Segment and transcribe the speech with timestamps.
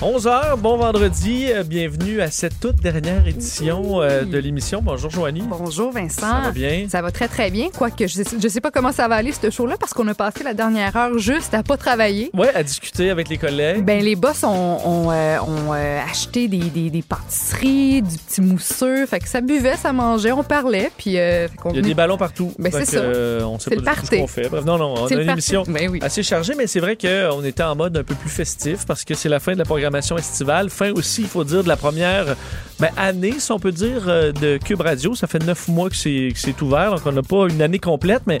[0.00, 4.80] 11h, bon vendredi, euh, bienvenue à cette toute dernière édition euh, de l'émission.
[4.80, 5.42] Bonjour Joanie.
[5.48, 6.20] Bonjour Vincent.
[6.20, 6.86] Ça va bien?
[6.88, 9.32] Ça va très très bien, quoique je sais, je sais pas comment ça va aller
[9.32, 12.30] ce show-là parce qu'on a passé la dernière heure juste à pas travailler.
[12.32, 13.84] Ouais, à discuter avec les collègues.
[13.84, 18.40] Ben les boss ont, ont, euh, ont, euh, acheté des, des, des pâtisseries, du petit
[18.40, 21.82] mousseux, fait que ça buvait, ça mangeait, on parlait, puis fait Il y a venait-
[21.82, 22.52] des ballons partout.
[22.60, 23.02] Ben, c'est ça.
[23.02, 24.20] on sait C'est pas le du tout ce party.
[24.20, 24.48] qu'on fait.
[24.48, 25.32] Bref, non, non, on C'est a une party.
[25.32, 25.98] émission Ben oui.
[26.02, 29.14] assez chargée, mais c'est vrai qu'on était en mode un peu plus festif parce que
[29.14, 30.70] c'est la fin de la programmation estivale.
[30.70, 32.36] Fin aussi, il faut dire, de la première
[32.80, 35.14] ben, année, si on peut dire, euh, de Cube Radio.
[35.14, 38.38] Ça fait neuf mois que c'est ouvert, donc on n'a pas une année complète, mais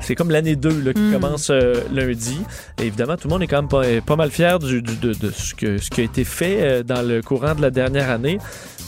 [0.00, 1.12] c'est comme l'année 2 là, qui Mm.
[1.12, 2.38] commence euh, lundi.
[2.80, 5.12] Et évidemment, tout le monde est quand même pas, pas mal fier du, du- de,
[5.14, 8.10] de ce, que, ce qui a été fait euh, dans le courant de la dernière
[8.10, 8.38] année.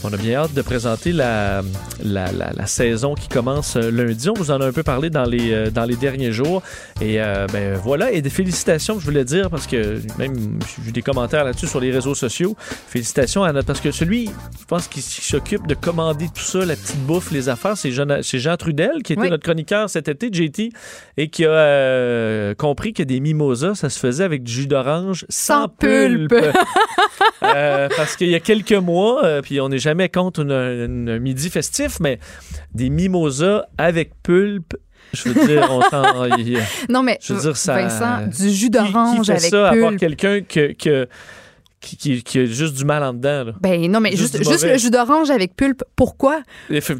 [0.05, 1.61] On a bien hâte de présenter la,
[2.03, 4.29] la, la- la saison qui commence lundi.
[4.29, 6.61] On vous en a un peu parlé dans les, dans les derniers jours.
[6.99, 10.35] Et euh, ben voilà, et des félicitations, je voulais dire, parce que même
[10.75, 12.55] j'ai vu des commentaires là-dessus sur les réseaux sociaux.
[12.87, 13.67] Félicitations à notre...
[13.67, 14.25] Parce que celui,
[14.59, 18.19] je pense, qui s'occupe de commander tout ça, la petite bouffe, les affaires, c'est Jean,
[18.21, 19.29] c'est Jean Trudel, qui était Oui.
[19.29, 20.69] notre chroniqueur cet été, JT,
[21.17, 25.25] et qui a euh, compris que des mimosas, ça se faisait avec du jus d'orange
[25.29, 26.35] sans, Sans pulpe.
[27.43, 30.87] Euh, parce qu'il y a quelques mois, euh, puis on n'est jamais contre un
[31.19, 32.17] midi festif, mais
[32.73, 34.75] des mimosas avec pulpe,
[35.13, 35.81] je veux dire, on
[36.89, 39.99] Non mais Je veux dire, ça- Vincent, du jus d'orange avec ça à part pulpe.
[39.99, 41.07] quelqu'un que, que-
[41.83, 43.43] qui, qui- qui a juste du mal en dedans.
[43.43, 43.51] Là.
[43.61, 45.83] Ben non mais Juste le jus d'orange avec pulpe.
[45.95, 46.41] Pourquoi?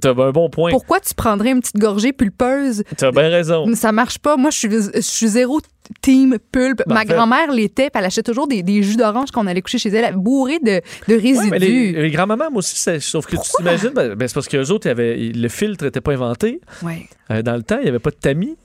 [0.02, 0.72] T'as un bon point.
[0.72, 2.84] Pourquoi tu prendrais une petite gorgée pulpeuse?
[2.98, 3.66] T'as bien raison.
[3.76, 4.38] Ça marche pas.
[4.38, 5.60] Moi, je suis, je suis zéro
[6.02, 6.84] team pulpe.
[6.86, 9.62] Ben, en Ma fait- grand-mère l'était, elle achetait toujours des, des jus d'orange qu'on allait
[9.62, 11.40] coucher chez elle, bourrés de, de résidus.
[11.40, 14.48] Ouais, mais les, les grands-mamans, moi aussi, sauf que tu t'imagines, ben, ben, c'est parce
[14.48, 16.62] qu'eux autres, y avait- le filtre n'était pas inventé.
[16.84, 17.08] Ouais.
[17.32, 18.56] Euh, dans le temps, il n'y avait pas de tamis.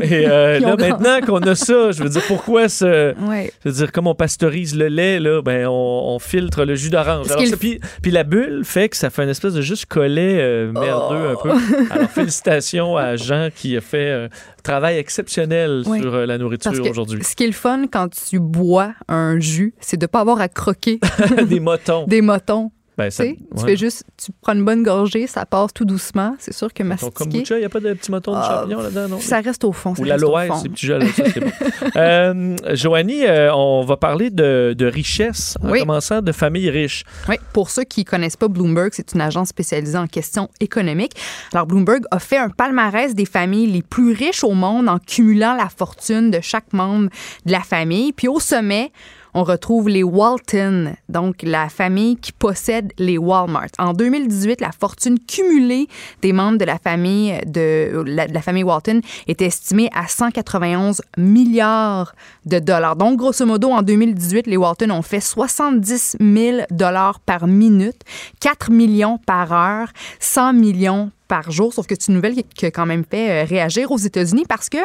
[0.00, 3.14] Et euh, là, maintenant qu'on a ça, je veux dire, pourquoi ce.
[3.26, 3.52] Ouais.
[3.64, 6.90] Je veux dire, comme on pasteurise le lait, là, ben, on, on filtre le jus
[6.90, 7.26] d'orange.
[7.58, 11.28] Puis, puis la bulle fait que ça fait une espèce de juste collet euh, merdeux
[11.28, 11.50] un peu.
[11.52, 11.76] Oh.
[11.90, 14.28] Alors, félicitations à Jean qui a fait un
[14.62, 17.22] travail exceptionnel sur euh, la nourriture aujourd'hui.
[17.22, 20.48] ce qui est le fun quand tu bois un jus, c'est de pas avoir à
[20.48, 20.98] croquer
[21.46, 22.06] Des motons.
[22.06, 22.70] des motons.
[22.96, 23.16] Ben, Tu
[23.56, 26.36] ça- fais juste, tu prends une bonne gorgée, ça passe tout doucement.
[26.38, 28.58] C'est sûr que Ton mastiquer, kombucha, il n'y a pas de petits motons de Ah,
[28.60, 29.20] champignons là-dedans, non?
[29.20, 29.94] ça reste au fond.
[29.98, 31.50] Ou l'aloès, ces petits jeux là, ça, c'est bon.
[31.96, 35.80] euh, Joanie, euh, on va parler de, de richesse, en Oui.
[35.80, 37.04] commençant de familles riches.
[37.28, 41.14] Oui, pour ceux qui connaissent pas Bloomberg, c'est une agence spécialisée en questions économiques.
[41.52, 45.54] Alors Bloomberg a fait un palmarès des familles les plus riches au monde en cumulant
[45.56, 47.08] la fortune de chaque membre
[47.44, 48.12] de la famille.
[48.12, 48.92] Puis au sommet,
[49.34, 53.68] on retrouve les Walton, donc la famille qui possède les Walmart.
[53.78, 55.88] En 2018, la fortune cumulée
[56.22, 62.14] des membres de la famille de la, famille Walton est estimée à 191 milliards
[62.46, 62.96] de dollars.
[62.96, 68.00] Donc grosso modo, en 2018, les Walton ont fait 70 000 dollars par minute,
[68.40, 69.88] 4 millions par heure,
[70.20, 71.72] 100 millions par jour.
[71.72, 74.44] Sauf que c'est une nouvelle qui qui a quand même fait euh, réagir aux États-Unis
[74.48, 74.78] parce que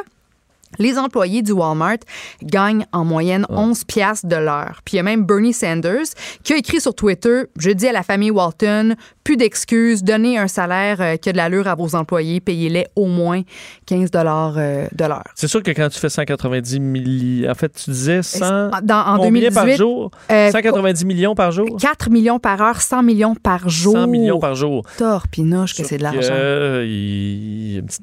[0.78, 1.98] les employés du Walmart
[2.44, 4.82] gagnent en moyenne 11 piastres de l'heure.
[4.86, 6.06] Puis il y a même Bernie Sanders
[6.44, 10.48] qui a écrit sur Twitter Je dis à la famille Walton, plus d'excuses, donnez un
[10.48, 13.42] salaire euh, qui a de l'allure à vos employés, payez-les au moins
[13.86, 15.24] 15 dollars euh, de l'heure.
[15.36, 19.18] C'est sûr que quand tu fais 190 millions, en fait, tu disais 100 Dans, en
[19.18, 20.12] combien 2018, par jour?
[20.32, 21.78] euh, 190 millions par jour?
[21.80, 23.94] 4 millions par heure, 100 millions par jour.
[23.94, 24.84] 100 millions par jour.
[24.98, 26.30] Torpinoche que c'est de l'argent.
[26.32, 28.00] euh, il y a un petit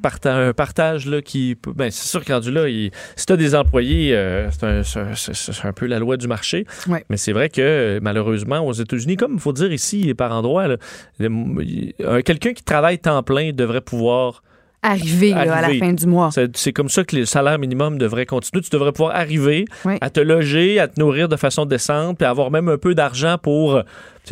[0.57, 1.57] partage là, qui.
[1.75, 5.73] Ben, c'est sûr que rendu là, il- si tu as des employés, euh, c'est un,
[5.73, 6.67] peu la loi du marché.
[6.89, 7.05] Ouais.
[7.11, 10.67] Mais c'est vrai que euh, malheureusement, aux États-Unis, comme il faut dire ici par endroit,
[12.25, 14.43] quelqu'un qui travaille temps plein devrait pouvoir
[14.83, 16.31] Arriver, là, à la fin du mois.
[16.55, 18.63] C'est comme ça que le salaire minimum devrait continuer.
[18.63, 19.95] Tu devrais pouvoir arriver Oui.
[20.01, 23.37] à te loger, à te nourrir de façon décente, puis avoir même un peu d'argent
[23.37, 23.83] pour sais,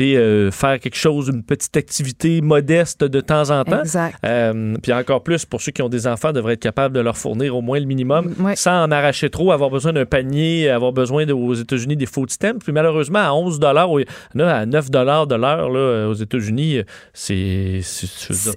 [0.02, 3.80] euh, faire quelque chose, une petite activité modeste de temps en temps.
[3.80, 4.16] Exact.
[4.26, 7.16] Euh, puis encore plus, pour ceux qui ont des enfants, devraient être capables de leur
[7.16, 8.56] fournir au moins le minimum Ouais.
[8.56, 12.30] sans en arracher trop, avoir besoin d'un panier, avoir besoin de- aux États-Unis des food
[12.30, 12.58] stamps.
[12.62, 16.80] Puis malheureusement, à 11 il y en a à 9 de l'heure là, aux États-Unis,
[17.12, 17.80] c'est,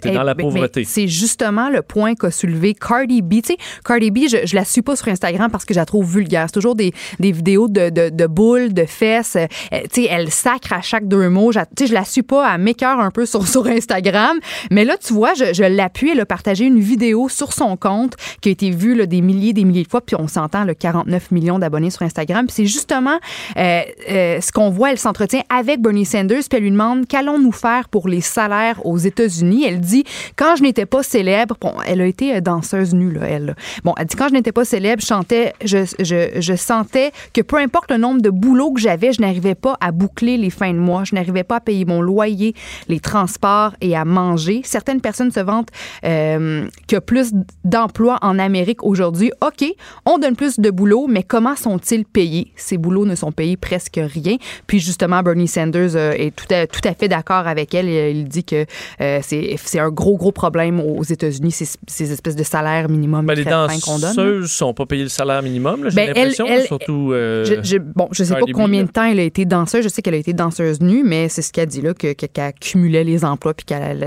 [0.04, 0.82] Eh, dans la mais- pauvreté.
[0.82, 3.36] mais C'est justement le point qu'a soulevé Cardi B.
[3.42, 5.86] Tu sais, Cardi B, je, je la suis pas sur Instagram parce que je la
[5.86, 6.46] trouve vulgaire.
[6.48, 9.36] C'est toujours des, des vidéos de, de, de boules, de fesses.
[9.36, 9.46] Euh,
[9.94, 11.52] tu sais, elle sacre à chaque deux mots.
[11.52, 12.54] Je- la suis pas.
[12.54, 14.38] Elle m'écœure un peu sur, Instagram.
[14.72, 16.12] Mais là, tu vois, je, l'appuie.
[16.12, 19.64] Elle a partagé une vidéo sur son compte qui a été vue des milliers des
[19.64, 20.02] milliers de fois.
[20.02, 22.48] Puis on s'entend, le 49 millions d'abonnés sur Instagram.
[22.50, 23.18] C'est justement
[23.58, 24.92] euh, euh, ce qu'on voit.
[24.92, 26.44] Elle s'entretient avec Bernie Sanders.
[26.50, 29.66] Puis elle lui demande qu'allons-nous faire pour les salaires aux États-Unis?
[29.66, 30.04] Elle dit
[30.36, 33.56] quand je n'étais pas célèbre, bon, elle a été euh, danseuse nue elle.
[33.84, 37.92] Bon, elle dit quand je n'étais pas célèbre, je chantais, je sentais que peu importe
[37.92, 41.04] le nombre de boulots que j'avais, je n'arrivais pas à boucler les fins de mois,
[41.04, 42.54] je n'arrivais pas à payer mon loyer,
[42.88, 44.62] les transports et à manger.
[44.64, 45.70] Certaines personnes se vantent
[46.06, 47.32] euh, qu'il y a plus
[47.64, 49.32] d'emplois en Amérique aujourd'hui.
[49.46, 49.66] OK,
[50.06, 52.52] on donne plus de boulot, mais comment sont-ils payés?
[52.56, 54.38] Ces boulots ne sont payés presque rien.
[54.68, 57.88] Puis justement, Bernie Sanders euh, est tout à, tout à fait d'accord avec elle.
[57.90, 58.66] Il dit que
[59.02, 63.36] euh, c'est un gros, gros problème aux États-Unis, ces, ces espèces de salaires minimum Ben,
[63.36, 67.12] les danseuses sont pas payées le salaire minimum, j'ai Ben, l'impression, surtout...
[67.14, 69.84] euh, Je, je- bon, je sais pas Cardi combien de temps elle a été danseuse.
[69.84, 72.26] Je sais qu'elle a été danseuse nue, mais c'est ce qu'elle dit là, que- que-
[72.28, 74.00] qu'elle cumulait les emplois puis qu'elle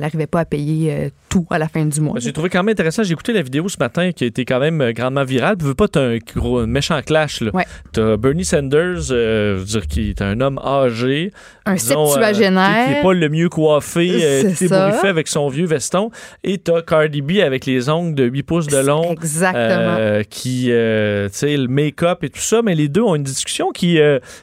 [0.00, 2.14] n'arrivait pas à payer euh, tout à la fin du mois.
[2.14, 3.02] Ben, J'ai trouvé quand même intéressant.
[3.02, 5.56] J'ai écouté la vidéo ce matin qui a été quand même euh, grandement virale.
[5.58, 7.40] Tu veux pas, t'as un gros un méchant clash.
[7.40, 7.50] Là.
[7.52, 7.64] Ouais.
[7.92, 11.32] T'as Bernie Sanders, euh, je veux dire, qui est un homme âgé.
[11.66, 15.66] Un disons, euh, qui n'est pas le mieux coiffé, euh, qui est avec son vieux
[15.66, 16.10] veston.
[16.44, 19.10] Et t'as Cardi B avec les ongles de 8 pouces de long.
[19.12, 19.96] Exactement.
[19.98, 23.70] euh, qui, tu sais, le make-up et tout ça, mais les deux ont une discussion
[23.72, 23.98] qui,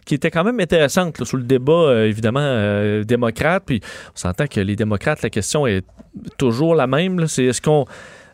[0.05, 3.63] qui était quand même intéressante là, sous le débat, évidemment, démocrate.
[3.65, 5.85] Puis on s'entend que les démocrates, la question est
[6.37, 7.27] toujours la même.
[7.27, 7.85] C'est est-ce qu'on.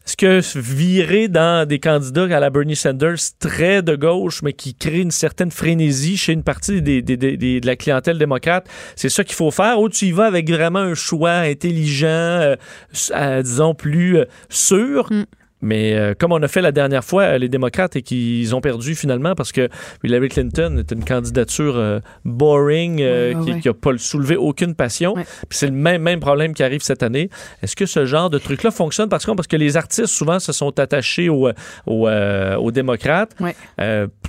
[0.08, 4.74] Est-ce que virer dans des candidats à la Bernie Sanders très de gauche, mais qui
[4.74, 9.52] crée une certaine frénésie chez une partie de la clientèle démocrate, c'est ça qu'il faut
[9.52, 9.82] faire?
[9.82, 12.56] Ou tu y vas avec vraiment un choix intelligent, euh,
[13.12, 15.12] euh, disons, plus euh, sûr?
[15.12, 15.24] Mm.
[15.62, 18.62] Mais euh, comme on a fait la dernière fois, euh, les démocrates, et qu'ils ont
[18.62, 19.70] perdu finalement parce que
[20.04, 23.62] Hillary Clinton est une candidature euh, boring, Ouais, ouais, qui- ouais.
[23.66, 25.16] n'a pas soulevé aucune passion.
[25.16, 27.30] Puis c'est le même, même problème qui arrive cette année.
[27.64, 29.10] Est-ce que ce genre de truc-là fonctionne?
[29.10, 31.50] Parce que, parce que les artistes, souvent, se sont attachés aux,
[31.88, 33.36] aux, euh, aux démocrates.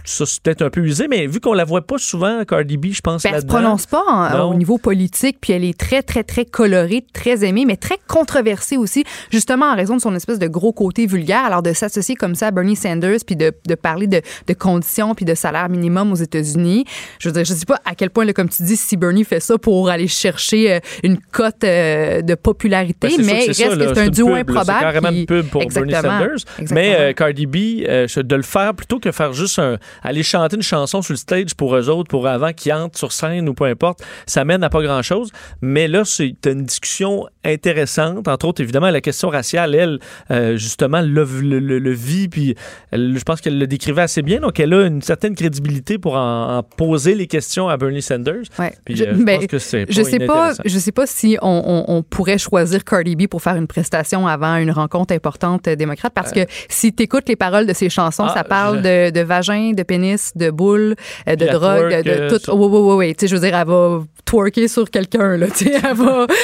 [0.04, 2.86] Ça, c'est peut-être un peu usé, mais vu qu'on la voit pas souvent, Cardi B,
[2.92, 4.50] je pense, Ben, elle se prononce pas en- Non.
[4.52, 8.76] au niveau politique, puis elle est très, très, très colorée, très aimée, mais très controversée
[8.78, 11.17] aussi, justement en raison de son espèce de gros côté vulgaire.
[11.26, 15.14] Alors, de s'associer comme ça à Bernie Sanders, puis de, de parler de, de conditions,
[15.14, 16.84] puis de salaire minimum aux États-Unis,
[17.18, 19.24] je veux dire, je sais pas à quel point, là, comme tu dis, si Bernie
[19.24, 23.54] fait ça pour aller chercher euh, une cote euh, de popularité, Ben, mais il reste
[23.54, 24.66] ça, que c'est un duo pub, improbable.
[24.66, 26.18] C'est carrément qui- une pub pour Bernie Exactement.
[26.18, 26.34] Sanders.
[26.58, 26.74] Exactement.
[26.74, 27.56] Mais euh, Cardi B,
[27.88, 31.18] euh, de le faire plutôt que faire juste un, aller chanter une chanson sur le
[31.18, 34.62] stage pour eux autres, pour avant qu'ils entrent sur scène ou peu importe, ça mène
[34.64, 35.30] à pas grand-chose.
[35.62, 38.28] Mais là, c'est une discussion intéressante.
[38.28, 39.98] Entre autres, évidemment, la question raciale, elle,
[40.30, 40.56] euh,
[41.12, 42.54] le, le, le- le vit, puis
[42.90, 44.40] elle- je pense qu'elle le décrivait assez bien.
[44.40, 48.42] Donc, elle a une certaine crédibilité pour en, en poser les questions à Bernie Sanders.
[48.58, 48.72] Ouais.
[48.84, 51.36] Puis Je- euh, je ben, pense que c'est Je sais pas, je sais pas si
[51.42, 55.68] on, on- on pourrait choisir Cardi B pour faire une prestation avant une rencontre importante
[55.68, 58.78] euh, démocrate parce que si tu écoutes les paroles de ses chansons, Ah, ça parle
[58.78, 60.94] je- de, de vagin, de pénis, de boule,
[61.28, 62.50] euh, de drogue, twerk, de euh, tout.
[62.52, 63.14] oui, oui, oui.
[63.14, 65.46] Tu sais, je veux dire, elle va twerker sur quelqu'un, là.
[65.48, 65.80] Tu sais.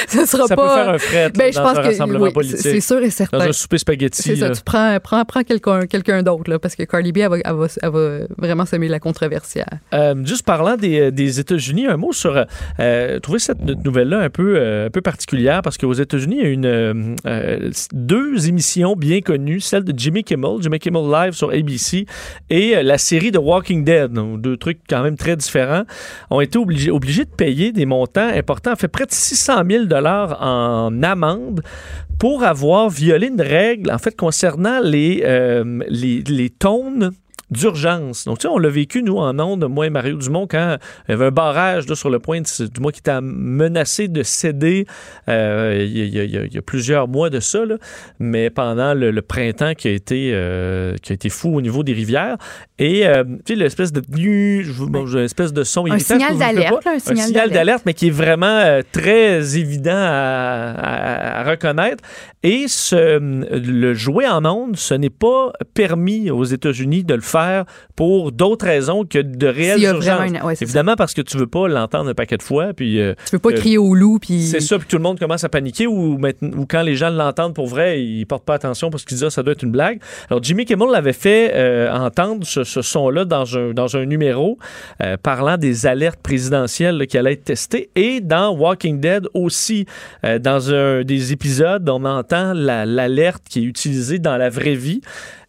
[0.07, 0.67] Ça sera Ça pas.
[0.67, 3.37] peut faire un fret ben, je pense un que oui, c'est sûr et certain.
[3.37, 4.21] Dans un souper spaghetti.
[4.21, 4.55] C'est ça, là.
[4.55, 7.53] tu prends, prends, prends quelqu'un quelqu'un d'autre, là, parce que Cardi B, elle va, elle
[7.53, 9.81] va, elle va vraiment semer la controversiale.
[9.93, 12.35] Euh, juste parlant des, euh, des États-Unis, un mot sur.
[12.35, 12.45] Euh,
[12.79, 16.47] euh, trouver cette nouvelle-là un peu, euh, un peu particulière parce qu'aux États-Unis, il y
[16.47, 17.15] a une,
[17.93, 22.05] deux émissions bien connues, celle de Jimmy Kimmel, Jimmy Kimmel Live sur ABC,
[22.49, 25.83] et la série de Walking Dead, donc deux trucs quand même très différents,
[26.29, 31.03] ont été obligés, obligés de payer des montants importants, fait près de 600 000 en
[31.03, 31.61] amende
[32.19, 37.11] pour avoir violé une règle, en fait, concernant les, euh, les, les tones
[37.51, 38.25] d'urgence.
[38.25, 41.11] Donc, tu sais, on l'a vécu, nous, en ondes, moi et Mario Dumont, quand il
[41.11, 44.23] y avait un barrage là, sur le point, de, du moins qui était menacé de
[44.23, 44.85] céder
[45.29, 47.75] euh, il, y a, il y a- il y a plusieurs mois de ça, là,
[48.19, 51.83] mais pendant le, le printemps qui a, été, euh, qui a été fou au niveau
[51.83, 52.37] des rivières.
[52.79, 54.01] Et, euh, tu sais, l'espèce de...
[54.17, 57.83] Une espèce de son Un signal d'alerte, un signal signal d'alerte.
[57.85, 62.03] mais qui est vraiment euh, très évident à, à- à reconnaître.
[62.43, 67.44] Et ce, le jouer en ondes, ce n'est pas permis aux États-Unis de le faire
[67.45, 70.29] faire pour d'autres raisons que de réelles a urgences.
[70.29, 72.99] une- ouais, Évidemment, parce que tu veux pas l'entendre un paquet de fois, puis...
[72.99, 74.41] euh, Tu veux pas euh, crier au loup, puis.
[74.43, 76.19] c'est ça, puis tout le monde commence à paniquer ou,
[76.69, 79.43] quand les gens l'entendent pour vrai, ils portent pas attention parce qu'ils disent ah, ça
[79.43, 79.99] doit être une blague.
[80.29, 84.57] Alors Jimmy Kimmel l'avait fait euh, entendre ce, ce son-là dans un, dans un numéro
[85.01, 89.85] euh, parlant des alertes présidentielles là, qui allaient être testées et dans Walking Dead aussi,
[90.23, 94.75] euh, dans un des épisodes, on entend la- l'alerte qui est utilisée dans la vraie
[94.75, 95.01] vie.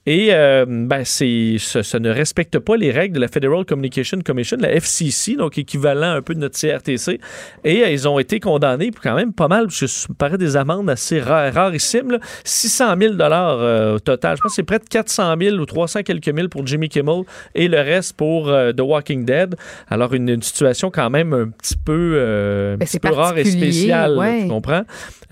[0.07, 4.19] Et euh, ben, c'est, ça, ça ne respecte pas les règles de la Federal Communication
[4.25, 7.19] Commission, la FCC, donc équivalent un peu de notre CRTC.
[7.65, 10.15] Et euh, ils ont été condamnés pour quand même pas mal, parce que ça me
[10.15, 12.13] paraît des amendes assez rares, rarissimes.
[12.13, 12.19] là.
[12.45, 14.37] 600 000 dollars au total.
[14.37, 17.23] Je pense que c'est près de 400 000 ou 300 quelques mille pour Jimmy Kimmel
[17.55, 19.57] et le reste pour euh, The Walking Dead.
[19.89, 23.11] Alors une, une situation quand même un petit peu, euh, un Ben, petit c'est peu
[23.13, 24.43] rare et spéciale, là, ouais.
[24.43, 24.83] tu comprends?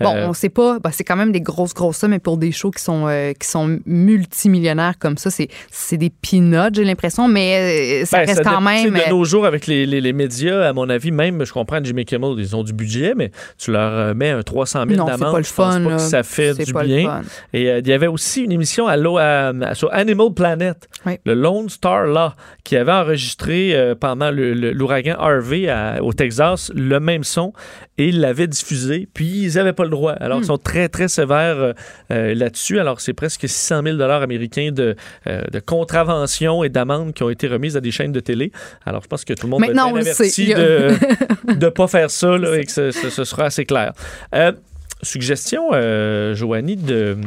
[0.01, 0.79] Bon, Euh, on sait pas.
[0.79, 3.31] Ben, c'est quand même des grosses, grosses sommes, mais pour des shows qui sont, euh,
[3.33, 4.64] qui sont multimillionnaires
[4.99, 5.47] comme ça, c'est,
[5.97, 8.95] des peanuts, j'ai l'impression, mais euh, ça Ben, reste quand même.
[8.95, 11.79] euh, De nos jours, avec les, les- les médias, à mon avis, même, je comprends
[11.83, 15.05] Jimmy Kimmel, ils ont du budget, mais tu leur euh, mets un 300 000 non,
[15.05, 15.31] c'est d'amende.
[15.33, 15.81] pas le fun.
[15.83, 17.21] pas que ça fait du pas bien.
[17.53, 21.17] Et euh, il y avait aussi une émission à à- à- sur Animal Planet, Oui.
[21.25, 22.31] le Lone Star Law,
[22.63, 27.53] qui avait enregistré euh, pendant l'ouragan Harvey à- au Texas le même son
[27.97, 30.13] et ils l'avaient diffusé, puis ils n'avaient pas le droit.
[30.13, 30.43] Alors, Hmm.
[30.43, 31.73] ils sont très, très sévères euh,
[32.11, 32.79] euh, là-dessus.
[32.79, 34.95] Alors, c'est presque 600 000 américains de,
[35.27, 38.51] euh, de contraventions et d'amendes qui ont été remises à des chaînes de télé.
[38.85, 40.23] Alors, je pense que tout le monde le bien sait.
[40.23, 43.93] averti de ne pas faire ça là, et que ce, ce- ce sera assez clair.
[44.33, 44.51] Euh,
[45.01, 47.17] suggestion, euh, Joanie, de,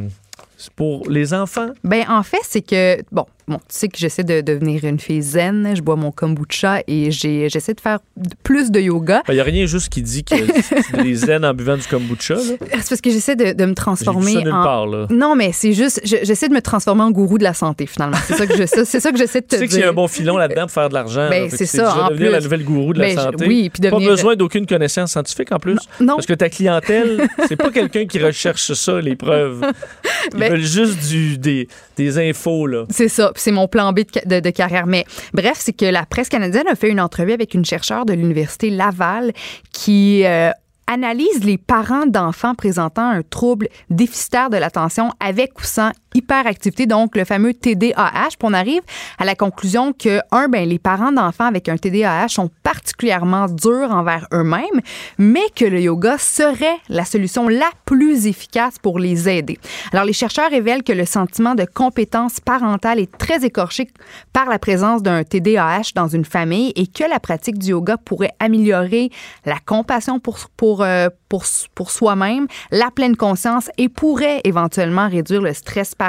[0.56, 1.70] c'est pour les enfants?
[1.84, 5.22] Ben, en fait, c'est que, bon, bon, tu sais que j'essaie de devenir une fille
[5.22, 7.98] zen, je bois mon kombucha et j'essaie de faire
[8.42, 9.22] plus de yoga.
[9.28, 12.36] Il n'y a rien juste qui dit que c'est des zen en buvant du kombucha.
[12.38, 14.62] C'est parce que j'essaie de, de me transformer ça en.
[14.62, 14.86] part.
[14.86, 15.06] Là.
[15.10, 18.16] Non, mais c'est juste, je- j'essaie de me transformer en gourou de la santé, finalement.
[18.26, 19.70] C'est ça que je, ça- c'est ça que j'essaie de te Tu sais dire.
[19.70, 21.28] qu'il y a un bon filon là-dedans pour faire de l'argent.
[21.28, 22.44] Ben, c'est ça, déjà en devenir la plus.
[22.44, 23.46] nouvelle gourou de Ben, la je- santé.
[23.46, 25.78] oui, puis Pas devenir- besoin d'aucune connaissance scientifique en plus.
[26.00, 26.14] Non.
[26.16, 29.64] Parce que ta clientèle, c'est pas quelqu'un qui recherche ça, les preuves.
[30.34, 32.66] Ils Ben- veulent juste du, des, des infos.
[32.66, 32.84] Là.
[32.90, 34.86] C'est ça, c'est mon plan B de, ca- de- de carrière.
[34.86, 38.12] Mais bref, c'est que la presse canadienne a fait une entrevue avec une chercheure de
[38.12, 39.32] l'Université Laval
[39.72, 40.50] qui euh,
[40.86, 47.16] analyse les parents d'enfants présentant un trouble déficitaire de l'attention avec ou sans hyperactivité, donc
[47.16, 48.28] le fameux TDAH.
[48.38, 48.82] Puis on arrive
[49.18, 53.90] à la conclusion que, un, ben, les parents d'enfants avec un TDAH sont particulièrement durs
[53.90, 54.80] envers eux-mêmes,
[55.18, 59.58] mais que le yoga serait la solution la plus efficace pour les aider.
[59.92, 63.88] Alors, les chercheurs révèlent que le sentiment de compétence parentale est très écorché
[64.32, 68.32] par la présence d'un TDAH dans une famille et que la pratique du yoga pourrait
[68.40, 69.10] améliorer
[69.44, 71.44] la compassion pour, pour, euh, pour,
[71.74, 76.07] pour soi-même, la pleine conscience et pourrait éventuellement réduire le stress parental.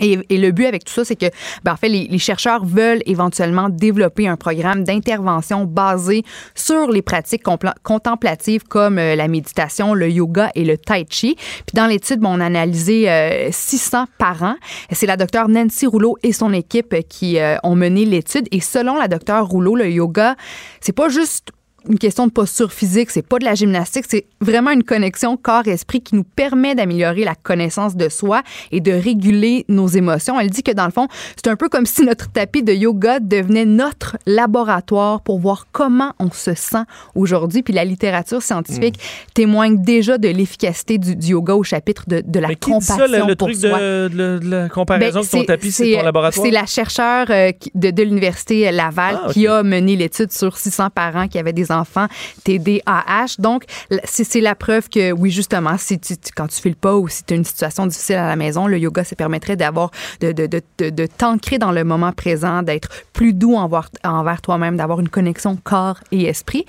[0.00, 1.26] Et, le but avec tout ça, c'est que,
[1.62, 6.24] ben, en fait, les, chercheurs veulent éventuellement développer un programme d'intervention basé
[6.56, 7.44] sur les pratiques
[7.84, 11.36] contemplatives comme euh, la méditation, le yoga et le tai chi.
[11.36, 14.56] Puis dans l'étude, bon, on a analysé euh, 600 parents.
[14.90, 18.48] C'est la docteure Nancy Rouleau et son équipe qui euh, ont mené l'étude.
[18.50, 20.34] Et selon la docteure Rouleau, le yoga,
[20.80, 21.52] c'est pas juste
[21.88, 26.00] une question de posture physique, c'est pas de la gymnastique, c'est vraiment une connexion corps-esprit
[26.00, 30.38] qui nous permet d'améliorer la connaissance de soi et de réguler nos émotions.
[30.40, 33.20] Elle dit que dans le fond, c'est un peu comme si notre tapis de yoga
[33.20, 37.62] devenait notre laboratoire pour voir comment on se sent aujourd'hui.
[37.62, 38.98] Puis la littérature scientifique
[39.34, 42.72] témoigne déjà de l'efficacité du, du yoga au chapitre de, de la Mais qui dit
[42.72, 43.78] compassion ça, le, le pour truc soi?
[43.78, 46.44] de, de- de la comparaison Ben, que ton tapis, c'est ton laboratoire?
[46.46, 51.28] C'est la chercheure euh, de, l'Université Laval Ah, qui a mené l'étude sur 600 parents
[51.28, 52.06] qui avaient des enfants
[52.44, 53.36] TDAH.
[53.38, 53.64] Donc,
[54.04, 57.34] c'est la preuve que, oui, justement, si tu, quand tu files pas ou si tu
[57.34, 59.90] as une situation difficile à la maison, le yoga, ça permettrait d'avoir,
[60.20, 65.56] de t'ancrer dans le moment présent, d'être plus doux envers, envers toi-même, d'avoir une connexion
[65.56, 66.64] corps et esprit.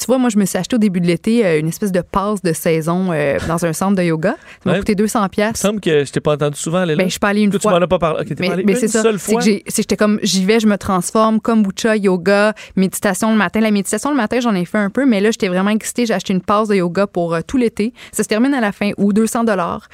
[0.00, 2.00] Tu vois, moi, je me suis acheté au début de l'été euh, une espèce de
[2.00, 4.30] passe de saison euh, dans un centre de yoga.
[4.30, 4.78] Ça m'a Ouais.
[4.78, 5.56] coûté 200 Il me pièces.
[5.58, 7.02] semble que je t'ai pas entendu souvent aller là.
[7.02, 7.78] Ben, je suis pas allée une Toi, tu fois.
[7.78, 8.24] m'en as pas parlé.
[8.64, 9.02] Mais, c'est ça.
[9.02, 9.42] seule C'est fois?
[9.42, 13.60] que j'étais comme, j'y vais, je me transforme, kombucha, yoga, méditation le matin.
[13.60, 16.06] La méditation le matin, j'en ai fait un peu, mais là, j'étais vraiment excitée.
[16.06, 17.92] J'ai acheté une passe de yoga pour euh, tout l'été.
[18.12, 19.86] Ça se termine à la fin, ou 200 dollars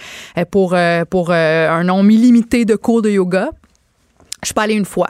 [0.52, 3.50] pour, euh, pour un nombre illimité de cours de yoga.
[4.42, 5.08] Je suis pas allée une fois.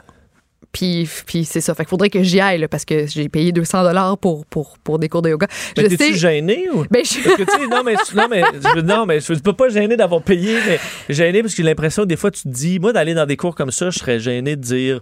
[0.71, 1.73] Puis, puis c'est ça.
[1.73, 4.77] Fait qu'il faudrait que j'y aille, là, parce que j'ai payé 200 dollars pour, pour,
[4.83, 5.47] pour des cours de yoga.
[5.75, 6.17] Mais je t'es-tu sais.
[6.17, 6.83] gêné ou?
[6.91, 8.43] Ben, je- Parce que, tu sais, non, mais, non, mais,
[8.75, 11.67] je, non, mais je suis pas pas gêné d'avoir payé, mais gêné parce que j'ai
[11.69, 14.19] l'impression, des fois, tu te dis, moi, d'aller dans des cours comme ça, je serais
[14.19, 14.99] gêné de dire,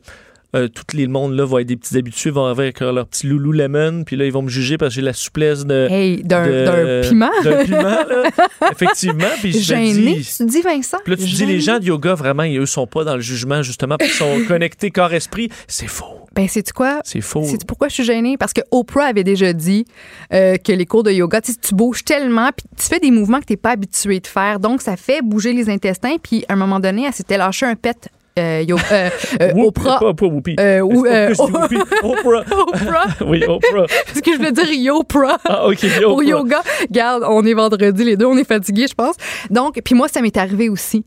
[0.56, 3.28] euh, tout les monde là vont être des petits habitués, vont avoir avec leur petit
[3.28, 5.88] loulou lemon, puis là, ils vont me juger parce que j'ai la souplesse de.
[5.90, 7.30] Hey, d'un piment.
[7.44, 8.24] D'un piment, là.
[8.72, 9.26] Effectivement.
[9.42, 10.36] Puis je Gêné, dis.
[10.38, 10.98] tu dis, Vincent?
[11.04, 13.22] Puis là, tu dis, les gens de yoga, vraiment, ils, eux, sont pas dans le
[13.22, 15.50] jugement, justement, parce qu'ils sont connectés corps-esprit.
[15.68, 16.26] C'est faux.
[16.36, 17.00] Ben, sais-tu quoi?
[17.06, 17.46] C'est faux.
[17.46, 18.38] C'est pourquoi je suis gênée?
[18.38, 19.86] Parce que Oprah avait déjà dit
[20.34, 23.46] euh, que les cours de yoga, tu bouges tellement, puis tu fais des mouvements que
[23.46, 24.60] tu n'es pas habitué de faire.
[24.60, 26.18] Donc, ça fait bouger les intestins.
[26.22, 28.10] Puis, à un moment donné, elle s'était lâché un pet.
[28.38, 29.10] Euh, yo- euh,
[29.42, 30.00] euh, Whoop- Oprah.
[30.00, 30.56] Pas, pas Whoopi.
[30.60, 31.34] Euh, ou- euh?
[31.40, 32.44] Oprah?
[32.52, 33.06] Oprah.
[33.26, 33.86] Oui, Oprah.
[34.08, 35.38] Parce que je voulais dire Yopra.
[35.46, 35.78] Ah, OK.
[36.04, 36.24] Pour Oprah.
[36.26, 36.62] yoga.
[36.82, 39.16] Regarde, on est vendredi, les deux, on est fatigués, je pense.
[39.50, 41.06] Donc, puis moi, ça m'est arrivé aussi.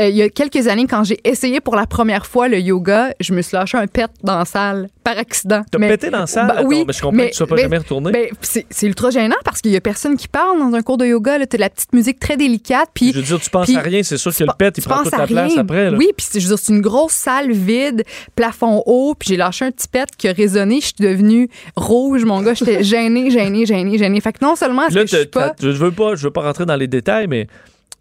[0.00, 3.12] Euh, il y a quelques années, quand j'ai essayé pour la première fois le yoga,
[3.20, 5.62] je me suis lâché un pet dans la salle par accident.
[5.70, 6.46] T'as pété dans la salle?
[6.46, 8.10] Bah Attends, oui, mais je comprends mais- que tu sois pas mais- jamais retourné.
[8.10, 10.96] Ben, c'est c'est ultra gênant parce qu'il y a personne qui parle dans un cours
[10.96, 11.36] de yoga.
[11.36, 12.88] Tu as de la petite musique très délicate.
[12.94, 14.02] Puis je veux dire, tu penses puis- à rien.
[14.02, 15.90] C'est sûr que le pet, il prend toute la place après.
[15.90, 15.96] Là.
[15.98, 18.02] Oui, puis c'est- je veux dire, c'est une grosse salle vide,
[18.34, 20.80] plafond haut, puis j'ai lâché un petit pet qui a résonné.
[20.80, 22.54] Je suis devenue rouge, mon gars.
[22.54, 24.20] J'étais gênée, gênée, gênée, gênée.
[24.22, 25.50] Fait que non seulement Là, que je suis t'as- pas...
[25.50, 27.46] t'as- je veux pas, je veux pas rentrer dans les détails, mais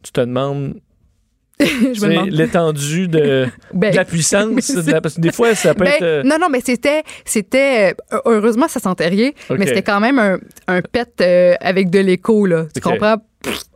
[0.04, 0.76] tu te demandes
[2.30, 4.72] l'étendue de, Ben, de la puissance.
[4.72, 6.02] de la- parce que des fois, ça peut Ben, être.
[6.04, 10.18] euh, Non, non, mais c'était, c'était euh, heureusement ça sentait rien, mais c'était quand même
[10.20, 12.66] un, un pet euh, avec de l'écho là.
[12.74, 13.18] Tu comprends?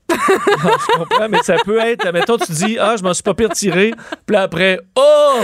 [0.64, 3.34] Non, je comprends, mais ça peut être, mettons, tu dis, ah, je m'en suis pas
[3.34, 3.94] pire tiré,
[4.26, 5.42] puis après, oh!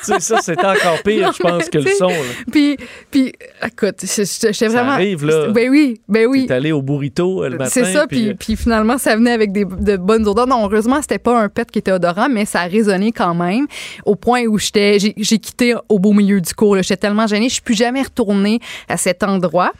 [0.00, 2.10] tu sais, ça, c'est encore pire, Non, je pense, que le son.
[2.50, 2.76] Puis,
[3.10, 3.32] puis,
[3.64, 4.92] écoute, j'étais vraiment.
[4.92, 5.48] arrive, là.
[5.48, 6.46] Ben oui, ben oui.
[6.46, 7.70] T'es allé au burrito euh, le matin.
[7.72, 10.46] C'est ça, puis, euh, puis finalement, ça venait avec des, de bonnes odeurs.
[10.46, 13.66] Non, heureusement, c'était pas un pet qui était odorant, mais ça a résonné quand même,
[14.04, 16.76] au point où j'étais, j'ai, j'ai quitté au beau milieu du cours.
[16.76, 19.72] J'étais tellement gênée, je suis plus jamais retournée à cet endroit.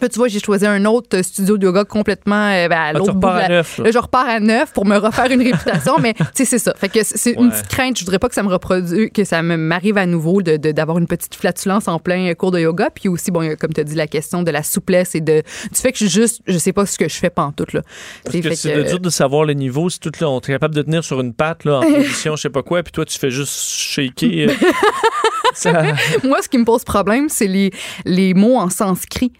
[0.00, 2.92] Là, tu vois, j'ai choisi un autre studio de yoga complètement euh, ben, à ah,
[2.92, 3.78] l'autre bout à la- neuf.
[3.78, 3.84] là.
[3.84, 6.74] Là, je repars à neuf pour me refaire une réputation, mais tu sais, c'est ça.
[6.76, 7.96] Fait que c'est- c'est une petite crainte.
[7.98, 10.98] Je voudrais pas que ça me reproduise, que ça m'arrive à nouveau de- de- d'avoir
[10.98, 12.90] une petite flatulence en plein cours de yoga.
[12.94, 15.80] Puis aussi, bon, comme tu as dit, la question de la souplesse et de, du
[15.80, 17.82] fait que je suis juste, je sais pas ce que je fais pantoute, là.
[18.24, 19.88] Parce C'est que c'est de dur de savoir le niveau.
[19.90, 22.42] Si tout là, on est capable de tenir sur une patte là, en position, je
[22.42, 24.48] sais pas quoi, puis toi, tu fais juste shaker.
[24.50, 24.52] euh,
[25.54, 25.82] ça-
[26.24, 27.70] Moi, ce qui me pose problème, c'est les,
[28.04, 29.32] les mots en sanskrit.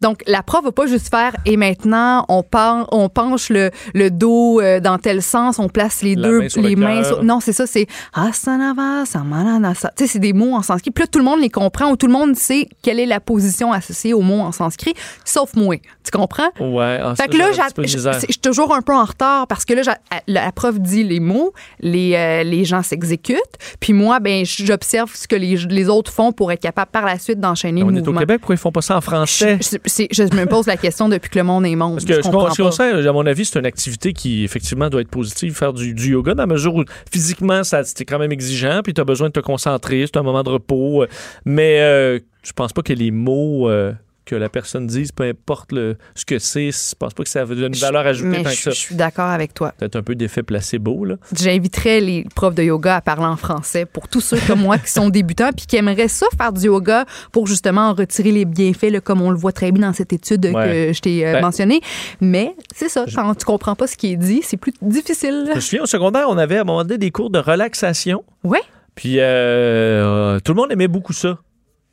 [0.00, 4.10] Donc, la prof va pas juste faire et maintenant, on, pen- on penche le, le
[4.10, 7.04] dos euh, dans tel sens, on place les La deux, main sur le les mains
[7.04, 7.22] sur.
[7.24, 9.92] Non, c'est ça, c'est asanava, samananasa.
[9.96, 10.90] Tu sais, c'est des mots en sanskrit.
[10.90, 13.20] Puis là, tout le monde les comprend ou tout le monde sait quelle est la
[13.20, 15.76] position associée aux mots en sanskrit, sauf moi.
[16.04, 16.50] Tu comprends?
[16.60, 17.46] Ouais, ah, ça, Fait que là,
[18.18, 19.82] je suis toujours un peu en retard parce que là,
[20.26, 23.38] la prof dit les mots, les, euh, les gens s'exécutent,
[23.80, 27.18] puis moi, ben, j'observe ce que les, les autres font pour être capable par la
[27.18, 28.20] suite d'enchaîner le On est au mouvement.
[28.20, 29.58] Québec, pourquoi ils font pas ça en français?
[29.60, 31.94] Je, je- je me pose la question depuis que le monde est monde.
[31.94, 35.10] Parce que je pense- sait, à mon avis, c'est une activité qui, effectivement, doit être
[35.10, 38.80] positive, faire du, du yoga, dans la mesure où physiquement, ça, c'est quand même exigeant,
[38.82, 41.02] puis tu as besoin de te concentrer, c'est un moment de repos.
[41.02, 41.06] euh,
[41.44, 43.92] Mais euh, je pense pas que les mots euh,
[44.24, 47.42] que la personne dise, peu importe le, ce que c'est, je pense pas que ça
[47.42, 48.70] a une valeur ajoutée tant que je, ça.
[48.70, 49.72] je suis d'accord avec toi.
[49.76, 51.16] Peut-être un peu d'effet placebo, là.
[51.36, 54.90] J'inviterais les profs de yoga à parler en français pour tous ceux comme moi qui
[54.90, 58.90] sont débutants puis qui aimeraient ça faire du yoga pour justement en retirer les bienfaits,
[58.90, 60.88] là, comme on le voit très bien dans cette étude Ouais.
[60.88, 61.80] que je t'ai euh, Ben- mentionnée.
[62.20, 65.44] Mais c'est ça, quand tu comprends pas ce qui est dit, c'est plus difficile.
[65.50, 68.24] Je me souviens, au secondaire, on avait à un moment donné des cours de relaxation.
[68.42, 68.62] Ouais.
[68.94, 71.38] Puis euh, tout le monde aimait beaucoup ça.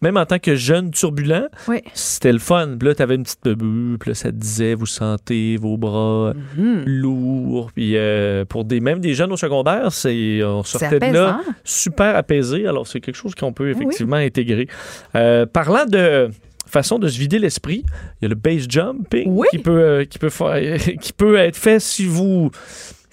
[0.02, 1.82] Même en tant que jeune turbulent, Oui.
[1.94, 2.76] c'était le fun.
[2.80, 6.34] Puis là, t'avais une petite bulle, puis là, ça te disait, vous sentez vos bras
[6.58, 6.84] Mhm.
[6.88, 7.72] lourds.
[7.76, 12.16] Puis euh, pour des, même des jeunes au secondaire, c'est, on sortait de là super
[12.16, 12.66] apaisé.
[12.68, 13.72] Alors, c'est quelque chose qu'on peut oui.
[13.72, 14.68] effectivement intégrer.
[15.16, 16.30] Euh, parlant de
[16.66, 19.48] façon de se vider l'esprit, il y a le base jumping Oui.
[19.52, 22.50] qui, peut, euh, qui, peut faire, qui peut être fait si vous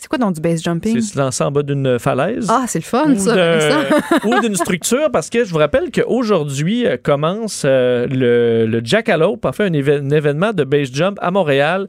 [0.00, 0.94] C'est quoi donc du base jumping?
[1.00, 2.46] c'est se lancer en bas d'une falaise.
[2.48, 3.34] Ah, c'est le fun, ou ça.
[4.24, 9.44] ou d'une structure, parce que je vous rappelle qu'aujourd'hui euh, commence euh, le, le Jackalope,
[9.44, 11.88] en fait, un, éve- un événement de base jump à Montréal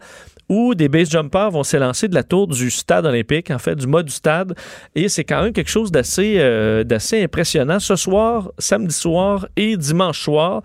[0.50, 3.88] où des base jumpers vont s'élancer de la tour du stade olympique, en fait, du
[3.88, 4.56] mât du stade.
[4.96, 7.80] Et c'est quand même quelque chose d'assez euh, d'assez impressionnant.
[7.80, 10.62] Ce soir, samedi soir et dimanche soir,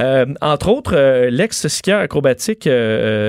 [0.00, 2.66] euh, entre autres, euh, l'ex-skieur acrobatique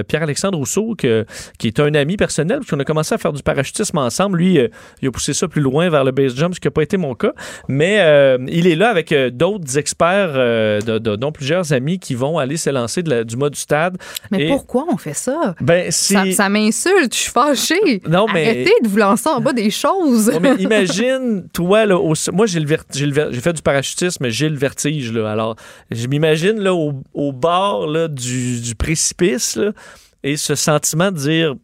[0.07, 1.25] Pierre-Alexandre Rousseau, que-
[1.57, 4.37] qui est un ami personnel, parce qu'on a commencé à faire du parachutisme ensemble.
[4.37, 4.59] Lui,
[5.01, 6.97] il a poussé ça plus loin vers le base jump, ce qui n'a pas été
[6.97, 7.33] mon cas.
[7.67, 7.97] Mais
[8.47, 13.03] il est là avec d'autres experts, de- de- dont plusieurs amis qui vont aller s'élancer
[13.03, 13.97] du mât du stade.
[14.31, 15.55] Mais Et- pourquoi on fait ça?
[15.61, 15.91] Ben,
[16.33, 18.01] Ça, m'insulte, je suis fâchée.
[18.07, 20.31] Non, mais- Arrêtez de vous lancer en bas des choses.
[20.41, 23.61] Mais imagine, toi, là, au- moi, j'ai, le vert- j'ai, le ver- j'ai fait du
[23.61, 25.11] parachutisme, mais j'ai le vertige.
[25.11, 25.31] Là.
[25.31, 25.55] Alors,
[25.91, 29.71] je m'imagine là, au, au bord là, du, du précipice là,
[30.23, 31.55] et ce sentiment de dire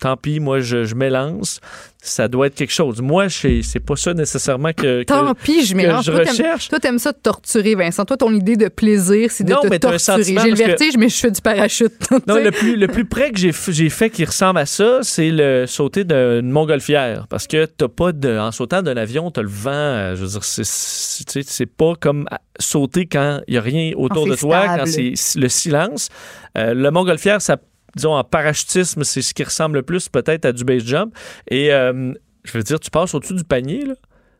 [0.00, 1.60] tant pis, moi, je, je m'élance.
[2.04, 3.00] Ça doit être quelque chose.
[3.00, 6.04] Moi, c'est pas ça nécessairement que, que- Tant pis, je mélange.
[6.04, 6.68] je Toi, recherche.
[6.68, 8.04] Toi, t'aimes ça de torturer, Vincent.
[8.04, 10.24] Toi, ton idée de plaisir, c'est de Non, te mais torturer.
[10.24, 11.92] J'ai le que- vertige, mais je fais du parachute.
[12.26, 13.52] Non, le plus, le plus près que j'ai
[13.88, 17.26] fait qui ressemble à ça, c'est le sauter d'une montgolfière.
[17.28, 18.36] Parce que t'as pas de.
[18.36, 19.70] En sautant d'un avion, t'as le vent.
[19.70, 22.26] euh, Je veux dire, c'est- pas comme
[22.58, 24.80] sauter quand il y a rien autour de toi, stable.
[24.80, 26.08] quand c'est le silence.
[26.58, 27.58] Euh, le montgolfière, ça,
[27.96, 31.14] disons, en parachutisme, c'est ce qui ressemble le plus peut-être à du base jump.
[31.48, 32.12] Et euh,
[32.44, 33.94] je veux dire, tu passes au-dessus du panier, là,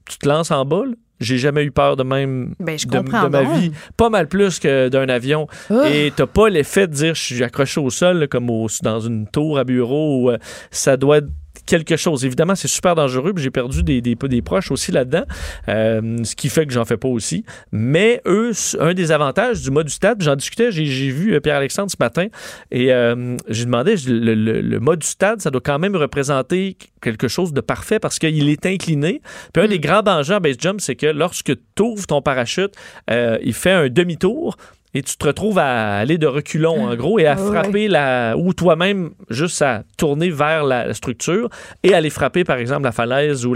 [0.09, 0.93] tu te lances en bas, là.
[1.21, 3.71] J'ai jamais eu peur de même Ben, je de, ma vie.
[3.97, 5.47] Pas mal plus que d'un avion.
[5.71, 5.89] Ah.
[5.89, 8.99] Et t'as pas l'effet de dire je suis accroché au sol là, comme au- dans
[8.99, 10.17] une tour à bureau.
[10.25, 10.39] Où, euh,
[10.73, 11.29] ça doit être
[11.67, 12.25] quelque chose.
[12.25, 13.33] Évidemment, c'est super dangereux.
[13.33, 15.25] puis J'ai perdu des, des, des proches aussi là-dedans,
[15.69, 17.45] euh, ce qui fait que j'en fais pas aussi.
[17.71, 21.91] Mais eux, un des avantages du mode du stade, j'en discutais, j'ai vu euh, Pierre-Alexandre
[21.91, 22.27] ce matin
[22.71, 26.77] et euh, j'ai demandé, le, le, le mode du stade, ça doit quand même représenter
[27.01, 29.21] quelque chose de parfait parce qu'il est incliné.
[29.53, 32.75] Puis un des grands dangers en base jump, c'est que lorsque tu ouvres ton parachute,
[33.11, 34.57] euh, il fait un demi-tour
[34.95, 37.51] et tu te retrouves à aller de reculons, en gros, et à Ah ouais.
[37.51, 38.35] frapper la.
[38.37, 41.49] ou toi-même, juste à tourner vers la structure
[41.83, 43.55] et aller frapper, par exemple, la falaise ou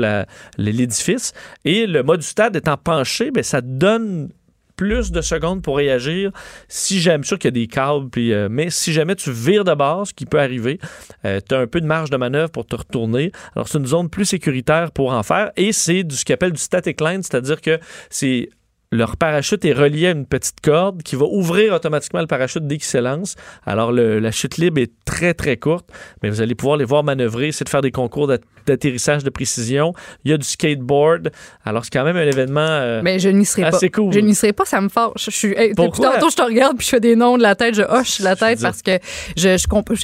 [0.58, 1.32] l'édifice.
[1.64, 4.30] Et le mode du stade étant penché, ben, ça te donne
[4.76, 6.30] plus de secondes pour réagir
[6.68, 9.64] si j'aime sûr qu'il y a des câbles puis, euh, mais si jamais tu vires
[9.64, 10.78] de base ce qui peut arriver
[11.24, 14.10] tu as un peu de marge de manœuvre pour te retourner alors c'est une zone
[14.10, 17.62] plus sécuritaire pour en faire et c'est du ce qu'ils appellent du static line c'est-à-dire
[17.62, 18.50] que c'est
[18.92, 22.76] leur parachute est relié à une petite corde qui va ouvrir automatiquement le parachute dès
[22.76, 23.34] qu'il s'élance.
[23.66, 25.86] Alors, le- la chute libre est très, très courte,
[26.22, 29.30] mais vous allez pouvoir les voir manœuvrer, c'est de faire des concours d'at- d'atterrissage de
[29.30, 29.92] précision.
[30.24, 31.30] Il y a du skateboard.
[31.64, 33.68] Alors, c'est quand même un événement euh, Mais je n'y serai pas.
[33.76, 34.12] assez cool.
[34.12, 35.12] Je n'y serai pas, ça me fâche.
[35.26, 35.54] Je suis.
[35.56, 36.14] hey, Pourquoi?
[36.14, 38.34] tantôt, je te regarde puis je fais des noms de la tête, je hoche la
[38.36, 38.98] tête parce que
[39.36, 39.94] je, je comprends.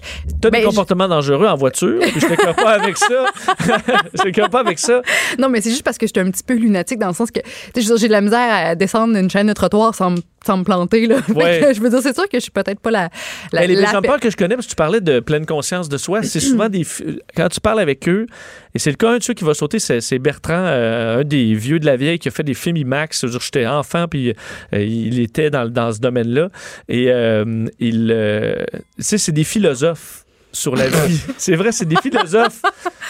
[0.40, 3.27] T'as Ben, des je- comportements dangereux en voiture, puis je t'écœure pas avec ça.
[4.14, 5.03] je t'écœure pas avec ça.
[5.38, 7.40] Non, mais c'est juste parce que j'étais un petit peu lunatique dans le sens que
[7.40, 10.20] tu sais, je j'ai de la misère à descendre une chaîne de trottoir sans, me-
[10.46, 11.06] sans me planter.
[11.06, 11.16] Là.
[11.35, 11.61] Ouais.
[11.62, 13.08] que je veux dire, c'est sûr que je suis peut-être pas la.
[13.52, 15.88] la, Mais les la- jumpers que je connais, parce que tu parlais de pleine conscience
[15.88, 16.87] de soi, c'est souvent des.
[17.37, 18.26] Quand tu parles avec eux,
[18.74, 21.24] et c'est le cas, un de ceux qui va sauter, c'est c'est Bertrand, euh, un
[21.24, 23.26] des vieux de la vieille qui a fait des films IMAX.
[23.26, 24.30] J'étais enfant, puis
[24.74, 26.48] euh, il était dans, dans ce domaine-là.
[26.88, 28.08] Et euh, il.
[28.96, 31.21] tu sais, c'est des philosophes sur la vie.
[31.38, 32.61] c'est vrai, c'est des philosophes.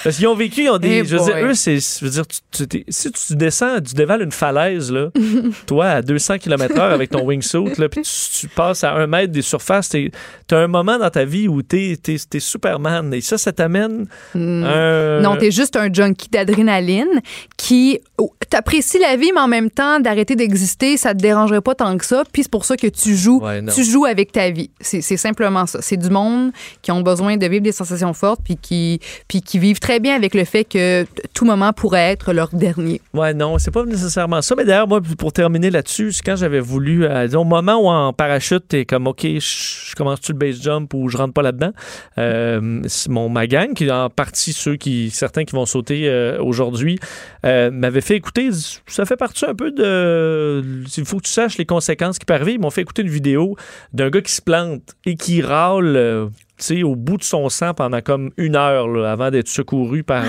[0.05, 1.01] Parce qu'ils ont vécu, ils ont des.
[1.01, 1.77] Eh je veux dire, eux, c'est.
[1.79, 5.09] Je veux dire, tu- tu si tu descends, tu dévales une falaise, là,
[5.67, 9.33] toi, à 200 km/h avec ton wingsuit, là, puis tu, tu passes à un mètre
[9.33, 10.11] des surfaces, t'es-
[10.47, 13.13] t'as un moment dans ta vie où t'es es, Superman.
[13.15, 14.65] Et ça, ça t'amène Hmm.
[14.65, 15.21] un.
[15.21, 17.21] Non, t'es juste un junkie d'adrénaline
[17.57, 21.75] qui oh, t'apprécies la vie, mais en même temps, d'arrêter d'exister, ça te dérangerait pas
[21.75, 22.23] tant que ça.
[22.33, 24.71] Puis c'est pour ça que tu joues, Ouais, tu joues avec ta vie.
[24.81, 25.81] C'est c'est simplement ça.
[25.83, 26.53] C'est du monde
[26.83, 30.14] qui ont besoin de vivre des sensations fortes, puis qui, puis qui vivent très bien
[30.14, 33.01] avec le fait que tout moment pourrait être leur dernier.
[33.14, 34.55] Ouais, non, c'est pas nécessairement ça.
[34.57, 38.68] Mais d'ailleurs, moi, pour terminer là-dessus, quand j'avais voulu, euh, au moment où en parachute,
[38.68, 41.73] t'es comme, OK, je commence-tu le base jump ou je rentre pas là-dedans?
[42.18, 46.38] Euh, mon, ma gang, qui est en partie ceux qui, certains qui vont sauter euh,
[46.40, 46.99] aujourd'hui,
[47.45, 48.51] m'avait fait écouter,
[48.87, 50.62] ça fait partie un peu de,
[50.97, 52.55] il faut que tu saches les conséquences qui peuvent arriver.
[52.55, 53.57] Ils m'ont fait écouter une vidéo
[53.92, 56.31] d'un gars qui se plante et qui râle,
[56.85, 60.25] au bout de son sang pendant comme une heure là, avant d'être secouru par.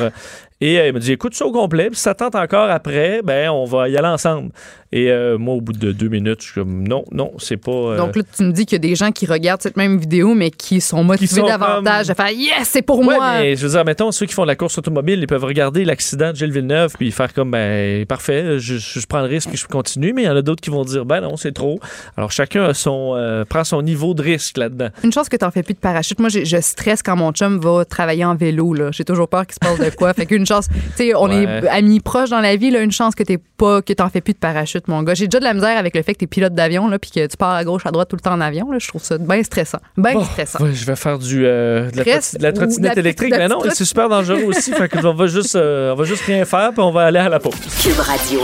[0.66, 3.22] Et euh, il m'a dit écoute ça au complet, puis si ça tente encore après,
[3.24, 4.50] ben on va y aller ensemble.
[4.96, 7.72] Et euh, moi, au bout de deux minutes, je suis comme non, non, c'est pas.
[7.72, 9.98] euh, Donc là, tu me dis qu'il y a des gens qui regardent cette même
[9.98, 13.40] vidéo, mais qui sont motivés sont davantage comme- à faire Yes, c'est pour Ouais, moi.
[13.40, 15.84] mais je veux dire, mettons, ceux qui font de la course automobile, ils peuvent regarder
[15.84, 19.50] l'accident de Gilles Villeneuve puis faire comme, ben, parfait, je, je- je prends le risque
[19.50, 21.54] puis je continue, mais il y en a d'autres qui vont dire, ben non, c'est
[21.54, 21.80] trop.
[22.16, 24.90] Alors, chacun a son, euh, prend son niveau de risque là-dedans.
[25.04, 26.20] Une chance que t'en fais plus de parachute.
[26.20, 28.76] Moi, j'ai- je stresse quand mon chum va travailler en vélo.
[28.92, 30.14] J'ai toujours peur qu'il se passe de quoi.
[30.14, 31.44] fait qu'une chance, tu sais, on Ouais.
[31.44, 32.70] est amis proches dans la vie.
[32.72, 35.14] Là, une chance que t'es pas, que t'en fais plus de parachute, mon gars.
[35.14, 37.26] J'ai déjà de la misère avec le fait que t'es pilote d'avion, là, puis que
[37.28, 38.72] tu pars à gauche, à droite tout le temps en avion.
[38.72, 38.78] Là.
[38.80, 39.80] Je trouve ça bien stressant.
[39.98, 40.64] Bien stressant.
[40.64, 42.04] ouais, je vais faire du, euh, de,
[42.42, 44.72] la trottinette la électrique, mais non, c'est super dangereux aussi.
[44.74, 47.20] fait que on va juste, euh, on va juste rien faire puis on va aller
[47.20, 47.54] à la pause.
[47.82, 48.42] Cube Radio.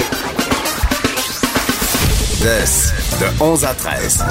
[2.42, 4.24] De 11 à 13.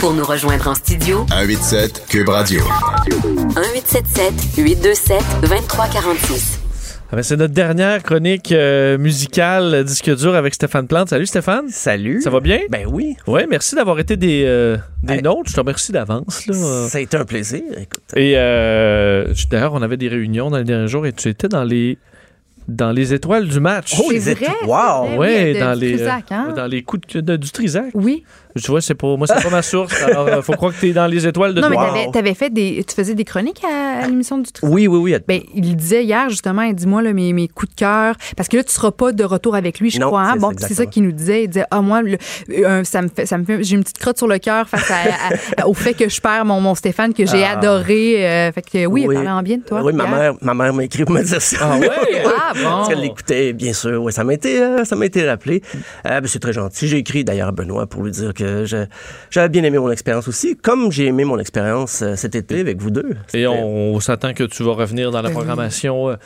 [0.00, 2.60] Pour nous rejoindre en studio, 187 Cube Radio.
[3.08, 6.60] 1877 827 2346.
[7.12, 11.10] Ah ben, c'est notre dernière chronique euh, musicale euh, disque dur avec Stéphane Plante.
[11.10, 11.68] Salut Stéphane.
[11.70, 12.20] Salut.
[12.22, 12.60] Ça va bien?
[12.70, 13.16] Ben oui.
[13.26, 15.22] Oui, merci d'avoir été des, euh, des Hey.
[15.22, 15.50] nôtres.
[15.50, 16.46] Je te remercie d'avance.
[16.46, 16.54] là.
[16.88, 17.62] Ça a été un plaisir.
[17.72, 18.02] Écoute.
[18.16, 21.64] Et euh, d'ailleurs, on avait des réunions dans les derniers jours et tu étais dans
[21.64, 21.98] les
[22.68, 23.94] dans les étoiles du match.
[23.98, 24.54] Oh, C'est les vrai, étoiles.
[24.66, 25.18] Wow!
[25.18, 26.52] ouais, oui, de- dans du les Trisac, hein?
[26.56, 27.90] dans les coups de, de- du Trisac.
[27.94, 28.24] Oui.
[28.56, 30.00] Tu vois, c'est pas moi, c'est pas ma source.
[30.00, 31.86] Alors, euh, faut croire que t'es dans les étoiles de Non, mais Wow.
[31.86, 32.84] t'avais, t'avais fait des.
[32.88, 34.72] Tu faisais des chroniques à, à l'émission du Trisac?
[34.72, 35.16] Oui, oui, oui.
[35.26, 38.48] Ben, il disait hier, justement, il dit, moi, là, mes, mes coups de cœur, parce
[38.48, 40.22] que là, tu seras pas de retour avec lui, je Non, crois.
[40.22, 40.30] hein?
[40.34, 41.44] c'est Bon, ça, c'est ça qu'il nous disait.
[41.44, 42.16] Il disait, ah, moi, le-
[42.50, 44.88] euh, ça me fait, ça me fait, j'ai une petite crotte sur le cœur face
[44.88, 47.58] à- à- au fait que je perds mon, mon Stéphane que j'ai Ah.
[47.58, 48.24] adoré.
[48.24, 49.06] Euh, fait que oui, Oui.
[49.10, 49.82] il parlait en bien de toi.
[49.82, 51.56] oui, ma mère, ma mère m'a écrit pour me dire ça.
[51.60, 51.90] Ah ouais?
[52.24, 53.02] Ah, Parce qu'elle bon.
[53.02, 54.02] l'écoutait, bien sûr.
[54.02, 55.62] Oui, ça m'a été, euh, ça m'a été rappelé.
[56.06, 56.88] Euh, ben, c'est très gentil.
[56.88, 58.64] J'ai écrit d'ailleurs à Benoît pour lui dire que
[59.30, 62.80] j'avais bien aimé mon expérience aussi, comme j'ai aimé mon expérience euh, cet été avec
[62.80, 63.16] vous deux.
[63.32, 66.16] Et on, s'attend que tu vas revenir dans la Ben programmation.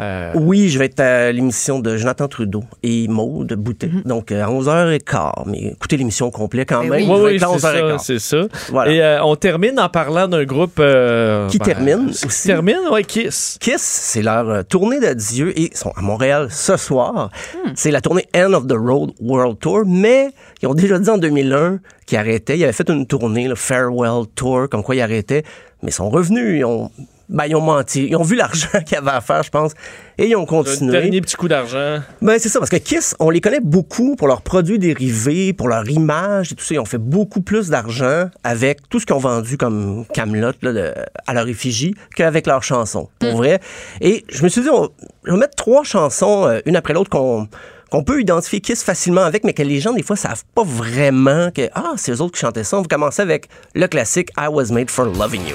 [0.00, 3.90] Euh, Oui, je vais être à l'émission de Jonathan Trudeau et Maude Boutet.
[4.04, 5.44] Donc, euh, à 11h15.
[5.46, 7.10] Mais écoutez l'émission au complet quand Ben même.
[7.10, 7.16] oui.
[7.16, 7.98] Oui, oui, c'est ça, 11h15.
[8.04, 8.36] c'est ça.
[8.70, 8.92] Voilà.
[8.92, 12.46] Et euh, on termine en parlant d'un groupe euh, Qui termine qui aussi.
[12.48, 13.56] termine, ouais, Kiss.
[13.60, 17.30] Kiss, c'est leur euh, tournée d'adieu et ils sont à Montréal ce soir.
[17.74, 20.30] C'est la tournée End of the Road World Tour, mais
[20.62, 22.58] ils ont déjà dit en 2001 qu'ils arrêtaient.
[22.58, 25.42] Ils avaient fait une tournée, le Farewell Tour, comme quoi ils arrêtaient,
[25.82, 26.58] mais ils sont revenus.
[26.60, 26.90] Ils ont,
[27.28, 28.06] ben, ils ont menti.
[28.08, 29.72] Ils ont vu l'argent qu'il y avait à faire, je pense,
[30.18, 30.92] et ils ont Un continué.
[30.92, 32.00] dernier petit coup d'argent.
[32.22, 35.68] Ben, c'est ça, parce que Kiss, on les connaît beaucoup pour leurs produits dérivés, pour
[35.68, 36.74] leur image et tout ça.
[36.74, 40.72] Ils ont fait beaucoup plus d'argent avec tout ce qu'ils ont vendu comme Camelot là,
[40.72, 40.94] le-
[41.26, 43.60] à leur effigie qu'avec leurs chansons, pour vrai.
[44.00, 44.88] Et je me suis dit, on,
[45.24, 47.48] je vais mettre trois chansons, euh, une après l'autre, qu'on
[47.88, 51.52] qu'on peut identifier Kiss facilement avec, mais que les gens, des fois, savent pas vraiment
[51.52, 52.78] que, ah, c'est eux autres qui chantaient ça.
[52.78, 55.54] On va commencer avec le classique I Was Made for Loving You.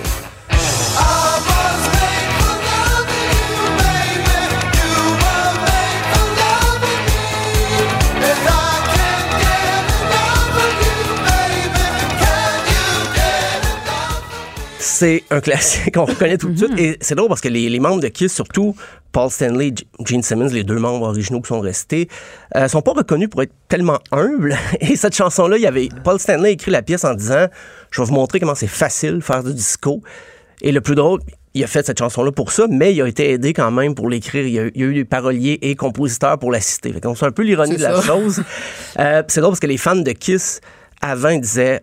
[15.01, 16.77] C'est un classique qu'on reconnaît tout de suite.
[16.77, 18.75] Et c'est drôle parce que les, les membres de Kiss, surtout
[19.11, 22.07] Paul Stanley et Gene Simmons, les deux membres originaux qui sont restés,
[22.55, 24.55] euh, sont pas reconnus pour être tellement humbles.
[24.79, 27.47] Et cette chanson-là, il y avait Paul Stanley a écrit la pièce en disant
[27.89, 30.03] Je vais vous montrer comment c'est facile de faire du disco.
[30.61, 31.19] Et le plus drôle,
[31.55, 34.07] il a fait cette chanson-là pour ça, mais il a été aidé quand même pour
[34.07, 34.45] l'écrire.
[34.45, 36.93] Il y a, il y a eu des paroliers et compositeurs pour l'assister.
[36.93, 38.03] Fait qu'on sait un peu l'ironie C'est de la ça.
[38.03, 38.43] chose.
[38.99, 40.61] Euh, c'est drôle parce que les fans de Kiss,
[41.01, 41.81] avant, disaient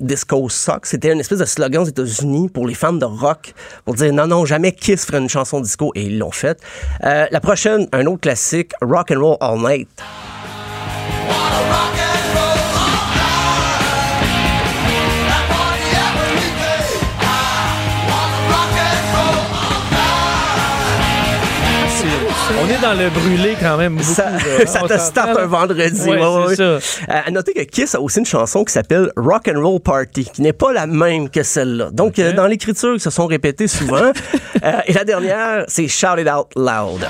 [0.00, 0.86] Disco Sucks.
[0.86, 4.26] C'était une espèce de slogan aux États-Unis pour les fans de rock pour dire non,
[4.26, 6.60] non, jamais Kiss ferait une chanson disco et ils l'ont fait.
[7.04, 9.88] Euh, la prochaine, un autre classique, Rock and Roll All Night.
[22.88, 24.14] Dans le brûlé quand même beaucoup.
[24.14, 24.38] Ça, là.
[24.66, 26.08] ça On te starte un vendredi.
[26.08, 26.60] Ouais.
[26.60, 30.24] Euh, à noter que Kiss a aussi une chanson qui s'appelle Rock and Roll Party,
[30.32, 31.90] qui n'est pas la même que celle-là.
[31.92, 34.12] Donc, euh, dans l'écriture, ils se sont répétés souvent.
[34.64, 37.06] Euh, et la dernière, c'est Shout It Out Loud.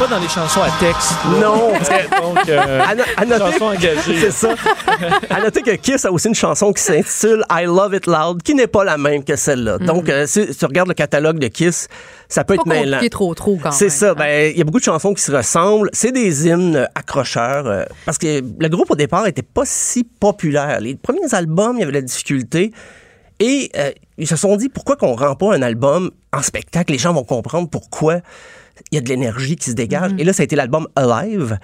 [0.00, 1.12] N'est pas dans les chansons à texte.
[1.24, 1.40] là.
[1.40, 1.72] Non.
[2.34, 4.16] Donc, euh, À, no- à noter, chanson engagée.
[4.20, 4.54] c'est ça.
[5.30, 8.54] à noter que Kiss a aussi une chanson qui s'intitule I Love It Loud, qui
[8.54, 9.78] n'est pas la même que celle-là.
[9.78, 11.88] Donc, euh, si tu regardes le catalogue de Kiss,
[12.28, 12.92] ça peut être mêlant.
[12.92, 13.90] compliqué trop, trop quand C'est même.
[13.90, 14.14] ça.
[14.14, 15.90] Ben, il y a beaucoup de chansons qui se ressemblent.
[15.92, 17.66] C'est des hymnes euh, accrocheurs.
[17.66, 20.80] euh, parce que le groupe, au départ, était pas si populaire.
[20.80, 22.72] Les premiers albums, il y avait de la difficulté.
[23.40, 26.92] Et euh, ils se sont dit, pourquoi qu'on rend pas un album en spectacle?
[26.92, 28.18] Les gens vont comprendre pourquoi
[28.90, 30.12] il y a de l'énergie qui se dégage.
[30.18, 31.58] Et là, ça a été l'album Alive.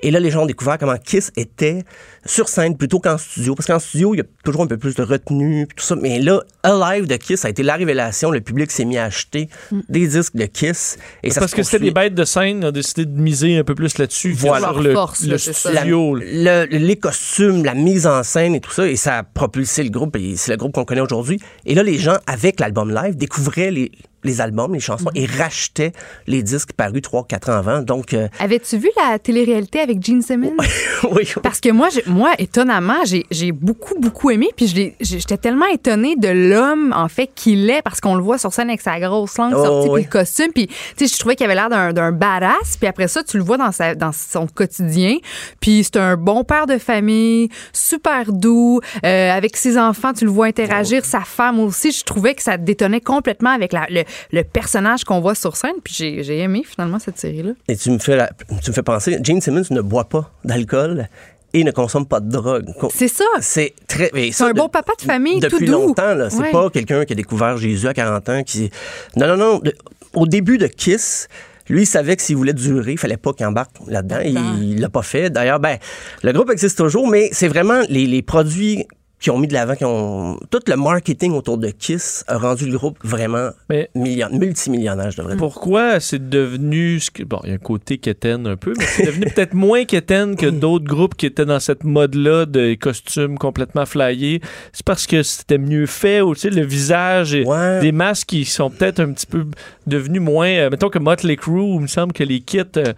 [0.00, 1.82] Et là, les gens ont découvert comment Kiss était
[2.24, 3.56] sur scène plutôt qu'en studio.
[3.56, 5.96] Parce qu'en studio, il y a toujours un peu plus de retenue, puis tout ça.
[5.96, 8.30] Mais là, Alive de Kiss a été la révélation.
[8.30, 9.48] Le public s'est mis à acheter
[9.88, 10.98] des disques de Kiss.
[11.24, 13.64] Et ça Parce que c'était des bêtes de scène, on a décidé de miser un
[13.64, 14.30] peu plus là-dessus.
[14.34, 14.68] Voilà.
[14.68, 15.30] Sur Leur le, force, le.
[15.32, 16.14] La- studio.
[16.14, 19.90] le- les costumes, la mise en scène et tout ça, et ça a propulsé le
[19.90, 21.40] groupe, et c'est le groupe qu'on connaît aujourd'hui.
[21.66, 23.90] Et là, les gens, avec l'album live, découvraient les,
[24.24, 25.92] les albums, les chansons, et rachetaient
[26.26, 27.82] les disques parus 3-4 ans avant.
[27.82, 30.56] Donc, euh, Avais-tu vu la télé-réalité avec Gene Simmons?
[31.12, 34.48] oui, Parce que moi, moi étonnamment, j'ai j'ai beaucoup, beaucoup aimé.
[34.56, 38.52] Puis j'étais tellement étonnée de l'homme, en fait, qu'il est, parce qu'on le voit sur
[38.52, 39.94] scène avec sa grosse langue Oh, sortie, oui.
[40.00, 40.52] puis le costume.
[40.54, 42.76] Puis, tu sais, je trouvais qu'il avait l'air d'un- badass.
[42.78, 45.16] Puis après ça, tu le vois dans, sa, dans son quotidien.
[45.60, 48.80] Puis c'est un bon père de famille, super doux.
[49.04, 51.04] Euh, avec ses enfants, tu le vois interagir.
[51.04, 54.02] Sa femme aussi, je trouvais que ça détonnait complètement avec la- le,
[54.32, 55.76] le personnage qu'on voit sur scène.
[55.84, 57.52] Puis j'ai aimé, finalement, cette série-là.
[57.68, 58.30] et tu me, fais la-
[58.62, 61.08] tu me fais penser, Gene Simmons ne boit pas d'alcool
[61.54, 62.66] et ne consomme pas de drogue.
[62.94, 63.24] C'est ça.
[63.40, 64.10] C'est très.
[64.32, 65.86] C'est un de- bon papa de famille, Depuis tout doux.
[65.86, 66.28] longtemps, là.
[66.30, 66.50] C'est Ouais.
[66.52, 68.70] pas quelqu'un qui a découvert Jésus à 40 ans qui.
[69.16, 69.58] Non, non, non.
[69.60, 69.74] de-
[70.14, 71.28] au début de Kiss,
[71.70, 74.20] Lui, il savait que s'il voulait durer, il fallait pas qu'il embarque là-dedans.
[74.24, 75.28] Il, il l'a pas fait.
[75.28, 75.76] D'ailleurs, ben,
[76.22, 78.86] le groupe existe toujours, mais c'est vraiment les, les produits
[79.20, 82.66] qui ont mis de l'avant, qui ont tout le marketing autour de Kiss a rendu
[82.66, 85.38] le groupe vraiment Mais- million- multimillionnaire, je devrais dire.
[85.40, 87.00] Pourquoi c'est devenu.
[87.26, 90.36] Bon, il y a un côté quétaine un peu, mais c'est devenu peut-être moins quétaine
[90.36, 94.40] que d'autres groupes qui étaient dans cette mode-là de costumes complètement flyés.
[94.72, 97.80] C'est parce que c'était mieux fait, ou tu sais, le visage et Ouais.
[97.80, 99.46] des masques qui sont peut-être un petit peu
[99.88, 100.48] devenus moins.
[100.48, 102.92] euh, mettons que Motley Crue, il me semble que les kits, euh,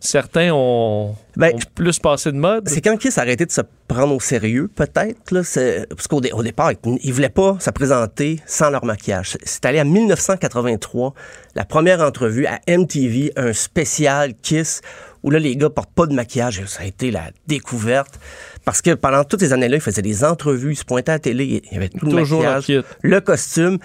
[0.00, 2.68] certains ont, Ben, ont plus passé de mode.
[2.68, 5.18] C'est quand Kiss a arrêté de se prendre au sérieux, peut-être.
[5.30, 9.36] Parce qu'au dé- au départ, ils ne voulaient pas se présenter sans leur maquillage.
[9.44, 11.14] C'est- allé en 1983,
[11.54, 14.80] la première entrevue à MTV, un spécial Kiss,
[15.22, 16.62] où là, les gars portent pas de maquillage.
[16.66, 18.18] Ça a été la découverte.
[18.64, 21.18] Parce que pendant toutes ces années-là, ils faisaient des entrevues, ils se pointaient à la
[21.20, 23.78] télé, il y avait tout le Toujours leur maquillage, le costume.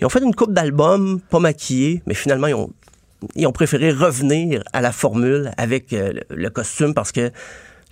[0.00, 2.70] Ils ont fait une coupe d'albums, pas maquillés, mais finalement, ils ont,
[3.34, 7.30] ils ont préféré revenir à la formule avec euh, le, le costume parce que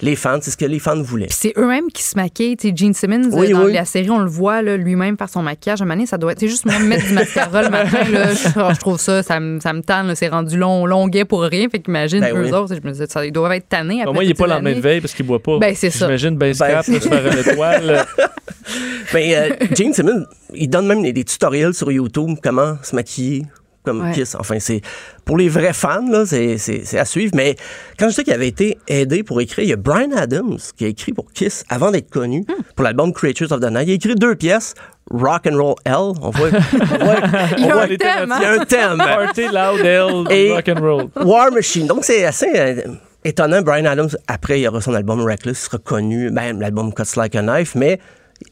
[0.00, 1.26] les fans, c'est ce que les fans voulaient.
[1.26, 2.56] Puis c'est eux-mêmes qui se maquillent.
[2.56, 3.72] Tu sais, Gene Simmons, Oui, euh, dans oui.
[3.72, 5.80] la série, on le voit là, lui-même faire son maquillage.
[5.80, 6.40] À un moment donné, ça doit être.
[6.46, 8.04] Juste moi mettre du mascara le matin.
[8.10, 10.06] Là, je, oh, je trouve ça, ça me, ça me tanne.
[10.08, 10.14] là.
[10.14, 11.68] C'est rendu long, longuet pour rien.
[11.68, 12.52] Fait qu'imagine, Ben eux oui.
[12.52, 14.02] autres, je me dis, ça, ils doivent être tannés.
[14.02, 15.58] Après moins, il n'est pas ces lendemain de veille parce qu'il boit pas.
[15.58, 16.06] Ben, c'est ça.
[16.06, 18.06] J'imagine ben Ben, tu faire une étoile.
[19.14, 23.44] Mais euh, Gene Simmons, il donne même des, des tutoriels sur YouTube comment se maquiller
[23.88, 24.12] comme Ouais.
[24.12, 24.34] Kiss.
[24.38, 24.80] Enfin, c'est
[25.24, 27.32] pour les vrais fans, là, c'est, c'est, c'est à suivre.
[27.34, 27.56] Mais
[27.98, 30.84] quand je dis qu'il avait été aidé pour écrire, il y a Brian Adams qui
[30.84, 32.62] a écrit pour Kiss avant d'être connu Hmm.
[32.76, 33.88] pour l'album Creatures of the Night.
[33.88, 34.74] Il a écrit deux pièces.
[35.10, 36.12] Rock and Roll Hell.
[36.20, 37.16] On voit, on voit-
[37.56, 38.98] Il y on voit Il y a un thème.
[38.98, 41.04] Party loud, hell, Et- rock and roll.
[41.24, 41.86] War Machine.
[41.86, 42.82] Donc, c'est assez euh,
[43.24, 43.62] étonnant.
[43.62, 47.34] Brian Adams, après, il aura son album Reckless, il sera connu, ben, l'album Cuts Like
[47.36, 47.98] a Knife, mais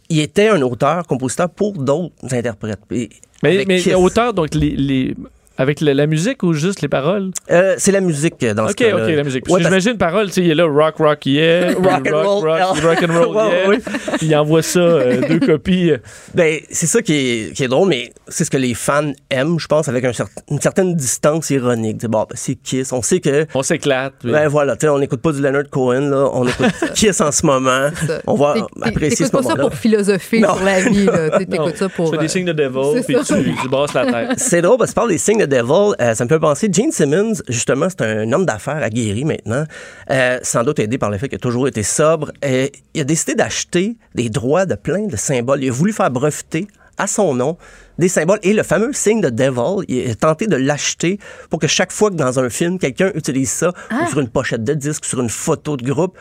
[0.09, 2.79] il était un auteur, compositeur pour d'autres interprètes.
[2.90, 3.11] Et
[3.42, 5.14] Mais, mais auteur, donc, les, les-
[5.59, 7.31] avec la, la musique ou juste les paroles?
[7.51, 9.05] Euh, c'est la musique euh, dans ce Ok, cas-là.
[9.07, 9.45] ok, la musique.
[9.45, 11.73] Parce Ouais, que parce- J'imagine paroles, tu sais, il est là, rock, rock, yeah.
[11.77, 12.88] Rock and roll, rock, yeah.
[12.88, 13.69] rock and roll, yeah.
[13.69, 13.79] ouais.
[14.23, 15.90] Il envoie ça, euh, deux copies.
[15.92, 15.99] euh,
[16.35, 19.59] Ben, c'est ça qui est, qui est drôle, mais c'est ce que les fans aiment,
[19.59, 21.99] je pense, avec un cer- une certaine distance ironique.
[22.01, 22.92] C'est bon, ben, c'est Kiss.
[22.92, 24.14] On sait que On s'éclate.
[24.21, 26.29] puis- Ben voilà, tu sais, on n'écoute pas du Leonard Cohen, là.
[26.33, 27.90] On écoute Kiss en ce moment.
[28.07, 28.19] Ça.
[28.27, 29.62] On va apprécier ce T'écoutes pas ça moment-là.
[29.71, 30.55] pour philosopher Non.
[30.57, 31.05] sur la vie.
[31.07, 31.38] là.
[31.38, 32.07] T'écoutes ça pour.
[32.07, 33.16] tu fais euh, des signes de devil, puis
[33.62, 34.38] tu brasses la tête.
[34.38, 35.95] C'est drôle parce que tu parles des signes de Devil.
[36.01, 39.65] euh, ça me fait penser, Gene Simmons, justement, c'est un homme d'affaires aguerri maintenant,
[40.11, 42.31] euh, sans doute aidé par le fait qu'il a toujours été sobre.
[42.43, 45.63] Et il a décidé d'acheter des droits de plein de symboles.
[45.63, 46.67] Il a voulu faire breveter
[46.99, 47.59] à son nom
[47.99, 48.39] des symboles.
[48.43, 51.19] Et le fameux signe de Devil, il a tenté de l'acheter
[51.51, 54.05] pour que chaque fois que dans un film, quelqu'un utilise ça, Ah.
[54.05, 56.17] ou sur une pochette de disque, sur une photo de groupe,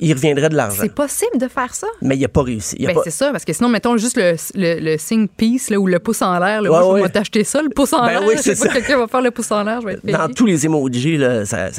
[0.00, 0.78] il reviendrait de l'argent.
[0.80, 1.86] C'est possible de faire ça?
[2.02, 2.76] Mais il n'a pas réussi.
[2.84, 5.78] Ben, pas- c'est ça, parce que sinon, mettons juste le, le, le signe peace là,
[5.78, 6.62] ou le pouce en l'air.
[6.62, 7.02] Ouais, moi, je ouais.
[7.02, 8.24] vais t'acheter ça, le pouce en Ben l'air.
[8.26, 8.68] oui, c'est ça.
[8.68, 10.16] Quelqu'un va faire le pouce en l'air, je vais être payé.
[10.16, 11.76] dans tous les emojis, là, ça, il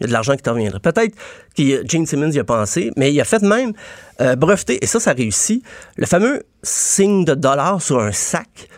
[0.00, 0.80] y a de l'argent qui t'en reviendrait.
[0.80, 1.14] Peut-être
[1.56, 3.72] que Gene Simmons y a pensé, mais il a fait même
[4.20, 5.64] euh, breveter, et ça, ça réussit,
[5.96, 8.68] le fameux signe de dollar sur un sac.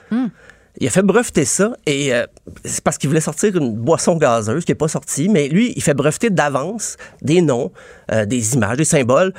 [0.79, 2.27] Il a fait breveter ça, et euh,
[2.65, 5.83] c'est parce qu'il voulait sortir une boisson gazeuse qui n'est pas sortie, mais lui, il
[5.83, 7.73] fait breveter d'avance des noms,
[8.12, 9.33] euh, des images, des symboles,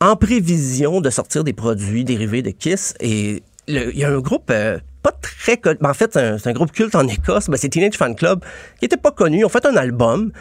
[0.00, 2.94] en prévision de sortir des produits dérivés de Kiss.
[3.00, 5.78] Et il y a un groupe euh, pas très connu.
[5.80, 7.48] ben, en fait, c'est un, groupe culte en Écosse.
[7.48, 8.42] Ben, c'est Teenage Fan Club,
[8.78, 9.40] qui était pas connu.
[9.40, 10.32] Ils ont fait un album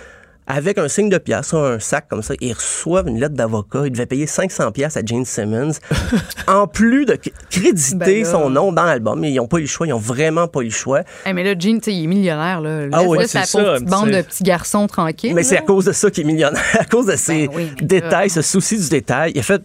[0.47, 2.33] avec un signe de pièce, un sac comme ça.
[2.39, 3.81] Ils reçoivent une lettre d'avocat.
[3.85, 5.71] Ils devaient payer 500 pièces à Gene Simmons,
[6.47, 7.17] en plus de
[7.49, 8.31] créditer Ben là.
[8.31, 9.19] son nom dans l'album.
[9.19, 9.85] Mais ils n'ont pas eu le choix.
[9.87, 11.01] Ils n'ont vraiment pas eu le choix.
[11.25, 12.61] Hey, mais là, Gene, il est millionnaire.
[12.61, 12.87] Là.
[12.93, 15.33] Ah oui, laisse c'est pauvre petite bande de petits garçons tranquilles.
[15.35, 15.61] Mais c'est là.
[15.61, 18.33] à cause de ça qu'il est millionnaire, à cause de Ben oui, mais détails, là-
[18.33, 19.33] ce souci du détail.
[19.35, 19.61] Il a fait,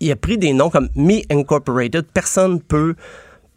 [0.00, 2.04] il a pris des noms comme Me Incorporated.
[2.12, 2.94] Personne peut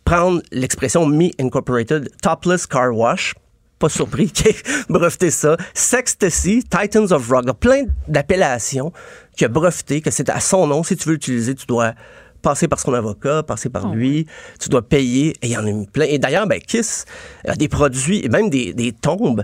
[0.05, 3.35] prendre l'expression Me Incorporated, Topless Car Wash.
[3.79, 4.55] Pas surpris qu'il ait
[4.89, 5.57] breveté ça.
[5.73, 7.43] Sextasy, Titans of Rock.
[7.43, 8.91] Il y a plein d'appellations
[9.35, 10.83] qu'il a breveté, que c'est à son nom.
[10.83, 11.93] Si tu veux l'utiliser, tu dois
[12.41, 14.25] passer par son avocat, passer par lui,
[14.59, 16.05] tu dois payer, et il y en a mis plein.
[16.05, 17.05] Et d'ailleurs, ben, Kiss
[17.45, 19.43] a des produits, et même des, des tombes.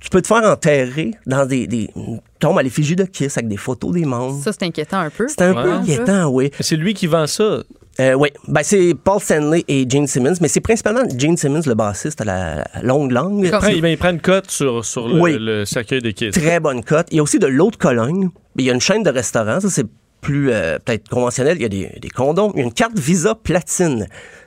[0.00, 3.48] Tu peux te faire enterrer dans des, des une tombe à l'effigie de Kiss avec
[3.48, 4.42] des photos des membres.
[4.42, 5.28] Ça, c'est inquiétant un peu.
[5.28, 6.50] C'est un peu inquiétant, oui.
[6.60, 7.62] C'est lui qui vend ça.
[7.98, 11.74] Euh, oui, ben, c'est Paul Stanley et Gene Simmons, mais c'est principalement Gene Simmons, le
[11.74, 13.44] bassiste à la longue langue.
[13.68, 15.36] Il, ben, il prend une cote sur, sur le, Oui.
[15.38, 16.30] le cercueil de Kiss.
[16.34, 17.08] Très bonne cote.
[17.10, 18.30] Il y a aussi de l'eau de Cologne.
[18.56, 19.86] Il y a une chaîne de restaurants, ça c'est
[20.20, 21.56] plus euh, peut-être conventionnel.
[21.58, 22.52] Il y a des, des condoms.
[22.54, 24.06] Il y a une carte Visa platine.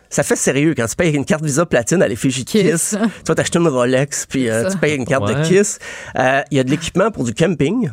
[0.10, 2.64] Ça fait sérieux quand tu payes une carte Visa platine à l'effigie de Kiss.
[2.72, 2.90] Kiss.
[3.00, 5.36] Tu vas t'acheter une Rolex, puis euh, tu payes une carte Ouais.
[5.36, 5.80] de Kiss.
[6.18, 7.90] Euh, il y a de l'équipement pour du camping.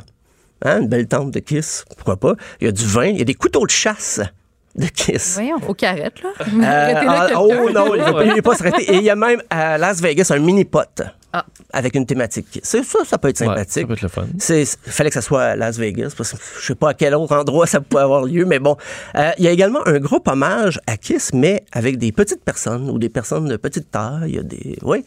[0.64, 2.34] Hein, une belle tente de Kiss, pourquoi pas.
[2.60, 3.06] Il y a du vin.
[3.06, 4.20] Il y a des couteaux de chasse
[4.76, 5.35] de Kiss.
[5.35, 6.30] Voyons, faut qu'il arrête, là.
[6.40, 7.40] Euh, Arrêtez là, quelqu'un.
[7.40, 8.83] oh non, il ne va pas s'arrêter.
[8.92, 11.02] Et il y a même à Las Vegas un mini-pot
[11.33, 11.44] Ah.
[11.73, 12.62] avec une thématique Kiss.
[12.64, 13.83] C'est Ça, ça peut être Ouais, sympathique.
[13.83, 14.27] ça peut être le fun.
[14.38, 16.94] C'est, il fallait que ça soit à Las Vegas, parce que je sais pas à
[16.94, 18.77] quel autre endroit ça pouvait avoir lieu, mais bon.
[19.16, 22.88] Euh, Il y a également un groupe hommage à Kiss, mais avec des petites personnes
[22.90, 24.31] ou des personnes de petite taille.
[24.31, 25.04] Il y a des, oui.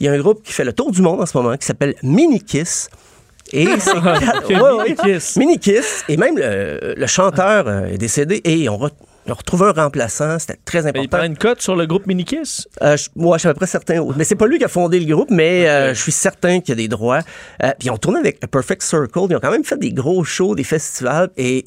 [0.00, 1.66] Il y a un groupe qui fait le tour du monde en ce moment qui
[1.66, 2.90] s'appelle Mini Kiss.
[3.52, 4.94] Et c'est ouais, ouais.
[4.94, 5.36] Kiss.
[5.36, 6.04] Mini Kiss.
[6.08, 8.90] Et même le, le chanteur euh, est décédé et on, re-
[9.26, 10.38] on a retrouvé un remplaçant.
[10.38, 11.16] C'était très Mais il important.
[11.18, 12.66] prend une cote sur le groupe Minikiss?
[12.82, 14.04] Euh, je, moi, je suis à peu près certain.
[14.16, 16.70] Mais c'est pas lui qui a fondé le groupe, mais euh, je suis certain qu'il
[16.70, 17.20] y a des droits.
[17.62, 19.26] Euh, puis on tourne avec A Perfect Circle.
[19.30, 21.30] Ils ont quand même fait des gros shows, des festivals.
[21.36, 21.64] Et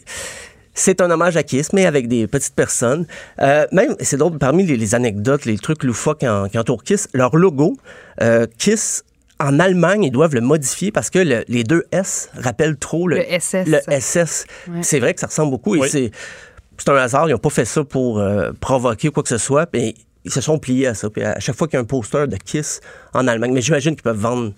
[0.74, 3.06] c'est un hommage à Kiss, mais avec des petites personnes.
[3.42, 6.84] Euh, même, c'est drôle, parmi les, les anecdotes, les trucs loufoques qui, en- qui entourent
[6.84, 7.76] Kiss, leur logo,
[8.22, 9.04] euh, Kiss,
[9.40, 13.18] en Allemagne, ils doivent le modifier parce que le- les deux S rappellent trop le,
[13.18, 13.68] Le SS.
[13.68, 14.46] le SS.
[14.68, 14.80] Ouais.
[14.84, 15.76] C'est vrai que ça ressemble beaucoup.
[15.76, 15.90] Et Oui.
[15.90, 16.12] c'est,
[16.78, 17.30] c'est un hasard.
[17.30, 19.70] Ils n'ont pas fait ça pour euh, provoquer quoi que ce soit.
[19.74, 19.94] Mais
[20.26, 21.10] ils se sont pliés à ça.
[21.10, 22.82] Puis à chaque fois qu'il y a un poster de Kiss
[23.14, 24.52] en Allemagne, mais j'imagine qu'ils peuvent vendre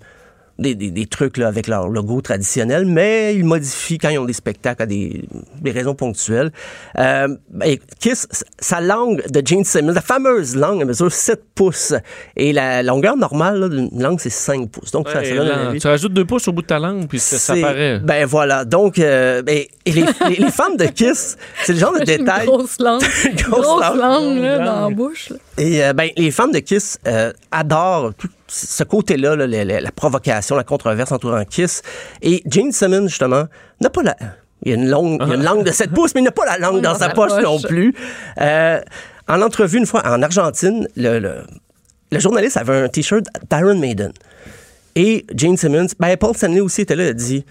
[0.60, 4.26] des, des- des trucs là, avec leur logo traditionnel, mais ils modifient quand ils ont
[4.26, 5.24] des spectacles à des,
[5.62, 6.52] des raisons ponctuelles.
[7.00, 7.28] Euh,
[7.66, 8.28] et Kiss,
[8.60, 11.94] sa langue de Gene Simmons, la fameuse langue, elle mesure 7 pouces.
[12.36, 14.92] Et la longueur normale d'une langue, c'est 5 pouces.
[14.92, 15.80] Donc, ça, ça Ouais, donne là, un avis.
[15.80, 18.00] tu rajoutes deux pouces au bout de ta langue, puis ça, ça paraît.
[18.00, 18.66] Ben voilà.
[18.66, 22.06] Donc, euh, ben, et les, les, les fans de Kiss, c'est le genre de Une
[22.06, 22.46] détail.
[22.46, 23.02] grosse langue.
[23.38, 23.98] Grosse grosse langue.
[23.98, 24.66] langue, là, Langue.
[24.66, 25.30] dans la bouche.
[25.30, 25.38] là.
[25.58, 29.80] Et euh, ben, les fans de Kiss euh, adorent tout ce côté-là, là, la, la-
[29.82, 31.82] la provocation, la controverse entourant Kiss.
[32.22, 33.46] Et Gene Simmons, justement,
[33.80, 34.16] n'a pas la...
[34.64, 36.26] Il y a une, longue, il y a une langue de 7 pouces, mais il
[36.26, 37.44] n'a pas la langue Oui, dans dans sa poche poche.
[37.44, 37.96] non plus.
[38.40, 38.80] Euh,
[39.28, 41.38] en entrevue une fois en Argentine, le, le,
[42.12, 44.12] le journaliste avait un T-shirt d'Iron Maiden.
[44.96, 47.46] Et Gene Simmons, ben Paul Stanley aussi était là, il a dit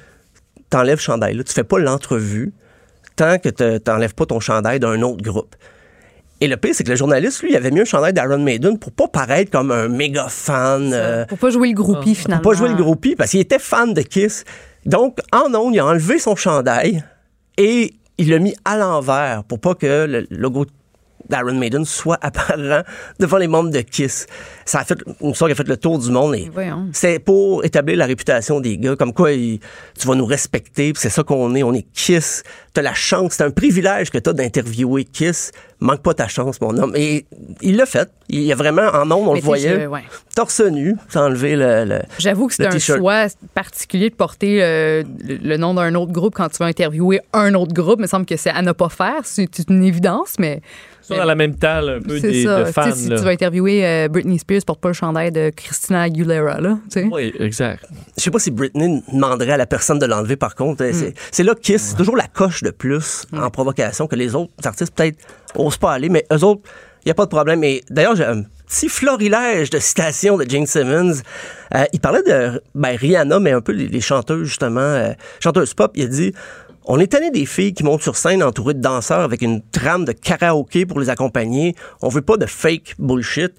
[0.69, 2.53] T'enlèves le chandail, là, tu fais pas l'entrevue
[3.17, 5.57] tant que te- t'enlèves pas ton chandail d'un autre groupe.
[6.43, 8.79] Et le pire, c'est que le journaliste, lui, il avait mis un chandail d'Iron Maiden
[8.79, 10.91] pour pas paraître comme un méga fan.
[10.93, 12.43] euh, Pour pas jouer le groupie, finalement.
[12.43, 14.45] pour pas jouer le groupie parce qu'il était fan de Kiss.
[14.87, 17.05] Donc, en ondes, il a enlevé son chandail
[17.59, 20.65] et il l'a mis à l'envers pour pas que le logo
[21.31, 22.83] d'Iron Maiden soit apparent
[23.19, 24.27] devant les membres de Kiss.
[24.65, 26.51] Ça a fait une histoire qui a fait le tour du monde et
[26.93, 29.59] c'est pour établir la réputation des gars, comme quoi tu
[30.07, 32.43] vas nous respecter, c'est ça qu'on est, on est Kiss.
[32.73, 35.51] T'as la chance, c'est un privilège que t'as d'interviewer Kiss.
[35.81, 36.93] Manque pas ta chance, mon homme.
[36.95, 37.25] Et
[37.63, 38.09] il l'a fait.
[38.29, 40.03] Il y a vraiment, en ondes, on Mais le voyait, ouais.
[40.37, 41.85] torse nu, sans enlever le...
[41.87, 46.13] le- J'avoue que c'est un choix particulier de porter euh, le, le nom d'un autre
[46.13, 47.97] groupe quand tu vas interviewer un autre groupe.
[47.99, 49.21] Il me semble que c'est à ne pas faire.
[49.25, 50.61] C'est une évidence, mais.
[51.11, 52.61] Ça, dans la même talle un peu C'est des, ça.
[52.61, 52.93] de fans.
[52.95, 53.19] si là.
[53.19, 56.79] tu vas interviewer euh, Britney Spears, porte pas le chandail de Christina Aguilera, là.
[57.11, 57.85] Oui, exact.
[58.17, 60.85] Je sais pas si Britney demanderait à la personne de l'enlever, par contre.
[60.93, 64.53] C'est- C'est là Kiss, c'est toujours la coche de plus en provocation que les autres
[64.65, 65.19] artistes, peut-être,
[65.55, 66.63] osent pas aller, mais eux autres,
[67.05, 67.65] il n'y a pas de problème.
[67.65, 71.15] Et d'ailleurs, j'ai un petit florilège de citations de Gene Simmons.
[71.75, 75.73] Euh, il parlait de ben, Rihanna, mais un peu les, les chanteuses, justement, euh, chanteuses
[75.75, 75.93] pop.
[75.95, 76.33] Il a dit
[76.93, 80.05] On est tanné des filles qui montent sur scène entourées de danseurs avec une trame
[80.05, 81.77] de karaoké pour les accompagner.
[82.03, 83.53] On veut pas de fake bullshit.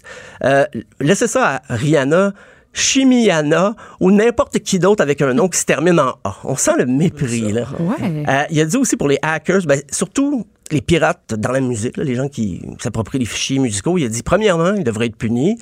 [0.44, 0.66] Euh,
[1.00, 2.34] laissez ça à Rihanna.
[2.74, 6.36] Chimiana ou n'importe qui d'autre avec un nom qui se termine en A.
[6.44, 7.66] On sent le mépris, là.
[7.78, 8.24] Ouais.
[8.28, 11.96] Euh, il a dit aussi pour les hackers, ben, surtout les pirates dans la musique,
[11.96, 15.16] là, les gens qui s'approprient les fichiers musicaux, il a dit, premièrement, ils devraient être
[15.16, 15.58] punis.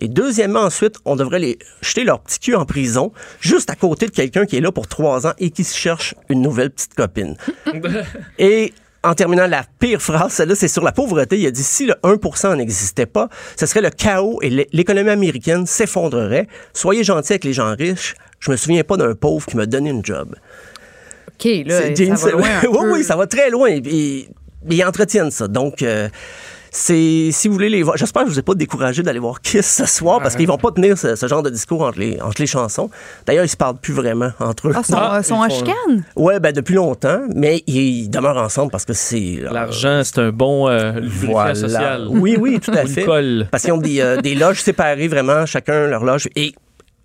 [0.00, 4.06] Et deuxièmement, ensuite, on devrait les jeter leur petit cul en prison, juste à côté
[4.06, 6.94] de quelqu'un qui est là pour trois ans et qui se cherche une nouvelle petite
[6.94, 7.36] copine.
[8.38, 8.72] et
[9.02, 11.38] en terminant la pire phrase, celle-là, c'est sur la pauvreté.
[11.38, 15.10] Il a dit si le 1% n'existait pas, ce serait le chaos et l'é- l'économie
[15.10, 16.46] américaine s'effondrerait.
[16.74, 18.14] Soyez gentils avec les gens riches.
[18.40, 20.36] Je me souviens pas d'un pauvre qui m'a donné une job.
[21.28, 22.92] OK, là, ça va loin un oui, peu.
[22.92, 23.70] oui, ça va très loin.
[23.70, 25.48] Ils entretiennent ça.
[25.48, 26.08] Donc, euh,
[26.70, 27.96] c'est si vous voulez les voir.
[27.96, 30.58] J'espère que je vous ai pas découragé d'aller voir Kiss ce soir parce qu'ils vont
[30.58, 32.90] pas tenir ce, ce genre de discours entre les, entre les chansons.
[33.26, 34.72] D'ailleurs, ils se parlent plus vraiment entre eux.
[34.74, 36.04] Ah, sont, Ah, euh, sont ils en chicane?
[36.16, 40.68] Ouais, ben depuis longtemps, mais ils demeurent ensemble parce que c'est L'argent, c'est un bon
[40.68, 40.92] euh,
[41.26, 41.54] Voilà.
[41.54, 42.06] social.
[42.08, 43.04] Oui, oui, tout à fait.
[43.50, 46.28] Parce qu'ils ont des, euh, des loges séparées, vraiment, chacun leur loge.
[46.36, 46.54] Et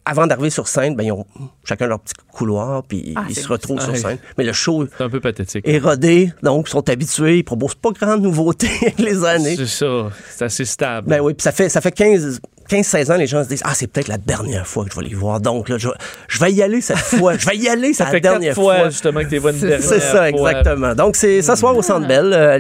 [0.06, 1.26] avant d'arriver sur scène, ben, ils ont
[1.64, 4.18] chacun leur petit couloir, puis Ah, ils se retrouvent sur scène.
[4.38, 5.68] Mais le show C'est un peu pathétique.
[5.68, 9.56] est rodé, donc ils sont habitués, ils proposent pas grande nouveauté avec les années.
[9.56, 10.10] C'est ça.
[10.30, 11.08] C'est assez stable.
[11.10, 12.40] Ben oui, puis ça fait, ça fait 15,
[12.70, 15.08] 15-16 ans, les gens se disent Ah, c'est peut-être la dernière fois que je vais
[15.08, 15.40] les voir.
[15.42, 15.90] Donc, là, je,
[16.28, 17.38] je vais y aller cette fois.
[17.38, 18.90] Je vais y aller, quatre dernière fois, fois.
[18.90, 20.30] justement, que t'es bonne C'est- dernière C'est ça, fois.
[20.30, 20.96] exactement.
[20.96, 22.60] Donc, c'est s'asseoir au Centre Bell, euh,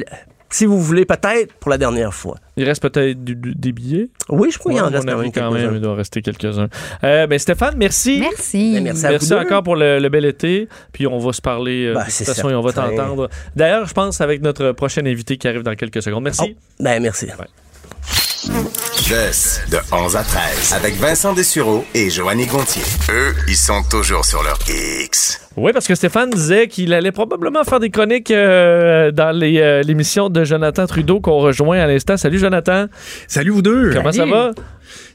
[0.49, 2.37] si vous voulez, peut-être pour la dernière fois.
[2.57, 4.09] Il reste peut-être du- du- des billets?
[4.29, 5.91] Oui, je crois qu'il y Ouais, en reste quand avis, même quand même, il doit
[5.91, 6.67] en rester quelques-uns.
[7.03, 8.19] Euh, ben, Stéphane, merci.
[8.19, 8.73] Merci.
[8.75, 9.45] Ben, merci à Merci vous deux.
[9.45, 10.67] encore pour le, le bel été.
[10.93, 11.87] Puis on va se parler.
[11.87, 13.29] euh, Ben, de toute c'est façon, et on va t'entendre.
[13.55, 16.23] D'ailleurs, je pense avec notre prochain invité qui arrive dans quelques secondes.
[16.23, 16.55] Merci.
[16.55, 17.27] Oh, ben, merci.
[18.47, 22.83] De 11 à 13, avec Vincent Dessureau et Joanny Gontier.
[23.09, 25.41] Eux, ils sont toujours sur leur X.
[25.57, 29.81] Oui, parce que Stéphane disait qu'il allait probablement faire des chroniques euh, dans les, euh,
[29.81, 32.17] l'émission de Jonathan Trudeau qu'on rejoint à l'instant.
[32.17, 32.85] Salut Jonathan.
[33.27, 33.91] Salut vous deux.
[33.93, 34.51] Comment ça va?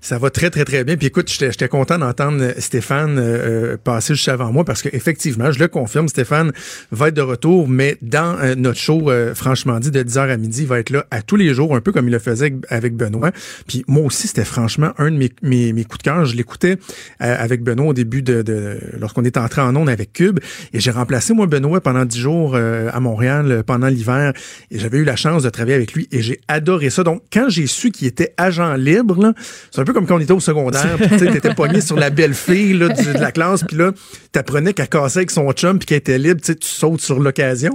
[0.00, 0.96] Ça va très, très, très bien.
[0.96, 5.58] Puis écoute, j'étais content d'entendre Stéphane euh, euh, passer juste avant moi parce qu'effectivement, je
[5.58, 6.52] le confirme, Stéphane
[6.90, 10.36] va être de retour, mais dans euh, notre show, euh, franchement dit, de 10h à
[10.36, 12.54] midi, il va être là à tous les jours, un peu comme il le faisait
[12.68, 13.30] avec, Benoît.
[13.66, 16.24] Puis moi aussi, c'était franchement un de mes, mes, mes coups de cœur.
[16.24, 16.78] Je l'écoutais
[17.22, 20.40] euh, avec Benoît au début de, de lorsqu'on est entré en onde avec Cube.
[20.72, 24.32] Et j'ai remplacé, moi, Benoît pendant 10 jours euh, à Montréal euh, pendant l'hiver.
[24.70, 27.04] Et j'avais eu la chance de travailler avec lui et j'ai adoré ça.
[27.04, 29.34] Donc, quand j'ai su qu'il était agent libre, là,
[29.70, 32.10] c'est un peu comme quand on était au secondaire, tu sais, t'étais pogné sur la
[32.10, 33.92] belle fille de la classe, puis là,
[34.32, 37.72] t'apprenais qu'elle cassait avec son chum, puis qu'elle était libre, tu sautes sur l'occasion.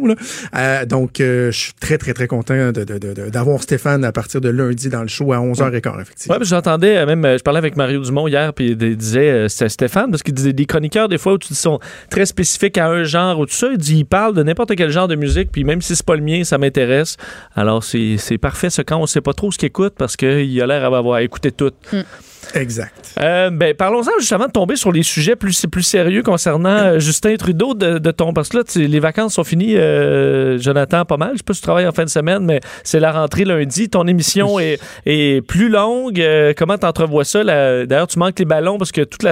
[0.56, 4.90] Euh, donc, euh, je suis très, très, très content d'avoir Stéphane à partir de lundi
[4.90, 6.38] dans le show à 11h15, effectivement.
[6.38, 10.12] Puis j'entendais euh, même, je parlais avec Mario Dumont hier, puis il disait, c'était Stéphane,
[10.12, 11.80] parce qu'il disait des chroniqueurs, des fois, où tu dis, sont
[12.10, 13.68] très spécifiques à un genre ou tout ça.
[13.72, 16.16] Il dit, il parle de n'importe quel genre de musique, puis même si c'est pas
[16.16, 17.18] le mien, ça m'intéresse.
[17.56, 20.62] Alors, c'est c'est parfait, ce quand on sait pas trop ce qu'il écoute, parce qu'il
[20.62, 21.72] a l'air d'avoir écouté tout.
[21.92, 22.06] Mm.
[22.54, 22.94] Exact.
[23.20, 27.36] Euh, ben, parlons-en justement de tomber sur les sujets plus, plus sérieux concernant euh, Justin
[27.36, 28.34] Trudeau de, de ton.
[28.34, 31.32] Parce que là, tu- les vacances sont finies, euh, Jonathan, pas mal.
[31.34, 33.90] Je sais pas si tu travailles en fin de semaine, mais c'est la rentrée lundi.
[33.90, 36.20] Ton émission est, est plus longue.
[36.22, 37.44] Euh, comment tu entrevois ça?
[37.44, 37.86] là?
[37.86, 39.26] D'ailleurs, tu manques les ballons parce que tous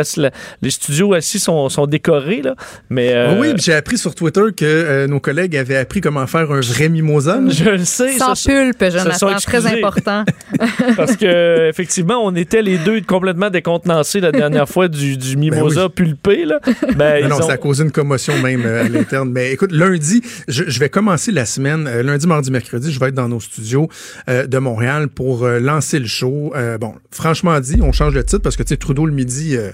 [0.62, 2.42] les studios assis sont, sont décorés.
[2.42, 2.56] Là.
[2.90, 6.52] Mais, euh, Oui, j'ai appris sur Twitter que euh, nos collègues avaient appris comment faire
[6.52, 7.40] un vrai mimosa.
[7.50, 8.14] je le sais.
[8.18, 10.24] Sans ça- pulpe, Jonathan, très important.
[10.98, 15.86] parce que effectivement, on était les deux complètement décontenancés la dernière fois du, du mimosa
[15.86, 15.92] oui.
[15.96, 16.46] pulpé.
[16.46, 16.60] Là.
[16.96, 19.32] Ben, Non, ont- ça a causé une commotion même euh, à l'interne.
[19.32, 23.08] Mais écoute, lundi, je, je vais commencer la semaine, euh, lundi, mardi, mercredi, je vais
[23.10, 23.88] être dans nos studios
[24.30, 26.54] euh, de Montréal pour euh, lancer le show.
[26.56, 29.56] Euh, bon, franchement dit, on change le titre parce que, tu sais, Trudeau le midi...
[29.58, 29.72] euh,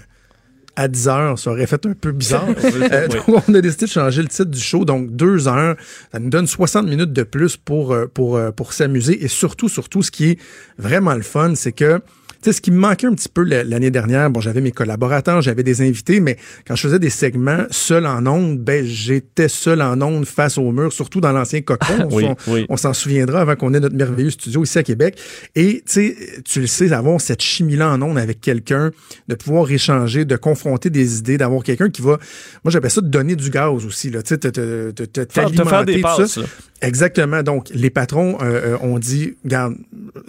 [0.75, 2.45] à 10 heures, ça aurait fait un peu bizarre.
[2.63, 3.17] Euh, Oui.
[3.27, 4.85] donc, on a décidé de changer le titre du show.
[4.85, 5.75] Donc, deux heures,
[6.13, 9.21] ça nous donne 60 minutes de plus pour, pour, pour s'amuser.
[9.21, 10.39] Et surtout, surtout, ce qui est
[10.77, 11.99] vraiment le fun, c'est que
[12.43, 15.41] sais, ce qui me manquait un petit peu la- l'année dernière, bon, j'avais mes collaborateurs,
[15.41, 16.37] j'avais des invités, mais
[16.67, 20.71] quand je faisais des segments seul en ondes, ben, j'étais seul en ondes face au
[20.71, 22.07] mur, surtout dans l'ancien cocon.
[22.11, 22.65] Oui, on oui.
[22.77, 25.19] s'en souviendra avant qu'on ait notre merveilleux studio ici à Québec.
[25.55, 26.15] Et, tu sais,
[26.45, 28.91] tu le sais, avoir cette chimie-là en ondes avec quelqu'un,
[29.27, 32.17] de pouvoir échanger, de confronter des idées, d'avoir quelqu'un qui va,
[32.63, 35.31] moi, j'appelle ça de donner du gaz aussi, là, tu sais, te, te, te, te-
[35.33, 36.15] Faire- te faire t'alimenter, des ça.
[36.17, 36.37] passes.
[36.37, 36.43] là.
[36.81, 37.43] Exactement.
[37.43, 39.75] Donc, les patrons euh, euh, ont dit, regarde,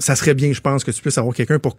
[0.01, 1.77] ça serait bien, je pense, que tu puisses avoir quelqu'un pour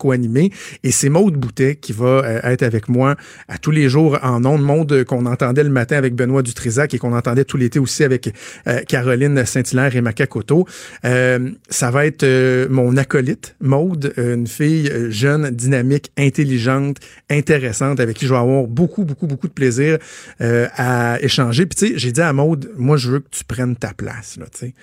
[0.84, 3.16] Et c'est Maude Boutet qui va euh, être avec moi
[3.48, 4.62] à tous les jours en ondes.
[4.62, 8.34] Maude qu'on entendait le matin avec Benoît Dutrisac et qu'on entendait tout l'été aussi avec
[8.68, 10.68] euh, Caroline Saint-Hilaire et Macacoto.
[11.06, 12.26] Euh, ça va être
[12.70, 16.98] mon acolyte, Maude, une fille jeune, dynamique, intelligente,
[17.30, 19.98] intéressante, avec qui je vais avoir beaucoup, beaucoup, beaucoup de plaisir
[20.40, 21.66] à échanger.
[21.66, 24.38] Puis tu sais, j'ai dit à Maude, moi, je veux que tu prennes ta place,
[24.38, 24.74] là, tu sais.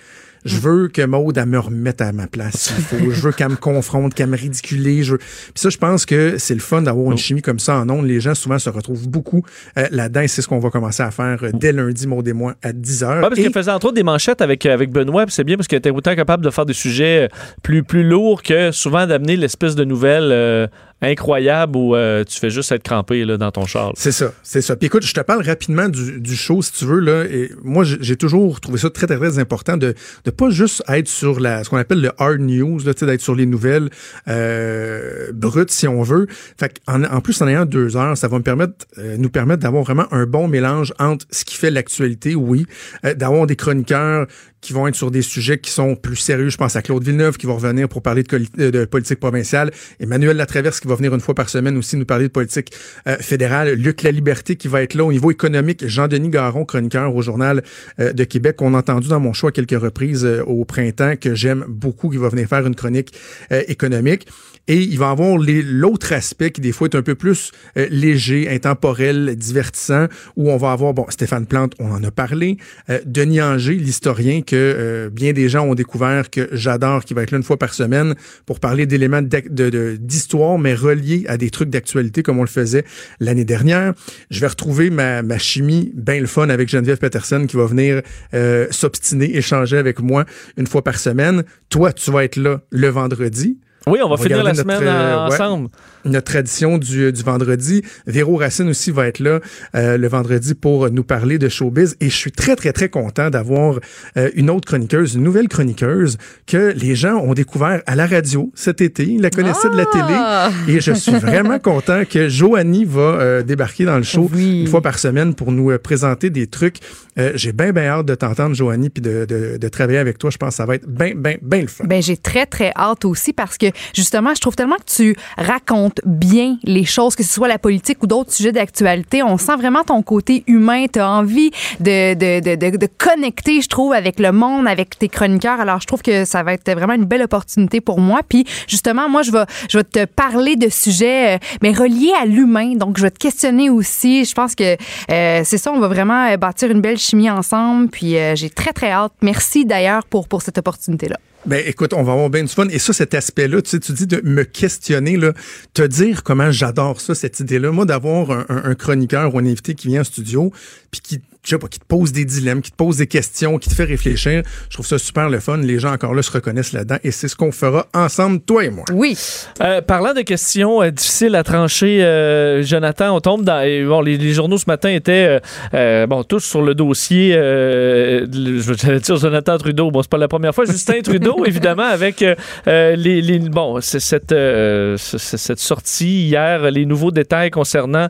[0.45, 3.11] Je veux que Maude, elle me remette à ma place s'il faut.
[3.11, 5.03] Je veux qu'elle me confronte, qu'elle me ridicule.
[5.03, 5.17] Je veux...
[5.17, 8.05] Puis ça, je pense que c'est le fun d'avoir une chimie comme ça en ondes.
[8.05, 9.43] Les gens, souvent, se retrouvent beaucoup
[9.77, 10.21] euh, là-dedans.
[10.21, 12.73] Et c'est ce qu'on va commencer à faire euh, dès lundi, Maude et moi, à
[12.73, 15.43] 10 h Ouais, parce qu'il faisait entre autres des manchettes avec, euh, avec Benoît, c'est
[15.43, 17.29] bien parce qu'il était autant capable de faire des sujets
[17.63, 20.67] plus, plus lourds que souvent d'amener l'espèce de nouvelles euh,
[21.01, 23.91] incroyables où euh, tu fais juste être crampé là, dans ton char.
[23.95, 24.75] C'est ça, c'est ça.
[24.75, 26.99] Puis écoute, je te parle rapidement du, du show, si tu veux.
[26.99, 29.95] Là, et moi, j'ai toujours trouvé ça très, très, très important de
[30.25, 33.45] de pas juste être sur la ce qu'on appelle le hard news, d'être sur les
[33.45, 33.89] nouvelles
[34.27, 36.27] euh, brutes, si on veut.
[36.57, 39.63] Fait en, en plus, en ayant deux heures, ça va me permettre, euh, nous permettre
[39.63, 42.65] d'avoir vraiment un bon mélange entre ce qui fait l'actualité, oui,
[43.05, 44.27] euh, d'avoir des chroniqueurs
[44.61, 46.49] qui vont être sur des sujets qui sont plus sérieux.
[46.49, 49.71] Je pense à Claude Villeneuve qui va revenir pour parler de, euh, politique provinciale.
[49.99, 52.71] Emmanuel Latraverse qui va venir une fois par semaine aussi nous parler de politique
[53.07, 53.73] euh, fédérale.
[53.73, 55.85] Luc La Liberté qui va être là au niveau économique.
[55.87, 57.63] Jean-Denis Garon, chroniqueur au Journal
[57.99, 61.63] euh, de Québec, qu'on a entendu dans mon à quelques reprises au printemps, que j'aime
[61.67, 63.13] beaucoup, qui va venir faire une chronique
[63.51, 64.27] économique.
[64.69, 68.49] Et il va avoir l'autre aspect qui, des fois, est un peu plus euh, léger,
[68.49, 70.05] intemporel, divertissant,
[70.37, 72.55] où on va avoir, bon, Stéphane Plante, on en a parlé,
[72.89, 77.23] euh, Denis Anger, l'historien que euh, bien des gens ont découvert que j'adore, qui va
[77.23, 78.15] être là une fois par semaine
[78.45, 82.85] pour parler d'éléments d'histoire, mais reliés à des trucs d'actualité comme on le faisait
[83.19, 83.93] l'année dernière.
[84.29, 88.01] Je vais retrouver ma, ma chimie bien le fun avec Geneviève Peterson qui va venir
[88.33, 90.25] euh, s'obstiner, échanger avec moi
[90.57, 91.43] une fois par semaine.
[91.69, 93.57] Toi, tu vas être là le vendredi.
[93.89, 95.33] Oui, on va, finir la semaine notre, euh, ouais.
[95.33, 95.69] ensemble.
[96.05, 97.81] notre tradition du, du vendredi.
[98.07, 99.39] Véro Racine aussi va être là
[99.75, 101.95] euh, le vendredi pour nous parler de showbiz.
[101.99, 103.79] Et je suis très, très, très content d'avoir
[104.17, 106.17] euh, une autre chroniqueuse, une nouvelle chroniqueuse
[106.47, 109.03] que les gens ont découvert à la radio cet été.
[109.05, 110.49] Ils la connaissaient de la Ah!
[110.65, 110.77] télé.
[110.77, 114.61] Et je suis vraiment content que Joanie va euh, débarquer dans le show Oui.
[114.61, 116.77] une fois par semaine pour nous euh, présenter des trucs.
[117.17, 120.29] Euh, J'ai bien, bien hâte de t'entendre, Joanie, puis de, de, de travailler avec toi.
[120.29, 121.83] Je pense que ça va être bien, bien, bien le fun.
[121.85, 126.01] Ben j'ai très très hâte aussi parce que justement je trouve tellement que tu racontes
[126.05, 129.83] bien les choses que ce soit la politique ou d'autres sujets d'actualité on sent vraiment
[129.83, 134.31] ton côté humain tu as envie de, de, de, de, connecter je trouve avec le
[134.31, 135.59] monde avec tes chroniqueurs.
[135.59, 138.21] Alors je trouve que ça va être vraiment une belle opportunité pour moi.
[138.27, 142.25] Puis justement moi je vais je vais te parler de sujets euh, mais reliés à
[142.25, 142.75] l'humain.
[142.75, 144.25] Donc je vais te questionner aussi.
[144.25, 144.75] Je pense que
[145.11, 147.89] euh, c'est ça on va vraiment euh, bâtir une belle chimie ensemble.
[147.89, 149.13] Puis euh, j'ai très très hâte.
[149.21, 152.67] Merci d'ailleurs pour pour cette opportunité là Ben écoute, on va avoir bien du fun.
[152.67, 155.33] Et ça, cet aspect-là, tu sais, tu dis de me questionner, là,
[155.73, 157.71] te dire comment j'adore ça, cette idée-là.
[157.71, 160.51] Moi, d'avoir un, chroniqueur ou un invité qui vient en studio,
[160.91, 163.57] puis qui, je sais pas, qui te pose des dilemmes, qui te pose des questions,
[163.59, 165.57] qui te fait réfléchir, je trouve ça super le fun.
[165.57, 166.97] Les gens encore là se reconnaissent là-dedans.
[167.03, 168.83] Et c'est ce qu'on fera ensemble, toi et moi.
[168.93, 169.17] oui
[169.61, 173.63] Euh, parlant de questions euh, difficiles à trancher, euh, Jonathan, on tombe dans.
[173.87, 175.39] bon, les, les journaux ce matin étaient euh,
[175.73, 177.33] euh, bon, tous sur le dossier.
[177.35, 179.91] Euh, de- je vais dire Jonathan Trudeau.
[179.91, 180.65] Bon, c'est pas la première fois.
[180.65, 182.23] Justin Trudeau, évidemment, avec
[182.67, 188.07] les, les- Bon, c'est cette, euh, ce- ce- cette sortie hier, les nouveaux détails concernant.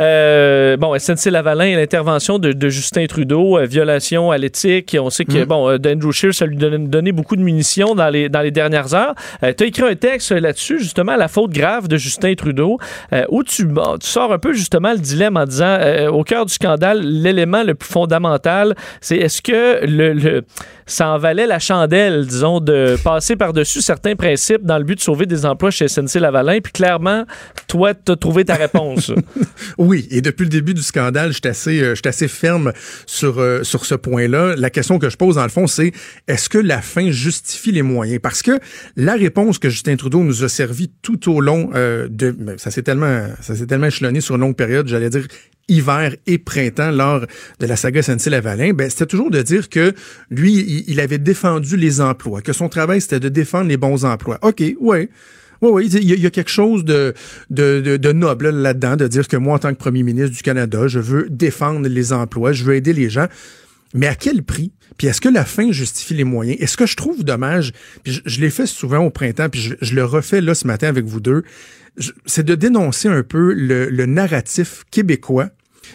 [0.00, 4.96] Euh, bon, SNC-Lavalin et l'intervention de, de Justin Trudeau, euh, violation à l'éthique.
[5.00, 8.08] On sait que, bon, euh, d'Andrew Scheer, ça lui donnait, donnait beaucoup de munitions dans
[8.08, 9.14] les, dans les dernières heures.
[9.42, 12.78] tu as écrit un texte là-dessus, justement, la faute grave de Justin Trudeau,
[13.12, 16.24] euh, où tu, bon, tu sors un peu justement le dilemme en disant, euh, au
[16.24, 20.42] cœur du scandale, l'élément le plus fondamental, c'est est-ce que le, le-
[20.86, 25.00] ça en valait la chandelle, disons, de passer par-dessus certains principes dans le but de
[25.02, 27.24] sauver des emplois chez SNC-Lavalin, puis clairement,
[27.66, 29.12] toi, tu as trouvé ta réponse.
[29.78, 32.57] Oui, et depuis le début du scandale, je suis assez, euh, assez ferme
[33.06, 34.54] sur, euh, sur ce point-là.
[34.56, 35.92] La question que je pose, dans le fond, c'est
[36.26, 38.20] est-ce que la fin justifie les moyens?
[38.22, 38.58] Parce que
[38.96, 42.34] la réponse que Justin Trudeau nous a servi tout au long euh, de...
[42.38, 45.26] mais Ça s'est tellement, ça tellement échelonné sur une longue période, j'allais dire
[45.68, 47.26] hiver et printemps lors
[47.60, 49.92] de la saga SNC-Lavalin, ben, c'était toujours de dire que
[50.30, 54.38] lui, il avait défendu les emplois, que son travail, c'était de défendre les bons emplois.
[54.42, 55.10] OK, ouais.
[55.60, 57.14] Oui, oui, il y, a- quelque chose de,
[58.12, 61.26] noble là-dedans, de dire que moi, en tant que premier ministre du Canada, je veux
[61.28, 63.26] défendre les emplois, je veux aider les gens.
[63.94, 64.72] Mais à quel prix?
[64.98, 66.58] Puis est-ce que la fin justifie les moyens?
[66.60, 67.72] Et ce que je trouve dommage,
[68.04, 70.88] puis je, l'ai fait souvent au printemps, puis je, je le refais là ce matin
[70.88, 71.42] avec vous deux,
[72.26, 75.50] c'est de dénoncer un peu le narratif québécois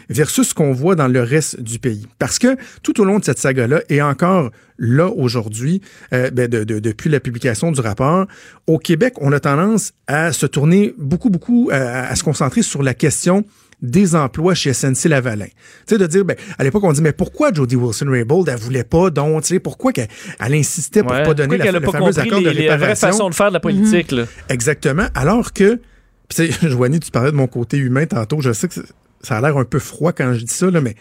[0.10, 2.08] versus ce qu'on voit dans le reste du pays.
[2.20, 5.82] Parce que tout au long de cette saga-là, et encore là aujourd'hui,
[6.14, 8.26] euh, ben, de- de- depuis la publication du rapport,
[8.68, 12.84] au Québec, on a tendance à se tourner beaucoup, beaucoup, à, à se concentrer sur
[12.84, 13.46] la question
[13.82, 15.46] des emplois chez SNC-Lavalin.
[15.48, 15.52] Tu
[15.88, 19.10] sais, de dire, ben, à l'époque, on dit, mais pourquoi Jody Wilson-Raybould, elle voulait pas,
[19.10, 20.08] donc, tu sais, pourquoi qu'elle
[20.39, 21.24] elle insistait pour Ouais.
[21.24, 23.08] pas donner la, le pas fameux accord de les, les vraies réparation?
[23.10, 24.24] façons de faire de la politique, là.
[24.48, 25.08] Exactement.
[25.16, 25.82] Alors que,
[26.30, 28.39] puis tu sais, Joanie, tu parlais de mon côté humain tantôt.
[28.39, 28.84] Je sais que c'est-
[29.24, 30.95] ça a l'air un peu froid quand je dis ça, là, mais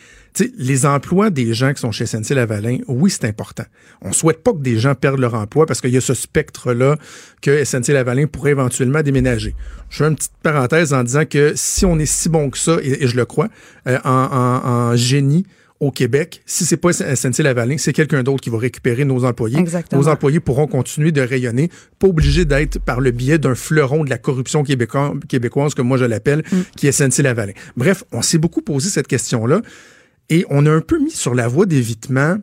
[0.57, 3.65] les emplois des gens qui sont chez SNC-Lavalin, oui, c'est important.
[4.01, 6.97] On souhaite pas que des gens perdent leur emploi parce qu'il y a ce spectre-là
[7.43, 9.55] que SNC-Lavalin pourrait éventuellement déménager.
[9.91, 12.79] Je fais une petite parenthèse en disant que si on est si bon que ça,
[12.83, 13.49] et, je le crois,
[13.87, 15.45] euh, en génie,
[15.83, 19.59] au Québec, si c'est pas SNC-Lavalin, c'est quelqu'un d'autre qui va récupérer nos employés.
[19.59, 20.01] Exactement.
[20.01, 24.11] Nos employés pourront continuer de rayonner, pas obligés d'être par le biais d'un fleuron de
[24.11, 26.45] la corruption québécois- québécoise, comme moi je l'appelle,
[26.77, 27.53] qui est SNC-Lavalin.
[27.77, 29.61] Bref, on s'est beaucoup posé cette question-là
[30.31, 32.37] et on a un peu mis sur la voie d'évitement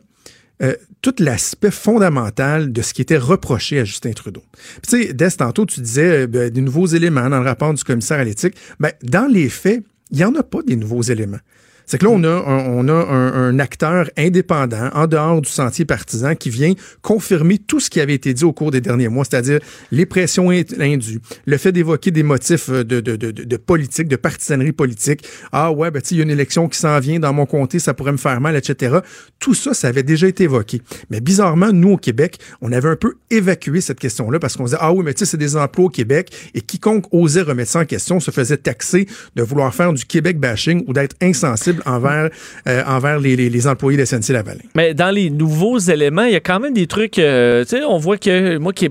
[0.62, 4.42] euh, tout l'aspect fondamental de ce qui était reproché à Justin Trudeau.
[4.82, 7.72] Puis, Tu sais, Des, tantôt, tu disais euh, ben, des nouveaux éléments dans le rapport
[7.72, 8.54] du commissaire à l'éthique.
[8.78, 11.38] Ben, dans les faits, il n'y en a pas des nouveaux éléments.
[11.90, 15.50] C'est que là, on a, un, on a un, un acteur indépendant, en dehors du
[15.50, 16.72] sentier partisan, qui vient
[17.02, 19.58] confirmer tout ce qui avait été dit au cours des derniers mois, c'est-à-dire
[19.90, 24.06] les pressions in- indues, le fait d'évoquer des motifs euh, de, de, de, de politique,
[24.06, 25.26] de partisanerie politique.
[25.50, 27.80] Ah ouais, ben, tu il y a une élection qui s'en vient dans mon comté,
[27.80, 28.98] ça pourrait me faire mal, etc.
[29.40, 30.82] Tout ça, ça avait déjà été évoqué.
[31.10, 34.76] Mais bizarrement, nous, au Québec, on avait un peu évacué cette question-là parce qu'on disait,
[34.78, 37.80] ah oui, mais tu sais, c'est des emplois au Québec et quiconque osait remettre ça
[37.80, 42.30] en question se faisait taxer de vouloir faire du Québec bashing ou d'être insensible envers,
[42.68, 44.60] euh, envers les, les, employés de SNC-Lavalin.
[44.74, 47.18] Mais dans les nouveaux éléments, il y a quand même des trucs.
[47.18, 48.88] euh, tu sais, on voit que moi qui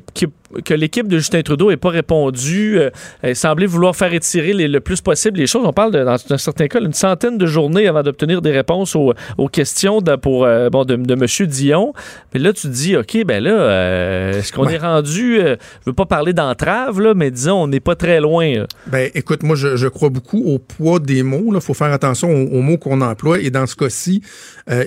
[0.66, 2.90] que l'équipe de Justin Trudeau n'ait pas répondu, euh,
[3.22, 5.64] elle semblait vouloir faire étirer les- le plus possible les choses.
[5.66, 8.96] On parle, de, dans un certain cas, une centaine de journées avant d'obtenir des réponses
[8.96, 11.48] aux, aux questions de, pour, euh, bon, de, de M.
[11.48, 11.94] Dion.
[12.34, 14.74] Mais là, tu te dis, OK, ben là, euh, est-ce qu'on Ouais.
[14.74, 18.20] est rendu, euh, je veux pas parler d'entrave, là, mais disons, on n'est pas très
[18.20, 18.54] loin.
[18.60, 18.68] là.
[18.88, 21.52] Ben, écoute, moi, je, je crois beaucoup au poids des mots.
[21.54, 23.40] Il faut faire attention aux, aux mots qu'on emploie.
[23.40, 24.22] Et dans ce cas-ci,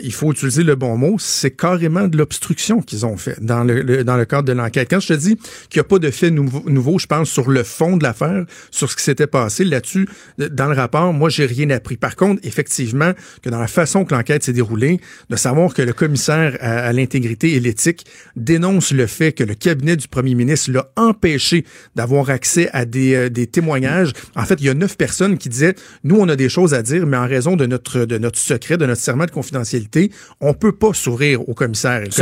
[0.02, 1.16] il faut utiliser le bon mot.
[1.18, 4.88] C'est carrément de l'obstruction qu'ils ont fait dans le, le- dans le cadre de l'enquête.
[4.90, 5.36] Quand je te dis
[5.70, 8.44] qu'il n'y a pas de fait nouveau, nouveau, je pense, sur le fond de l'affaire,
[8.70, 11.96] sur ce qui s'était passé là-dessus, dans le rapport, moi, j'ai rien appris.
[11.96, 15.00] Par contre, effectivement, que dans la façon que l'enquête s'est déroulée,
[15.30, 18.04] de savoir que le commissaire à, à l'intégrité et l'éthique
[18.36, 23.14] dénonce le fait que le cabinet du premier ministre l'a empêché d'avoir accès à des,
[23.14, 24.12] euh, des témoignages.
[24.36, 25.74] En fait, il y a neuf personnes qui disaient,
[26.04, 28.76] nous, on a des choses à dire, mais en raison de notre, de notre secret,
[28.76, 32.02] de notre serment de confidentialité, on peut pas s'ouvrir au commissaire.
[32.02, 32.12] Le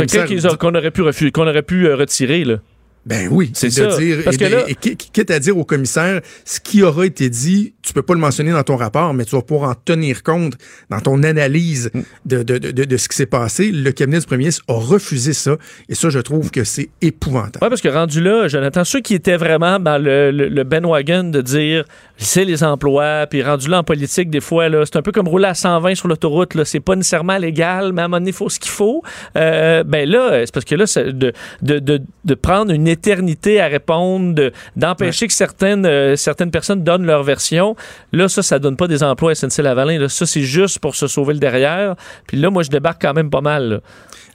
[0.47, 2.57] ont- qu'on aurait pu refuser, qu'on aurait pu euh, retirer, là.
[3.05, 3.97] Ben oui, C'est de ça.
[3.97, 6.83] dire, Parce et que là- et qui- qui- quitte à dire au commissaire, ce qui
[6.83, 9.71] aura été dit, tu peux pas le mentionner dans ton rapport, mais tu vas pouvoir
[9.71, 10.53] en tenir compte
[10.89, 12.01] dans ton analyse Mm.
[12.25, 13.71] de, de, de, de ce qui s'est passé.
[13.71, 15.57] Le cabinet du premier ministre a refusé ça,
[15.89, 17.59] et ça, je trouve que c'est épouvantable.
[17.63, 21.23] Oui, parce que rendu là, Jonathan, ceux qui étaient vraiment dans le, le, le bandwagon
[21.31, 21.85] de dire
[22.17, 25.27] c'est les emplois, puis rendu là en politique, des fois, là, c'est un peu comme
[25.27, 26.53] rouler à 120 sur l'autoroute.
[26.53, 29.01] Là, c'est pas nécessairement légal, mais à un moment donné, il faut ce qu'il faut.
[29.35, 31.33] Euh, ben là, c'est parce que là, de,
[31.63, 37.05] de, de prendre une éternité à répondre, de- d'empêcher que certaines, euh, certaines personnes donnent
[37.05, 37.75] leur version,
[38.11, 39.97] là, ça, ça donne pas des emplois à SNC-Lavalin.
[39.99, 41.95] Là, ça, c'est juste pour se sauver le derrière.
[42.27, 43.69] Puis là, moi, je débarque quand même pas mal.
[43.69, 43.79] là.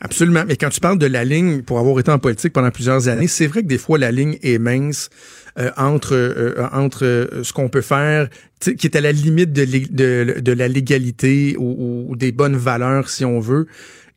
[0.00, 0.42] Absolument.
[0.46, 3.28] Mais quand tu parles de la ligne, pour avoir été en politique pendant plusieurs années,
[3.28, 5.08] c'est vrai que des fois, la ligne est mince
[5.58, 8.28] euh, entre, euh, entre euh, ce qu'on peut faire,
[8.60, 12.56] qui est à la limite de, lé- de, de la légalité ou, ou des bonnes
[12.56, 13.66] valeurs, si on veut,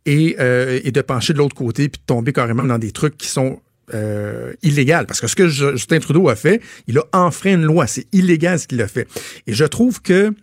[0.06, 0.38] et,
[0.84, 3.60] et de pencher de l'autre côté puis de tomber carrément dans des trucs qui sont
[3.94, 5.06] euh, illégal.
[5.06, 7.88] Parce que ce que Ju- Justin Trudeau a fait, il a enfreint une loi.
[7.88, 9.08] C'est illégal ce qu'il a fait.
[9.48, 10.34] Et je trouve que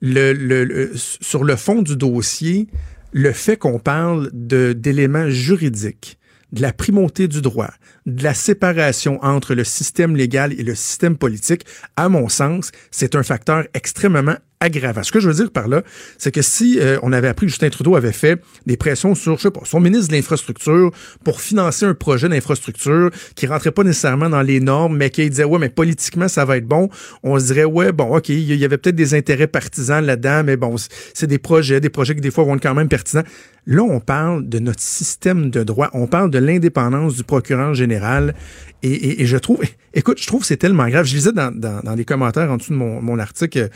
[0.00, 2.68] le, sur le fond du dossier,
[3.12, 6.18] le fait qu'on parle d'éléments juridiques,
[6.52, 7.70] de la primauté du droit,
[8.06, 13.14] de la séparation entre le système légal et le système politique, à mon sens, c'est
[13.16, 15.02] un facteur extrêmement aggravant.
[15.02, 15.82] Ce que je veux dire par là,
[16.18, 19.36] c'est que si euh, on avait appris que Justin Trudeau avait fait des pressions sur,
[19.36, 20.90] je sais pas, son ministre de l'Infrastructure
[21.24, 25.44] pour financer un projet d'infrastructure qui rentrait pas nécessairement dans les normes, mais qui disait,
[25.44, 26.88] ouais, mais politiquement, ça va être bon,
[27.22, 30.56] on se dirait, ouais, bon, OK, il y avait peut-être des intérêts partisans là-dedans, mais
[30.56, 30.74] bon,
[31.14, 33.24] c'est des projets, des projets qui des fois vont être quand même pertinents.
[33.66, 38.34] Là, on parle de notre système de droit, on parle de l'indépendance du procureur général,
[38.82, 39.60] et, et- et je trouve,
[39.92, 41.04] écoute, je trouve que c'est tellement grave.
[41.04, 43.68] Je lisais dans, dans, dans les commentaires en dessous de mon, mon article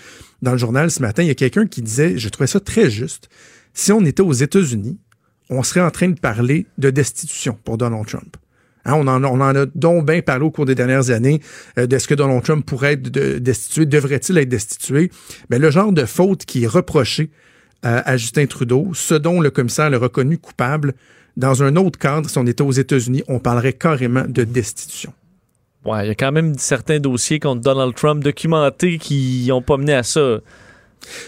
[0.43, 2.91] dans le journal ce matin, il y a quelqu'un qui disait, je trouvais ça très
[2.91, 3.29] juste,
[3.75, 4.99] si on était aux États-Unis,
[5.51, 8.37] on serait en train de parler de destitution pour Donald Trump.
[8.85, 11.41] Hein, on, en, a- donc bien parlé au cours des dernières années
[11.79, 15.11] euh, de ce que Donald Trump pourrait être de- destitué, devrait-il être destitué.
[15.51, 17.31] Mais le genre de faute qui est reproché
[17.85, 20.95] euh, à Justin Trudeau, ce dont le commissaire l'a reconnu coupable,
[21.37, 25.13] dans un autre cadre, si on était aux États-Unis, on parlerait carrément de destitution.
[25.85, 29.77] Ouais, il y a quand même certains dossiers contre Donald Trump documentés qui n'ont pas
[29.77, 30.39] mené à ça.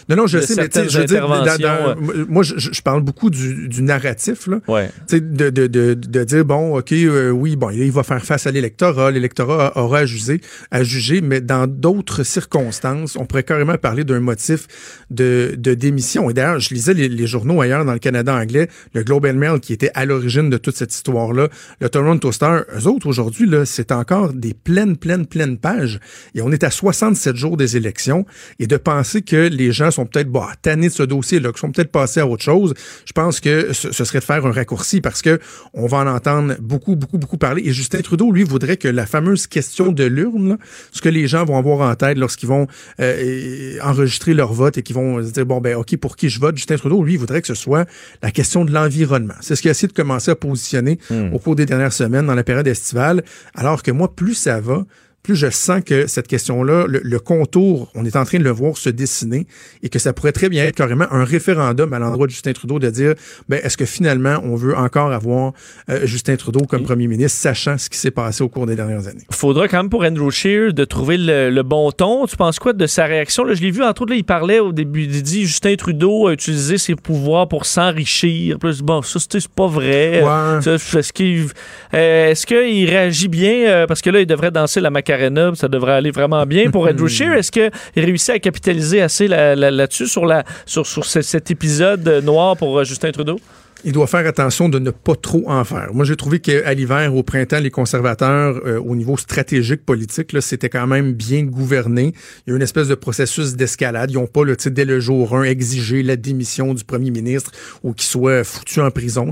[0.08, 2.42] Non, non, je sais, mais tu sais, certaines je veux dire, dans- dans- interventions, moi,
[2.42, 4.60] je, je parle beaucoup du, du narratif, là.
[4.68, 4.88] Ouais.
[5.08, 8.24] Tu sais, de, de, de, de dire, bon, OK, euh, oui, bon, il va faire
[8.24, 13.42] face à l'électorat, l'électorat aura à juger, à juger, mais dans d'autres circonstances, on pourrait
[13.42, 14.66] carrément parler d'un motif
[15.10, 16.30] de, de démission.
[16.30, 19.34] Et d'ailleurs, je lisais les, les journaux ailleurs dans le Canada anglais, le Globe and
[19.34, 21.48] Mail qui était à l'origine de toute cette histoire-là,
[21.80, 26.00] le Toronto Star, eux autres, aujourd'hui, là, c'est encore des pleines, pleines, pleines pages.
[26.34, 28.26] Et on est à 67 jours des élections.
[28.58, 31.72] Et de penser que les gens sont peut-être bah, tannés de ce dossier-là, qu'ils sont
[31.72, 35.00] peut-être passés à autre chose, je pense que ce, ce serait de faire un raccourci
[35.00, 35.38] parce que
[35.72, 37.62] on va en entendre beaucoup, beaucoup, beaucoup parler.
[37.64, 40.58] Et Justin Trudeau, lui, voudrait que la fameuse question de l'urne,
[40.92, 42.66] ce que les gens vont avoir en tête lorsqu'ils vont
[43.00, 46.40] euh, enregistrer leur vote et qu'ils vont se dire, bon, ben, OK, pour qui je
[46.40, 47.88] vote, Justin Trudeau, lui, voudrait que ce soit
[48.22, 49.34] la question de l'environnement.
[49.40, 50.98] C'est ce qu'il a essayé de commencer à positionner
[51.32, 53.22] au cours des dernières semaines dans la période estivale,
[53.54, 54.84] alors que moi, plus ça va,
[55.24, 58.50] plus je sens que cette question-là, le, le contour, on est en train de le
[58.50, 59.46] voir se dessiner
[59.82, 62.78] et que ça pourrait très bien être carrément un référendum à l'endroit de Justin Trudeau
[62.78, 63.14] de dire,
[63.48, 65.52] ben, est-ce que finalement on veut encore avoir
[65.90, 69.08] euh, Justin Trudeau comme premier ministre, sachant ce qui s'est passé au cours des dernières
[69.08, 69.24] années?
[69.32, 72.26] Faudra quand même pour Andrew Scheer de trouver le, le bon ton.
[72.26, 73.44] Tu penses quoi de sa réaction?
[73.44, 76.28] Là, je l'ai vu, entre autres, là, il parlait au début, il dit Justin Trudeau
[76.28, 78.58] a utilisé ses pouvoirs pour s'enrichir.
[78.58, 80.22] Plus bon, ça, c'est pas vrai.
[80.22, 80.60] Ouais.
[80.62, 81.46] Ça, Est-ce qu'il
[81.94, 83.66] euh, est-ce qu'il réagit bien?
[83.68, 85.13] euh, parce que là, il devrait danser la Macarena,
[85.54, 87.32] ça devrait aller vraiment bien pour Andrew Scheer.
[87.34, 91.50] Est-ce qu'il réussit à capitaliser assez là- là- là-dessus, sur, la, sur, sur ce- cet
[91.50, 93.38] épisode noir pour euh, Justin Trudeau?
[93.84, 95.92] Il doit faire attention de ne pas trop en faire.
[95.92, 100.70] Moi, j'ai trouvé qu'à l'hiver, au printemps, les conservateurs, euh, au niveau stratégique politique, c'était
[100.70, 102.14] quand même bien gouverné.
[102.46, 104.10] Il y a une espèce de processus d'escalade.
[104.10, 107.92] Ils n'ont pas, sais, dès le jour 1, exigé la démission du premier ministre ou
[107.92, 109.30] qu'il soit foutu en prison.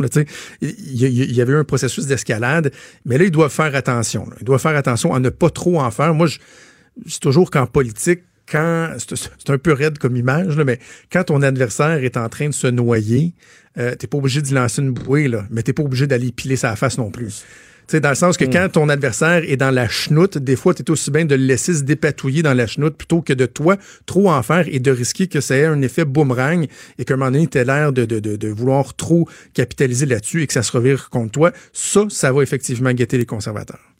[0.60, 2.72] Il, y avait un processus d'escalade,
[3.06, 4.26] mais là, ils doivent faire attention.
[4.28, 4.36] là.
[4.40, 6.14] Ils doivent faire attention à ne pas trop en faire.
[6.14, 6.38] Moi, je,
[7.06, 8.20] c'est toujours qu'en politique,
[8.52, 10.78] quand c'est un peu raide comme image, là, mais
[11.10, 13.32] quand ton adversaire est en train de se noyer,
[13.78, 16.56] euh, t'es pas obligé de lancer une bouée, là, mais t'es pas obligé d'aller piler
[16.56, 17.44] sa face non plus.
[17.88, 20.72] Tu sais, dans le sens que quand ton adversaire est dans la chenoute, des fois,
[20.72, 23.46] tu es aussi bien de le laisser se dépatouiller dans la chenoute plutôt que de
[23.46, 23.76] toi
[24.06, 27.16] trop en faire et de risquer que ça ait un effet boomerang et qu'à un
[27.16, 30.62] moment donné, tu l'air de, de, de, de vouloir trop capitaliser là-dessus et que ça
[30.62, 31.52] se revire contre toi.
[31.72, 33.91] Ça, ça va effectivement guetter les conservateurs.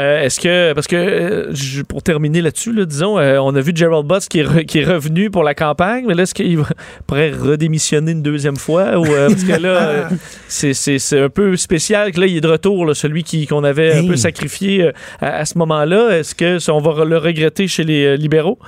[0.00, 3.72] Euh, Est-ce que, parce que euh, pour terminer là-dessus, là, disons, euh, on a vu
[3.74, 6.60] Gerald Butts qui est, re- qui est revenu pour la campagne, mais là, est-ce qu'il
[7.08, 8.96] pourrait redémissionner une deuxième fois?
[8.98, 10.08] Ou, parce que là,
[10.48, 13.94] c'est- un peu spécial que là, il est de retour, là, celui qui- qu'on avait
[13.98, 16.18] un peu sacrifié à, à ce moment-là.
[16.18, 18.58] Est-ce que ça, on va le regretter chez les libéraux?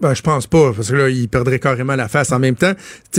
[0.00, 2.30] Ben, je pense pas, parce que là, il perdrait carrément la face.
[2.30, 2.72] En même temps,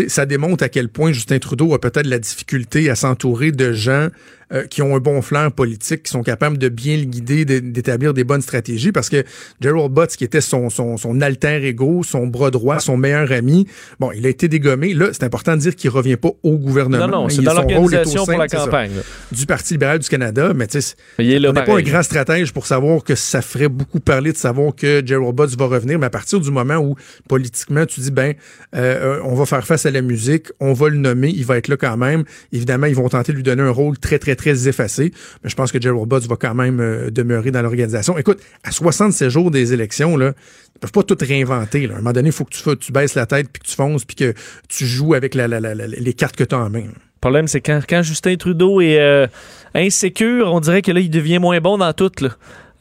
[0.07, 4.07] ça démontre à quel point Justin Trudeau a peut-être la difficulté à s'entourer de gens
[4.51, 7.59] euh, qui ont un bon flair politique, qui sont capables de bien le guider, de-
[7.59, 9.23] d'établir des bonnes stratégies, parce que
[9.61, 13.67] Gerald Butts, qui était son, son, son alter ego, son bras droit, son meilleur ami,
[13.99, 14.93] bon, il a été dégommé.
[14.93, 17.07] Là, c'est important de dire qu'il revient pas au gouvernement.
[17.07, 18.91] Non, non, c'est dans l'organisation pour la ça, campagne.
[19.31, 22.65] du Parti libéral du Canada, mais tu sais, Il n'est pas un grand stratège pour
[22.65, 26.09] savoir que ça ferait beaucoup parler de savoir que Gerald Butts va revenir, mais à
[26.09, 26.95] partir du moment où
[27.27, 28.33] politiquement tu dis ben
[28.75, 31.67] euh, on va faire face à la musique, on va le nommer, il va être
[31.67, 32.23] là quand même.
[32.51, 35.11] Évidemment, ils vont tenter de lui donner un rôle très très très effacé,
[35.43, 38.17] mais je pense que Gerald Butts va quand même euh, demeurer dans l'organisation.
[38.17, 40.33] Écoute, à 67 jours des élections là,
[40.75, 41.87] ils peuvent pas tout réinventer.
[41.87, 44.05] À un moment donné, il faut que tu, baisses la tête puis que tu fonces
[44.05, 44.33] puis que
[44.69, 46.85] tu joues avec les cartes que tu as en main.
[46.85, 49.27] Le problème, c'est quand, quand Justin Trudeau est euh,
[49.75, 52.11] insécure, on dirait que là, il devient moins bon dans tout.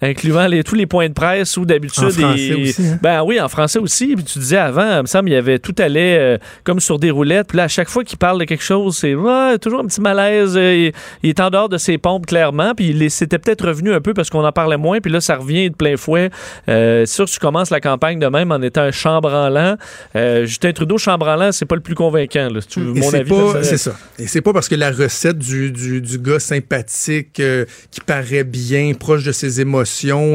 [0.01, 2.05] Incluant les- tous les points de presse où d'habitude.
[2.05, 2.99] En français il- aussi, hein?
[3.03, 4.14] Ben oui, en français aussi.
[4.14, 7.01] Puis tu disais avant, il me semble, il y avait tout allait euh, comme sur
[7.01, 7.49] des roulettes.
[7.49, 10.01] Puis là, à chaque fois qu'il parle de quelque chose, c'est ouais, toujours un petit
[10.01, 10.57] malaise.
[10.57, 10.92] euh, il,
[11.24, 12.74] il est en dehors de ses pompes, clairement.
[12.76, 15.01] Puis il c'était peut-être revenu un peu parce qu'on en parlait moins.
[15.01, 16.30] Puis là, ça revient de plein fouet.
[16.68, 19.76] Euh, c'est sûr que tu commences la campagne de même en étant un chambranlant.
[20.14, 22.51] Euh, Justin Trudeau, chambranlant, c'est pas le plus convaincant.
[22.51, 23.32] Là, si tu veux Et mon c'est avis.
[23.62, 23.96] c'est ça.
[24.18, 28.44] Et c'est pas parce que la recette du, du, du gars sympathique, euh, qui paraît
[28.44, 29.88] bien, proche de ses émotions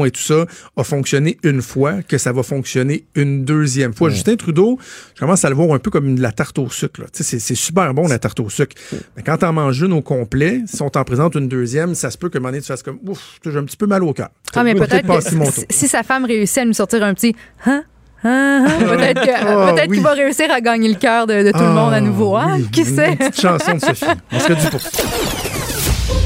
[0.06, 0.46] et tout ça,
[0.76, 4.10] a fonctionné une fois, que ça va fonctionner une deuxième fois.
[4.10, 4.78] Justin Trudeau,
[5.14, 7.02] je commence à le voir un peu comme une- de la tarte au sucre.
[7.12, 8.76] C'est super bon, la tarte au sucre.
[9.16, 12.18] Mais quand t'en manges une au complet, si on t'en présente une deuxième, ça se
[12.18, 14.12] peut qu'à un moment donné, tu fasses comme, ouf, j'ai un petit peu mal au
[14.12, 14.28] cœur.
[14.54, 17.34] Ah, mais Peut-être que si- si sa femme réussit à nous sortir un petit
[17.66, 17.84] hein,
[18.24, 19.96] hein, hein, peut-être que- Ah, peut-être oui.
[19.96, 22.36] qu'il va réussir à gagner le cœur de, de tout le monde à nouveau.
[22.36, 22.56] Hein?
[22.58, 23.16] oui, Qui une sait?
[23.16, 24.04] petite chanson de Sophie.
[24.32, 24.80] On serait pour.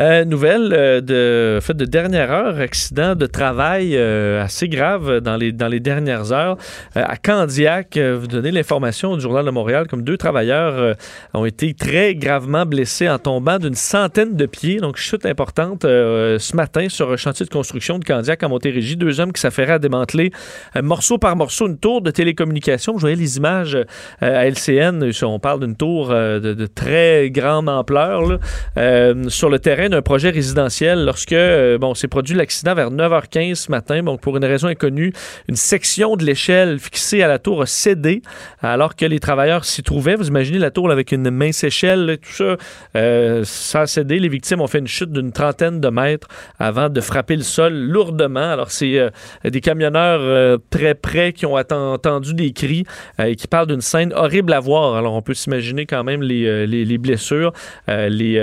[0.00, 5.68] Euh, nouvelle euh, de, dernière heure, accident de travail euh, assez grave dans les, dans
[5.68, 6.56] les dernières heures.
[6.96, 10.96] Euh, à Candiac, euh, vous donnez l'information du Journal de Montréal, comme deux travailleurs
[11.32, 14.78] ont été très gravement blessés en tombant d'une centaine de pieds.
[14.78, 18.96] Donc, chute importante ce matin sur un chantier de construction de Candiac à Montérégie.
[18.96, 20.32] Deux hommes qui s'affairaient à démanteler
[20.82, 22.92] morceau par morceau une tour de télécommunication.
[22.92, 23.78] Vous voyez les images
[24.20, 25.10] à LCN.
[25.22, 28.38] On parle d'une tour de, très grande ampleur
[29.28, 33.70] sur le terrain d'un projet résidentiel lorsque euh, bon s'est produit l'accident vers 9h15 ce
[33.70, 34.02] matin.
[34.02, 35.12] Donc pour une raison inconnue,
[35.48, 38.22] une section de l'échelle fixée à la tour a cédé
[38.60, 40.14] alors que les travailleurs s'y trouvaient.
[40.14, 42.56] Vous imaginez la tour avec une mince échelle, là, tout ça,
[42.96, 44.18] euh, ça a cédé.
[44.18, 46.28] Les victimes ont fait une chute d'une trentaine de mètres
[46.58, 48.50] avant de frapper le sol lourdement.
[48.50, 49.10] Alors c'est euh,
[49.44, 52.84] des camionneurs très près qui ont entendu des cris
[53.18, 54.96] et qui parlent d'une scène horrible à voir.
[54.96, 57.52] Alors on peut s'imaginer quand même les, les, les blessures.
[57.88, 58.34] Les,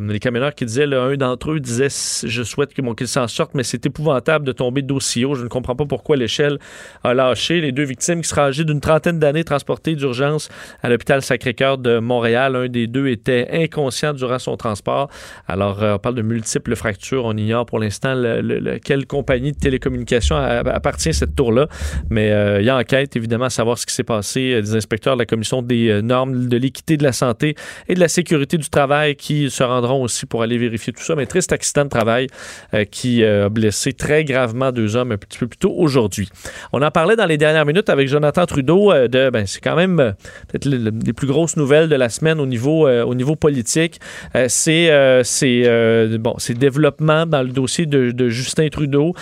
[0.00, 1.88] les camionneurs qui disaient, un d'entre eux disait
[2.24, 5.34] Je souhaite que, bon, qu'ils s'en sortent, mais c'est épouvantable de tomber d'aussi haut.
[5.34, 6.58] Je ne comprends pas pourquoi l'échelle
[7.04, 7.60] a lâché.
[7.60, 10.48] Les deux victimes qui seraient âgées d'une trentaine d'années transportées d'urgence
[10.82, 12.56] à l'hôpital Sacré-Cœur de Montréal.
[12.56, 15.08] Un des deux était inconscient durant son transport.
[15.46, 17.24] Alors, euh, on parle de multiples fractures.
[17.24, 21.66] On ignore pour l'instant le- le- le- quelle compagnie de télécommunications appartient à cette tour-là.
[22.10, 24.52] Mais euh, il y a enquête, évidemment, à savoir ce qui s'est passé.
[24.54, 27.54] Euh, Des inspecteurs de la Commission des normes de l'équité de la santé
[27.88, 31.02] et de la sécurité du travail qui se rendront aussi pour aller vérifier vérifier tout
[31.02, 31.14] ça.
[31.14, 32.28] Mais triste accident de travail
[32.74, 36.28] euh, qui euh, a blessé très gravement deux hommes un petit peu plus tôt aujourd'hui.
[36.72, 39.76] On en parlait dans les dernières minutes avec Jonathan Trudeau euh, de, ben, c'est quand
[39.76, 40.14] même
[40.48, 43.98] peut-être les, plus grosses nouvelles de la semaine au niveau, au niveau politique.
[44.46, 44.90] C'est
[45.24, 49.14] c'est, bon, c'est développement dans le dossier de, Justin Trudeau,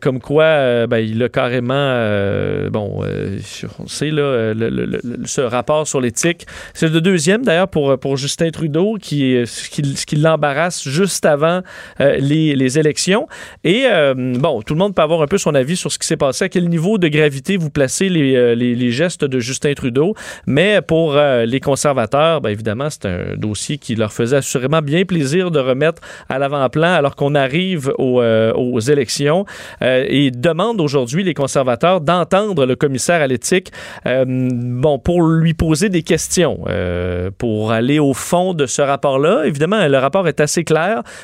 [0.00, 1.96] comme quoi ben, il a carrément,
[2.70, 3.02] bon,
[3.78, 4.52] on sait là,
[5.24, 6.46] ce rapport sur l'éthique.
[6.74, 11.62] C'est le deuxième d'ailleurs pour, pour Justin Trudeau qui, qui, qui l'embarrasse juste avant
[12.00, 13.26] euh, les, les élections.
[13.64, 16.06] Et euh, bon, tout le monde peut avoir un peu son avis sur ce qui
[16.06, 19.74] s'est passé, à quel niveau de gravité vous placez les, euh, les, gestes de Justin
[19.74, 20.14] Trudeau?
[20.46, 25.50] Mais pour les conservateurs, ben, évidemment, c'est un dossier qui leur faisait assurément bien plaisir
[25.50, 29.46] de remettre à l'avant-plan alors qu'on arrive aux, aux élections
[29.80, 33.70] et demandent aujourd'hui les conservateurs d'entendre le commissaire à l'éthique
[34.04, 36.64] bon, pour lui poser des questions,
[37.38, 39.44] pour aller au fond de ce rapport-là.
[39.44, 40.71] Évidemment, le rapport est assez clair,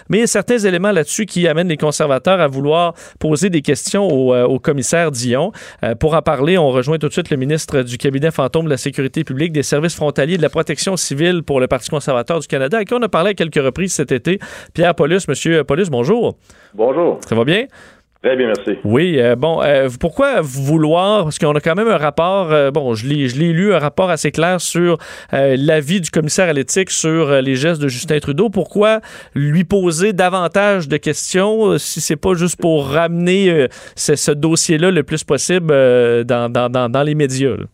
[0.09, 3.63] mais il y a certains éléments là-dessus qui amènent les conservateurs à vouloir poser des
[3.63, 5.53] questions au, euh, au commissaire Dion.
[5.83, 8.71] Euh, pour en parler, on rejoint tout de suite le ministre du cabinet fantôme de
[8.71, 12.41] la sécurité publique, des services frontaliers et de la protection civile pour le Parti conservateur
[12.41, 14.39] du Canada, avec qui on a parlé à quelques reprises cet été.
[14.75, 16.37] Pierre Paulus, Monsieur Paulus, bonjour.
[16.75, 17.19] Bonjour.
[17.27, 17.67] Ça va bien?
[18.23, 18.77] Très bien, merci.
[18.85, 22.95] Oui, euh, bon, euh, pourquoi vouloir, parce qu'on a quand même un rapport, euh, bon,
[22.95, 24.99] je l'ai, je l'ai lu, un rapport assez clair sur
[25.31, 28.49] l'avis du commissaire à l'éthique sur les gestes de Justin Trudeau.
[28.51, 29.01] Pourquoi
[29.37, 35.23] lui poser davantage de questions si c'est pas juste pour ramener ce, dossier-là le plus
[35.23, 37.57] possible dans, dans, dans, dans les médias?
[37.57, 37.65] là?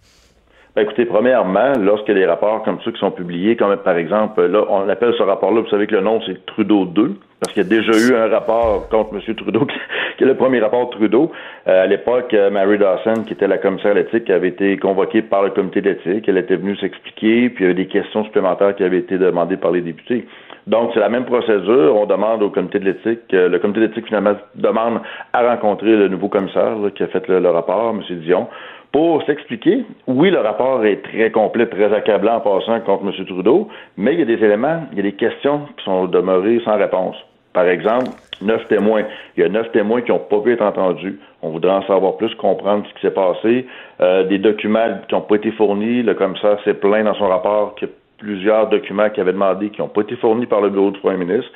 [0.76, 4.64] Ben, écoutez, premièrement, lorsque les rapports comme ceux qui sont publiés, comme par exemple, là,
[4.68, 7.66] on appelle ce rapport-là, vous savez que le nom, c'est Trudeau 2, parce qu'il y
[7.66, 9.34] a déjà eu un rapport contre M.
[9.34, 9.66] Trudeau,
[10.16, 11.30] qui est le premier rapport de Trudeau.
[11.68, 15.20] Euh, à l'époque, euh, Mary Dawson, qui était la commissaire à l'éthique, avait été convoquée
[15.20, 16.26] par le comité d'éthique.
[16.26, 19.58] Elle était venue s'expliquer, puis il y avait des questions supplémentaires qui avaient été demandées
[19.58, 20.26] par les députés.
[20.66, 21.94] Donc, c'est la même procédure.
[21.96, 25.00] On demande au comité de l'éthique, euh, le comité d'éthique, finalement, demande
[25.34, 28.02] à rencontrer le nouveau commissaire qui a fait le, le rapport, M.
[28.20, 28.48] Dion,
[28.90, 29.84] pour s'expliquer.
[30.06, 33.26] Oui, le rapport est très complet, très accablant en passant contre M.
[33.26, 33.68] Trudeau,
[33.98, 36.78] mais il y a des éléments, il y a des questions qui sont demeurées sans
[36.78, 37.16] réponse.
[37.54, 38.10] Par exemple,
[38.42, 39.04] neuf témoins.
[39.36, 41.18] Il y a neuf témoins qui n'ont pas pu être entendus.
[41.40, 43.66] On voudrait en savoir plus, comprendre ce qui s'est passé.
[44.00, 46.02] Euh, des documents qui n'ont pas été fournis.
[46.02, 49.70] Le commissaire s'est plaint dans son rapport qu'il y a plusieurs documents qu'il avait demandé
[49.70, 51.50] qui n'ont pas été fournis par le bureau du premier ministre.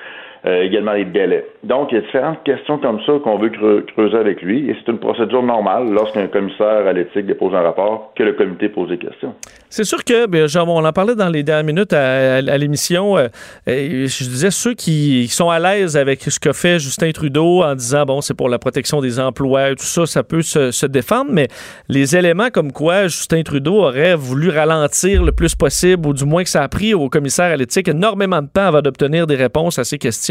[0.47, 1.45] Euh, également les délais.
[1.64, 4.76] Donc, il y a différentes questions comme ça qu'on veut creu- creuser avec lui, et
[4.78, 8.89] c'est une procédure normale lorsqu'un commissaire à l'éthique dépose un rapport que le comité pose
[8.89, 9.34] des questions.
[9.68, 13.18] C'est sûr que, ben, genre, on en parlait dans les dernières minutes à, l'émission.
[13.18, 13.26] euh,
[13.66, 18.05] je disais ceux qui sont à l'aise avec ce que fait Justin Trudeau en disant
[18.05, 21.49] bon, c'est pour la protection des emplois, tout ça, ça peut se, se défendre, mais
[21.89, 26.45] les éléments comme quoi Justin Trudeau aurait voulu ralentir le plus possible, ou du moins
[26.45, 29.80] que ça a pris au commissaire à l'éthique énormément de temps avant d'obtenir des réponses
[29.80, 30.28] à ces questions.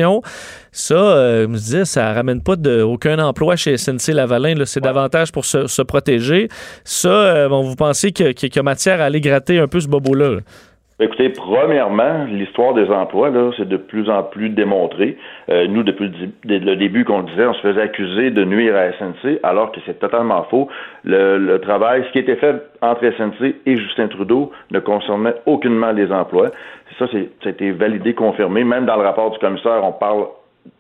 [0.72, 4.56] Ça, euh, je me disais, ça ramène pas de, aucun emploi chez SNC Lavalin.
[4.56, 4.66] là.
[4.66, 6.50] C'est davantage pour se, se protéger.
[6.84, 9.80] Ça, euh, bon, vous pensez que- qu'il y a matière à aller gratter un peu
[9.80, 10.30] ce bobo-là?
[10.36, 10.40] là?
[11.00, 15.16] Écoutez, premièrement, l'histoire des emplois, là, c'est de plus en plus démontré.
[15.48, 16.12] Euh, nous, depuis
[16.44, 19.80] le, début qu'on le disait, on se faisait accuser de nuire à SNC, alors que
[19.86, 20.70] c'est totalement faux.
[21.04, 25.92] Le, le travail, ce qui était fait entre SNC et Justin Trudeau ne concernait aucunement
[25.92, 26.50] les emplois.
[26.98, 28.64] Ça, c'est, ça a été validé, confirmé.
[28.64, 30.26] Même dans le rapport du commissaire, on parle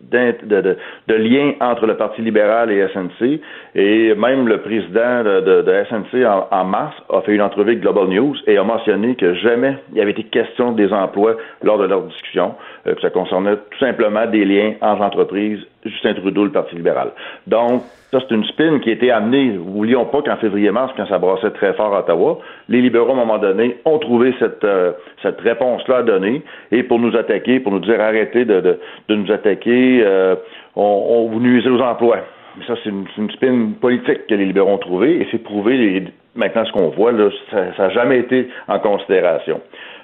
[0.01, 0.77] de, de,
[1.07, 3.39] de lien entre le Parti libéral et SNC.
[3.75, 7.81] Et même le président de, de, SNC en, en mars a fait une entrevue avec
[7.81, 11.85] Global News et a mentionné que jamais il avait été question des emplois lors de
[11.85, 12.55] leur discussion,
[12.87, 17.09] euh, que ça concernait tout simplement des liens entre entreprises, Justin Trudeau, le Parti libéral.
[17.47, 19.51] Donc, ça, c'est une spin qui a été amenée.
[19.53, 23.17] N'oublions pas qu'en février-mars, quand ça brassait très fort à Ottawa, les libéraux, à un
[23.17, 26.41] moment donné, ont trouvé cette, euh, cette réponse-là à donner.
[26.71, 28.79] Et pour nous attaquer, pour nous dire arrêtez de, de,
[29.09, 30.35] de nous attaquer, euh,
[30.75, 32.19] on, on vous nuisez aux emplois.
[32.65, 35.21] Ça, c'est une, une spin politique que les libéraux ont trouvée.
[35.21, 39.61] Et c'est prouvé, maintenant, ce qu'on voit, là, ça n'a jamais été en considération.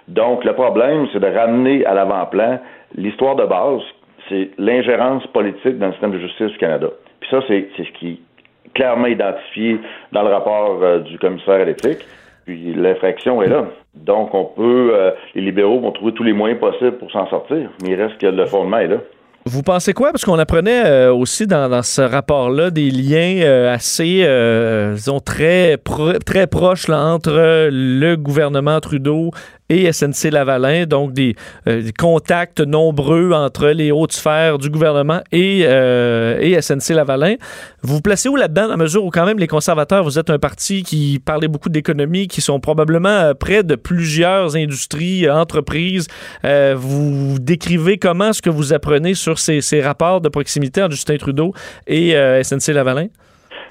[0.08, 2.60] Donc, le problème, c'est de ramener à l'avant-plan
[2.96, 3.82] l'histoire de base,
[4.30, 6.88] c'est l'ingérence politique dans le système de justice du Canada.
[7.20, 8.20] Puis ça, c'est ce qui est
[8.74, 9.80] clairement identifié
[10.12, 12.00] dans le rapport euh, du commissaire à l'éthique.
[12.46, 13.66] Puis l'infraction est là.
[13.96, 17.70] Donc, on peut, euh, les libéraux vont trouver tous les moyens possibles pour s'en sortir,
[17.82, 18.98] mais il reste que le fondement est là.
[19.46, 20.12] Vous pensez quoi?
[20.12, 24.26] Parce qu'on apprenait euh, aussi dans, ce rapport-là des liens assez,
[24.94, 25.78] disons, très,
[26.26, 29.32] très proches entre le gouvernement Trudeau
[29.74, 31.36] et SNC Lavalin, donc des,
[31.68, 37.36] euh, des contacts nombreux entre les hautes sphères du gouvernement et, euh, SNC Lavalin.
[37.82, 40.30] Vous vous placez où là-dedans, dans la mesure où quand même les conservateurs, vous êtes
[40.30, 46.08] un parti qui parlait beaucoup d'économie, qui sont probablement euh, près de plusieurs industries, entreprises.
[46.76, 51.18] Vous décrivez comment ce que vous apprenez sur ces, ces rapports de proximité entre Justin
[51.18, 51.54] Trudeau
[51.88, 52.14] et
[52.44, 53.08] SNC Lavalin?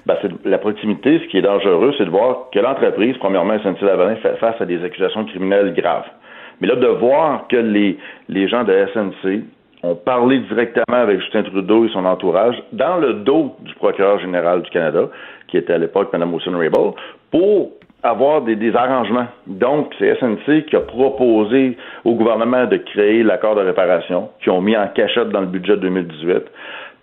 [0.07, 4.17] Ben, c'est la proximité, ce qui est dangereux, c'est de voir que l'entreprise, premièrement, SNC-Lavalin,
[4.17, 6.07] fait face à des accusations criminelles graves.
[6.61, 7.99] Mais là, de voir que les,
[8.49, 9.43] gens de SNC
[9.85, 14.63] ont parlé directement avec Justin Trudeau et son entourage dans le dos du procureur général
[14.63, 15.09] du Canada,
[15.49, 16.95] qui était à l'époque Mme Wilson Raybould,
[17.31, 17.71] pour
[18.03, 19.27] avoir des, des arrangements.
[19.47, 24.61] Donc, c'est SNC qui a proposé au gouvernement de créer l'accord de réparation, qui ont
[24.61, 26.43] mis en cachette dans le budget 2018.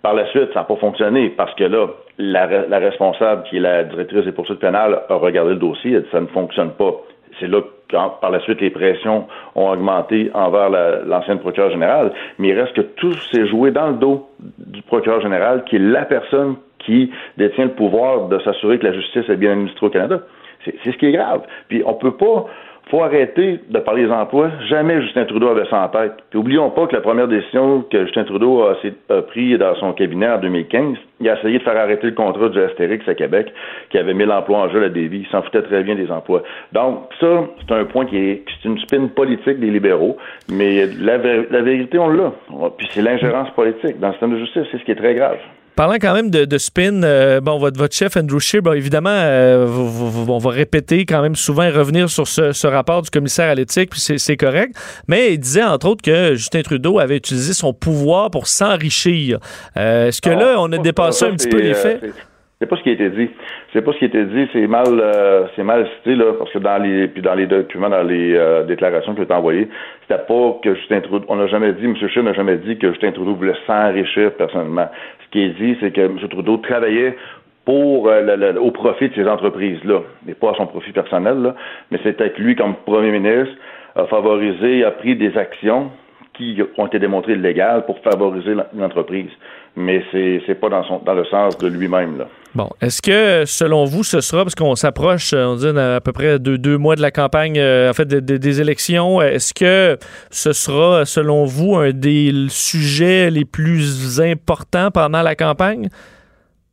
[0.02, 1.88] Par la suite, ça n'a pas fonctionné parce que là,
[2.18, 6.06] la, responsable, qui est la directrice des poursuites pénales, a regardé le dossier, et dit
[6.10, 6.92] ça ne fonctionne pas.
[7.38, 12.12] C'est là que, par la suite, les pressions ont augmenté envers l'ancienne la, procureure générale.
[12.38, 14.28] Mais il reste que tout s'est joué dans le dos
[14.58, 18.92] du procureur général, qui est la personne qui détient le pouvoir de s'assurer que la
[18.92, 20.20] justice est bien administrée au Canada.
[20.64, 21.42] C'est ce qui est grave.
[21.68, 22.46] Puis on peut pas
[22.90, 24.50] faut arrêter de parler des emplois.
[24.68, 26.12] Jamais Justin Trudeau avait ça en tête.
[26.30, 28.74] Puis oublions pas que la première décision que Justin Trudeau a,
[29.08, 32.48] a pris dans son cabinet en 2015, il a essayé de faire arrêter le contrat
[32.48, 33.52] du Astérix à Québec,
[33.90, 35.20] qui avait mis l'emploi en jeu à Davy.
[35.20, 36.42] Il s'en foutait très bien des emplois.
[36.72, 40.16] Donc, ça, c'est un point qui est, c'est une spin politique des libéraux,
[40.50, 42.32] mais la, la vérité, on l'a.
[42.76, 44.62] Puis c'est l'ingérence politique dans le système de justice.
[44.72, 45.38] C'est ce qui est très grave.
[45.80, 49.08] Parlant quand même de, de spin, euh, bon, votre, votre, chef Andrew Scheer, bon, évidemment,
[49.08, 53.00] euh, vous, vous, on va répéter quand même souvent et revenir sur ce, ce rapport
[53.00, 54.74] du commissaire à l'éthique, puis c'est correct.
[55.08, 59.38] Mais il disait entre autres que Justin Trudeau avait utilisé son pouvoir pour s'enrichir.
[59.78, 62.12] Euh, Est-ce que non, là, on a dépassé un petit peu les faits?
[62.60, 63.30] C'est pas ce qui a été dit.
[63.72, 64.46] C'est pas ce qui a été dit.
[64.52, 67.88] C'est mal, euh, c'est mal cité là, parce que dans les, puis dans les documents,
[67.88, 69.66] dans les euh, déclarations qui ont été envoyées,
[70.02, 71.24] c'était pas que Justin Trudeau.
[71.28, 71.96] On n'a jamais dit, M.
[71.96, 74.90] Scheer n'a jamais dit que Justin Trudeau voulait s'enrichir personnellement.
[75.30, 76.18] Ce qui est dit, c'est que M.
[76.28, 77.16] Trudeau travaillait
[77.64, 81.54] pour euh, au profit de ces entreprises-là, mais pas à son profit personnel.
[81.92, 83.54] Mais c'était que lui, comme premier ministre,
[83.94, 85.92] a favorisé, a pris des actions
[86.34, 89.30] qui ont été démontrées légales pour favoriser l'entreprise
[89.76, 92.26] mais c'est c'est pas dans son dans le sens de lui-même là.
[92.54, 96.38] Bon, est-ce que selon vous ce sera parce qu'on s'approche on dit à peu près
[96.38, 99.96] de deux mois de la campagne euh, en fait de, de, des élections, est-ce que
[100.30, 105.88] ce sera selon vous un des sujets les plus importants pendant la campagne?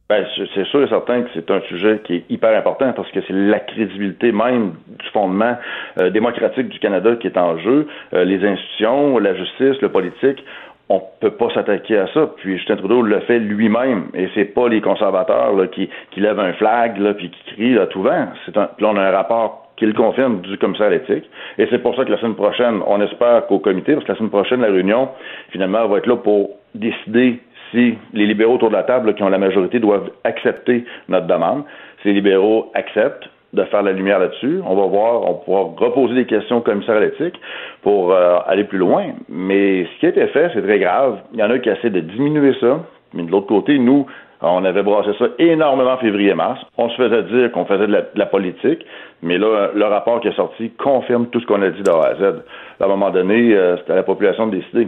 [0.09, 0.25] Ben,
[0.55, 3.33] c'est sûr et certain que c'est un sujet qui est hyper important parce que c'est
[3.33, 5.57] la crédibilité même du fondement
[5.99, 7.87] euh, démocratique du Canada qui est en jeu.
[8.13, 10.41] Euh, les institutions, la justice, le politique
[10.89, 12.29] on peut pas s'attaquer à ça.
[12.37, 16.39] Puis Justin Trudeau le fait lui-même, et c'est pas les conservateurs là, qui, qui lèvent
[16.39, 18.27] un flag là, puis qui crient à tout vent.
[18.45, 21.29] C'est un, là, on a un rapport qui le confirme du commissaire éthique.
[21.57, 24.17] Et c'est pour ça que la semaine prochaine, on espère qu'au comité, parce que la
[24.17, 25.09] semaine prochaine, la réunion,
[25.51, 27.39] finalement, va être là pour décider
[27.71, 31.27] si les libéraux autour de la table là, qui ont la majorité doivent accepter notre
[31.27, 31.63] demande.
[32.05, 33.27] Les libéraux acceptent,
[33.57, 34.61] de faire la lumière là-dessus.
[34.65, 37.39] On va voir, on pourra reposer des questions au commissaire à l'éthique
[37.81, 39.07] pour euh, aller plus loin.
[39.27, 41.19] Mais ce qui a été fait, c'est très grave.
[41.33, 42.79] Il y en a qui essaient de diminuer ça.
[43.13, 44.05] Mais de l'autre côté, nous,
[44.41, 46.59] on avait brassé ça énormément en février-mars.
[46.77, 48.85] On se faisait dire qu'on faisait de la, de politique,
[49.23, 52.15] mais là, le rapport qui est sorti confirme tout ce qu'on a dit d'A à
[52.15, 52.43] Z.
[52.79, 54.87] À un moment donné, euh, c'était à la population de décider.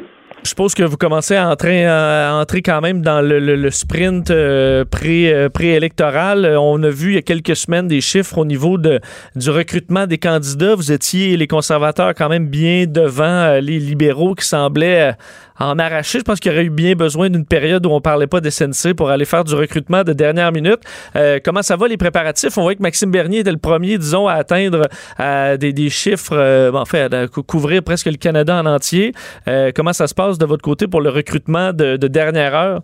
[0.50, 5.32] Je suppose que vous commencez à entrer, entrer quand même dans le, sprint euh, pré,
[5.32, 6.58] euh, préélectoral.
[6.60, 10.18] On a vu il y a quelques semaines des chiffres au niveau du recrutement des
[10.18, 10.74] candidats.
[10.74, 15.16] Vous étiez, les conservateurs, quand même bien devant euh, les libéraux qui semblaient
[15.60, 16.20] en arracher.
[16.20, 18.94] Je pense qu'il aurait eu bien besoin d'une période où on parlait pas des SNC
[18.96, 20.80] pour aller faire du recrutement de dernière minute.
[21.16, 22.58] Euh, comment ça va les préparatifs?
[22.58, 24.88] On voit que Maxime Bernier était le premier, disons, à atteindre
[25.20, 29.14] euh, des, chiffres, euh, à couvrir presque le Canada en entier.
[29.48, 32.82] Euh, comment ça se passe de votre côté pour le recrutement de, de dernière heure?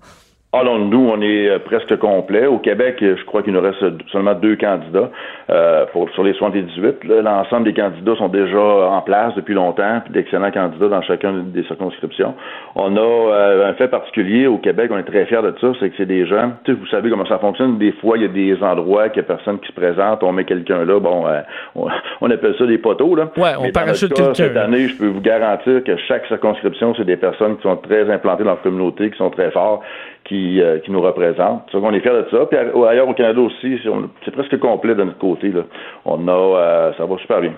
[0.60, 2.46] Alors, nous, on est euh, presque complet.
[2.46, 5.10] Au Québec, je crois qu'il nous reste seulement deux candidats
[5.50, 7.04] euh, pour, sur les 78.
[7.04, 11.64] L'ensemble des candidats sont déjà en place depuis longtemps, puis d'excellents candidats dans chacune des
[11.64, 12.34] circonscriptions.
[12.76, 15.90] On a euh, un fait particulier au Québec, on est très fiers de ça, c'est
[15.90, 18.26] que c'est des gens, tu sais, vous savez comment ça fonctionne, des fois, il y
[18.26, 21.28] a des endroits qu'il n'y a personne qui se présente, on met quelqu'un là, bon,
[21.28, 21.42] euh,
[21.76, 21.88] on,
[22.22, 23.30] on, appelle ça des poteaux, là.
[23.38, 24.34] Ouais, on parachute quelqu'un.
[24.34, 28.10] Cette année, je peux vous garantir que chaque circonscription, c'est des personnes qui sont très
[28.10, 29.84] implantées dans la communauté, qui sont très forts,
[30.26, 31.72] qui, euh, qui nous représente.
[31.72, 32.46] Donc, on est fiers de ça.
[32.48, 33.80] Puis ailleurs au Canada aussi,
[34.24, 35.50] c'est presque complet de notre côté.
[35.50, 35.62] Là.
[36.04, 37.54] On a, euh, ça va super bien.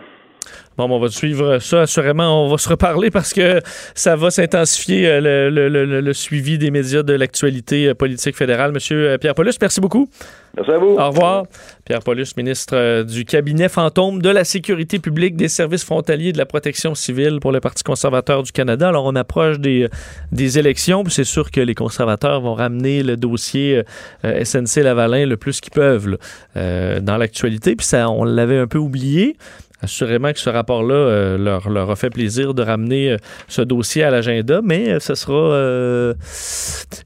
[0.77, 2.45] Bon, on va suivre ça assurément.
[2.45, 3.61] On va se reparler parce que
[3.95, 8.35] ça va s'intensifier euh, le, le- le- le suivi des médias de l'actualité euh, politique
[8.37, 8.71] fédérale.
[8.71, 10.07] Monsieur euh, Pierre Paulus, merci beaucoup.
[10.55, 10.95] Merci à vous.
[10.97, 11.43] Au revoir.
[11.85, 16.37] Pierre Paulus, ministre du cabinet fantôme de la sécurité publique, des services frontaliers et de
[16.37, 18.87] la protection civile pour le Parti conservateur du Canada.
[18.89, 19.87] Alors, on approche des,
[20.31, 23.83] des élections, c'est sûr que les conservateurs vont ramener le dossier
[24.25, 26.17] euh, SNC-Lavalin le plus qu'ils peuvent là,
[26.55, 27.75] euh, dans l'actualité.
[27.75, 29.37] Puis ça, on l'avait un peu oublié.
[29.82, 33.17] Assurément que ce rapport-là euh, leur, leur a fait plaisir de ramener euh,
[33.47, 36.15] ce dossier à l'agenda, mais euh, ce sera.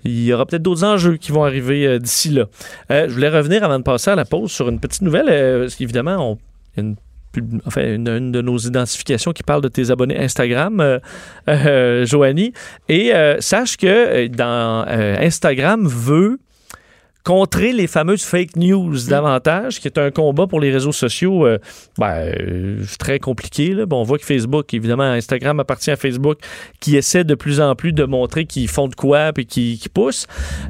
[0.05, 2.45] il y aura peut-être d'autres enjeux qui vont arriver d'ici là.
[2.89, 5.25] Je voulais revenir avant de passer à la pause sur une petite nouvelle.
[5.61, 6.37] parce qu'évidemment, on,
[6.77, 6.95] une,
[7.65, 10.99] enfin, une, de nos identifications qui parle de tes abonnés Instagram,
[11.47, 12.53] euh, Joanie.
[12.89, 16.39] Et euh, sache que dans Instagram veut
[17.23, 21.59] contrer les fameuses fake news davantage, qui est un combat pour les réseaux sociaux euh,
[21.97, 23.73] ben, euh, très compliqué.
[23.73, 23.85] Là.
[23.85, 26.39] Bon, on voit que Facebook, évidemment, Instagram appartient à Facebook,
[26.79, 29.89] qui essaie de plus en plus de montrer qu'ils font de quoi puis qui, qui
[29.89, 30.25] poussent.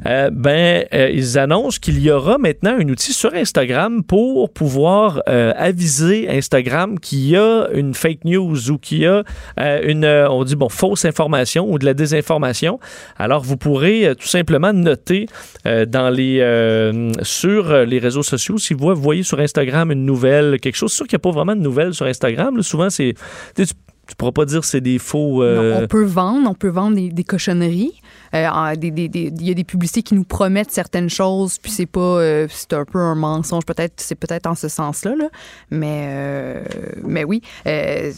[0.06, 6.28] Euh, ben, ils annoncent qu'il y aura maintenant un outil sur Instagram pour pouvoir aviser
[6.28, 9.22] Instagram qu'il y a une fake news ou qu'il y a
[9.56, 12.78] une, on dit, bon, fausse information ou de la désinformation.
[13.18, 15.26] Alors, vous pourrez tout simplement noter
[15.64, 20.58] dans les, euh, sur euh, les réseaux sociaux, si vous voyez sur Instagram une nouvelle,
[20.60, 22.62] quelque chose, sûr qu'il n'y a pas vraiment de nouvelles sur Instagram.
[22.62, 23.14] souvent, c'est.
[23.56, 25.42] Tu pourras pas dire que c'est des faux.
[25.44, 27.92] euh, on peut vendre, on peut vendre des, cochonneries.
[28.32, 32.72] Des- Il y a des publicités qui nous promettent certaines choses, puis c'est pas, c'est
[32.72, 33.64] un peu un mensonge.
[33.64, 35.28] Peut-être, c'est peut-être en ce sens-là, là.
[35.70, 36.62] Mais,
[37.04, 37.42] mais oui.
[37.66, 38.10] euh,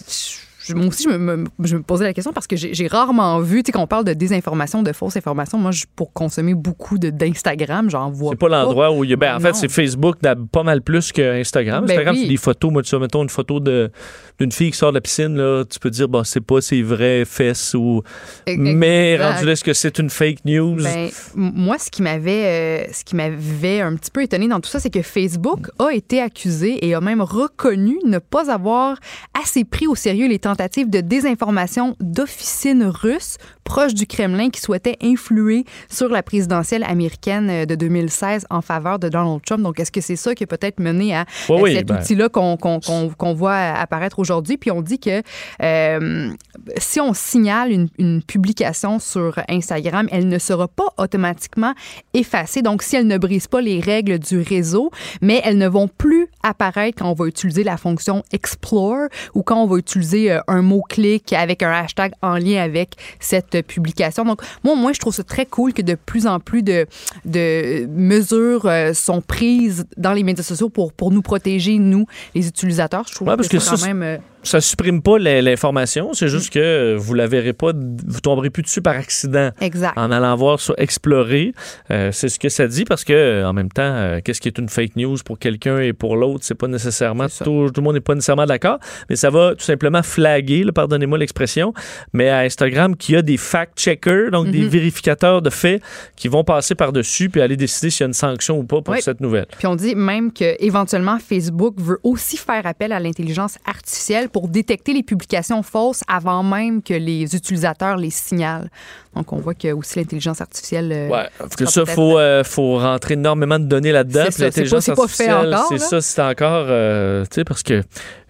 [0.66, 3.40] je- moi aussi, je me, me- je me posais la question parce que j'ai rarement
[3.40, 5.58] vu, tu sais, qu'on parle de désinformation, de fausses informations.
[5.58, 9.16] Moi, je- pour consommer beaucoup d'Instagram, j'en vois C'est pas l'endroit où il y a.
[9.16, 9.54] Ben, en fait, Non.
[9.54, 10.16] c'est Facebook
[10.52, 11.84] pas mal plus que Instagram.
[11.86, 12.22] Ben Instagram, oui.
[12.22, 12.72] c'est des photos.
[12.72, 15.90] Moi, tu mettons une photo d'une fille qui sort de la piscine, là, tu peux
[15.90, 18.02] dire, bon, c'est pas ses vraies fesses ou.
[18.46, 19.32] Mais exact.
[19.32, 20.76] rendu là, est-ce que c'est une fake news?
[20.82, 25.02] Ben, moi, ce qui m'avait, euh, un petit peu étonné dans tout ça, c'est que
[25.02, 28.98] Facebook a été accusé et a même reconnu ne pas avoir
[29.40, 34.96] assez pris au sérieux les tentatives de désinformation d'officines russes proches du Kremlin qui souhaitaient
[35.02, 39.62] influer sur la présidentielle américaine euh, de 2016 en faveur de Donald Trump.
[39.62, 41.96] Donc, est-ce que c'est ça qui a peut-être mené à Oui, à oui, cet ben.
[41.96, 44.56] outil-là qu'on voit apparaître aujourd'hui?
[44.56, 45.22] Puis on dit que
[45.62, 46.30] euh,
[46.76, 51.74] si on signale une, une publication sur Instagram, elle ne sera pas automatiquement
[52.12, 52.62] effacée.
[52.62, 56.28] Donc, si elle ne brise pas les règles du réseau, mais elles ne vont plus
[56.42, 60.62] apparaître quand on va utiliser la fonction Explore ou quand on va utiliser euh, un
[60.62, 64.24] mot-clic avec un hashtag en lien avec cette publication.
[64.24, 66.86] Donc, moi, moi, je trouve ça très cool que de plus en plus de,
[67.24, 72.48] de mesures euh, sont prises dans les médias sociaux pour, pour nous protéger, nous, les
[72.48, 73.04] utilisateurs.
[73.08, 74.20] Je trouve Ouais, parce que que c'est quand ça, même...
[74.44, 78.80] ça supprime pas l'information, c'est juste que vous la verrez pas, vous tomberez plus dessus
[78.82, 79.50] par accident.
[79.60, 79.94] Exact.
[79.96, 81.52] En allant voir sur Explorer,
[81.90, 84.48] Euh, c'est ce que ça dit parce que euh, en même temps, euh, qu'est-ce qui
[84.48, 87.82] est une fake news pour quelqu'un et pour l'autre, c'est pas nécessairement tout, tout le
[87.82, 88.78] monde n'est pas nécessairement d'accord,
[89.10, 91.72] mais ça va tout simplement flaguer, pardonnez-moi l'expression,
[92.12, 94.68] mais à Instagram qui a des fact-checkers, donc des Mhm.
[94.68, 95.82] vérificateurs de faits
[96.16, 98.94] qui vont passer par-dessus puis aller décider s'il y a une sanction ou pas pour
[98.94, 99.02] Oui.
[99.02, 99.46] cette nouvelle.
[99.58, 104.48] Puis on dit même que éventuellement Facebook veut aussi faire appel à l'intelligence artificielle pour
[104.48, 108.68] détecter les publications fausses avant même que les utilisateurs les signalent.
[109.14, 110.90] Donc on voit que aussi l'intelligence artificielle.
[110.92, 114.24] euh, Ouais, parce que ça, faut, euh, faut rentrer énormément de données là-dedans.
[114.24, 117.62] C'est Puis ça, c'est l'intelligence artificielle, encore, c'est ça, c'est encore, euh, tu sais, parce
[117.62, 117.82] que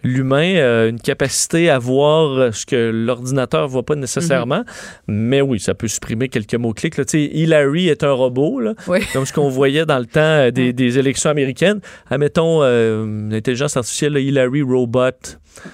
[0.03, 4.59] l'humain a une capacité à voir euh, ce que l'ordinateur voit pas nécessairement.
[5.09, 5.15] Mhm.
[5.17, 6.97] Mais oui, ça peut supprimer quelques mots-clics.
[6.97, 8.99] Tu sais, Hillary est un robot, là, Oui.
[9.15, 11.81] comme ce qu'on voyait dans le temps euh, des, des élections américaines.
[12.11, 15.11] Admettons, l'intelligence artificielle, là, Hillary Robot,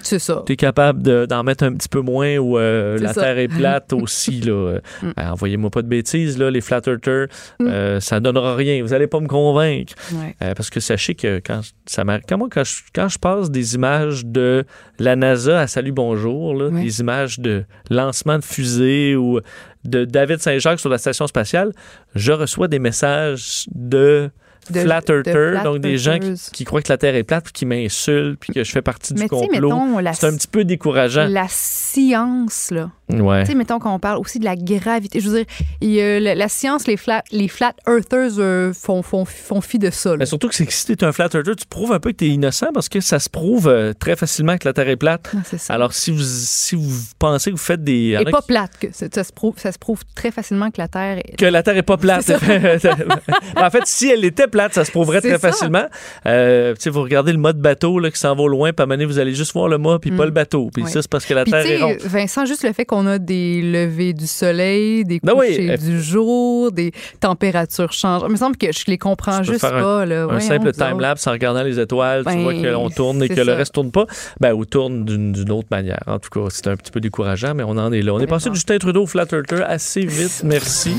[0.01, 0.43] C'est ça.
[0.45, 3.21] tu es capable de- d'en mettre un petit peu moins ou euh, la ça.
[3.21, 4.41] Terre est plate aussi.
[4.41, 4.51] Là.
[4.53, 5.11] Euh, Mm.
[5.17, 7.27] ben, Envoyez-moi pas de bêtises, là, les flat earthers,
[7.59, 7.67] Mm.
[7.67, 8.81] euh, ça donnera rien.
[8.83, 9.93] Vous allez pas me convaincre.
[10.13, 10.35] Ouais.
[10.43, 13.75] Euh, parce que sachez que quand ça quand, moi, quand je, quand je passe des
[13.75, 14.65] images de
[14.99, 16.81] la NASA à Salut Bonjour, là, Ouais.
[16.83, 19.39] des images de lancement de fusée ou
[19.83, 21.71] de David Saint-Jacques sur la station spatiale,
[22.15, 24.29] je reçois des messages de,
[24.69, 26.17] De- flat de flat donc des gens
[26.53, 29.13] qui, croient que la Terre est plate, puis qui m'insultent, puis que je fais partie
[29.13, 29.71] du Mais tu complot.
[30.13, 31.25] C'est un petit peu décourageant.
[31.27, 32.91] la science, là.
[33.09, 33.43] Ouais.
[33.43, 35.19] Tu sais, mettons qu'on parle aussi de la gravité.
[35.19, 35.45] Je veux dire,
[35.81, 39.89] il la, la science, les flat, les flat earthers euh, font, font, font fi de
[39.89, 40.11] ça.
[40.11, 40.17] là.
[40.19, 42.67] Mais surtout que si t'es un flat earther, tu prouves un peu que t'es innocent
[42.73, 45.29] parce que ça se prouve euh, très facilement que la Terre est plate.
[45.57, 45.73] Ça.
[45.73, 46.89] Alors, si vous, si vous
[47.19, 48.17] pensez que vous faites des...
[48.19, 48.71] Et pas qui- plate.
[48.79, 51.35] Que ça, ça se prouve, ça se prouve très facilement que la Terre est.
[51.35, 52.31] que la Terre est pas plate.
[53.57, 55.39] en fait, si elle était plate, ça se prouverait très ça.
[55.39, 55.85] facilement.
[56.27, 58.85] Euh, vous regardez le mode bateau là, qui s'en va au loin, puis à un
[58.85, 60.69] moment donné, vous allez juste voir le mât, puis pas le bateau.
[60.73, 60.85] Puis Mm.
[60.85, 60.91] Ouais.
[60.91, 61.97] ça, c'est parce que la Terre est ronde.
[62.03, 65.77] Vincent, juste le fait qu'on a des levées du soleil, des Ben oui, couchers euh,
[65.77, 68.23] du jour, des températures changent.
[68.27, 70.05] Il me semble que je les comprends juste faire un- pas.
[70.05, 70.27] Là.
[70.29, 73.53] Un simple time-lapse en regardant les étoiles, tu Ben, vois qu'on tourne et que le
[73.53, 74.05] reste tourne pas.
[74.39, 76.01] Ben, ou tourne d'une autre manière.
[76.07, 78.13] En tout cas, c'est un petit peu décourageant, mais on en est là.
[78.13, 80.41] On est passé de Justin Trudeau au Flat Earther assez vite.
[80.43, 80.91] Merci.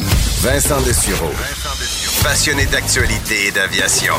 [0.43, 2.02] Vincent Dessureau.
[2.23, 4.13] Passionné d'actualité et d'aviation.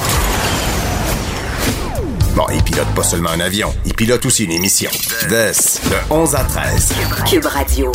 [2.35, 4.89] Bon, il pilote pas seulement un avion, il pilote aussi une émission.
[5.29, 5.51] Des,
[5.89, 6.93] de 11 à 13.
[7.29, 7.91] Cube Radio.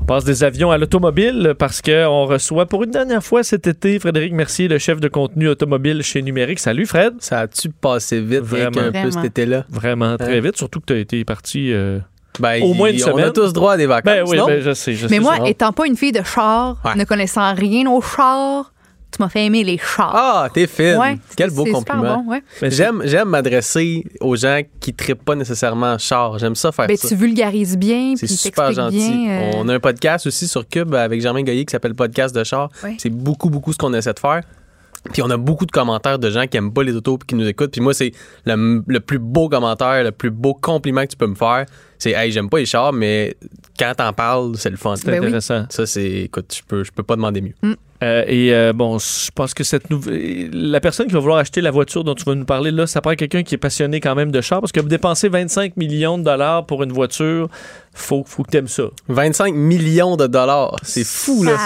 [0.00, 3.98] On passe des avions à l'automobile parce qu'on reçoit pour une dernière fois cet été
[3.98, 6.58] Frédéric Mercier, le chef de contenu automobile chez Numérique.
[6.58, 7.14] Salut Fred.
[7.20, 8.70] Ça a-tu passé vite, Vraiment.
[8.70, 9.12] rien qu'un peu Vraiment.
[9.12, 9.64] cet été-là?
[9.70, 10.40] Vraiment très Hein?
[10.42, 11.98] vite, surtout que tu as été parti euh,
[12.38, 13.24] Ben, Au moins une semaine.
[13.26, 14.46] On a tous droit à des vacances, Ben oui, non?
[14.46, 14.94] ben, je sais.
[14.94, 16.94] je Mais sais, moi, étant pas une fille de char, Ouais.
[16.96, 18.72] ne connaissant rien aux chars,
[19.12, 20.12] tu m'as fait aimer les chars.
[20.14, 20.96] Ah, t'es fine.
[20.96, 22.22] Ouais, Quel beau c'est super compliment.
[22.22, 22.42] bon, ouais.
[22.60, 26.38] Ben, J'aime, j'aime m'adresser aux gens qui trippent pas nécessairement en char.
[26.38, 27.08] J'aime ça faire Ben, ça.
[27.08, 28.96] tu vulgarises bien, C'est puis super gentil.
[28.96, 29.30] bien.
[29.30, 32.44] euh, On a un podcast aussi sur Cube avec Germain Goyer qui s'appelle Podcast de
[32.44, 32.70] char.
[32.84, 32.96] Ouais.
[32.98, 34.42] C'est beaucoup, beaucoup ce qu'on essaie de faire.
[35.14, 37.34] Puis on a beaucoup de commentaires de gens qui aiment pas les autos puis qui
[37.34, 37.72] nous écoutent.
[37.72, 38.12] Puis moi, c'est
[38.44, 41.64] le, le plus beau commentaire, le plus beau compliment que tu peux me faire.
[41.98, 43.34] C'est Hey, j'aime pas les chars, mais
[43.78, 44.96] quand t'en parles, c'est le fun.
[44.96, 45.26] c'est Ben oui.
[45.28, 45.64] intéressant.
[45.70, 46.04] Ça, c'est.
[46.06, 47.54] Écoute, je peux, je peux pas demander mieux.
[48.02, 51.60] Euh, et euh, bon, je pense que cette nouvelle, la personne qui va vouloir acheter
[51.60, 54.14] la voiture dont tu vas nous parler là, ça prend quelqu'un qui est passionné quand
[54.14, 57.48] même de char parce que dépenser 25 millions de dollars pour une voiture,
[57.92, 58.84] faut, faut que t'aimes ça.
[59.08, 60.76] 25 millions de dollars.
[60.82, 61.56] C'est fou, là.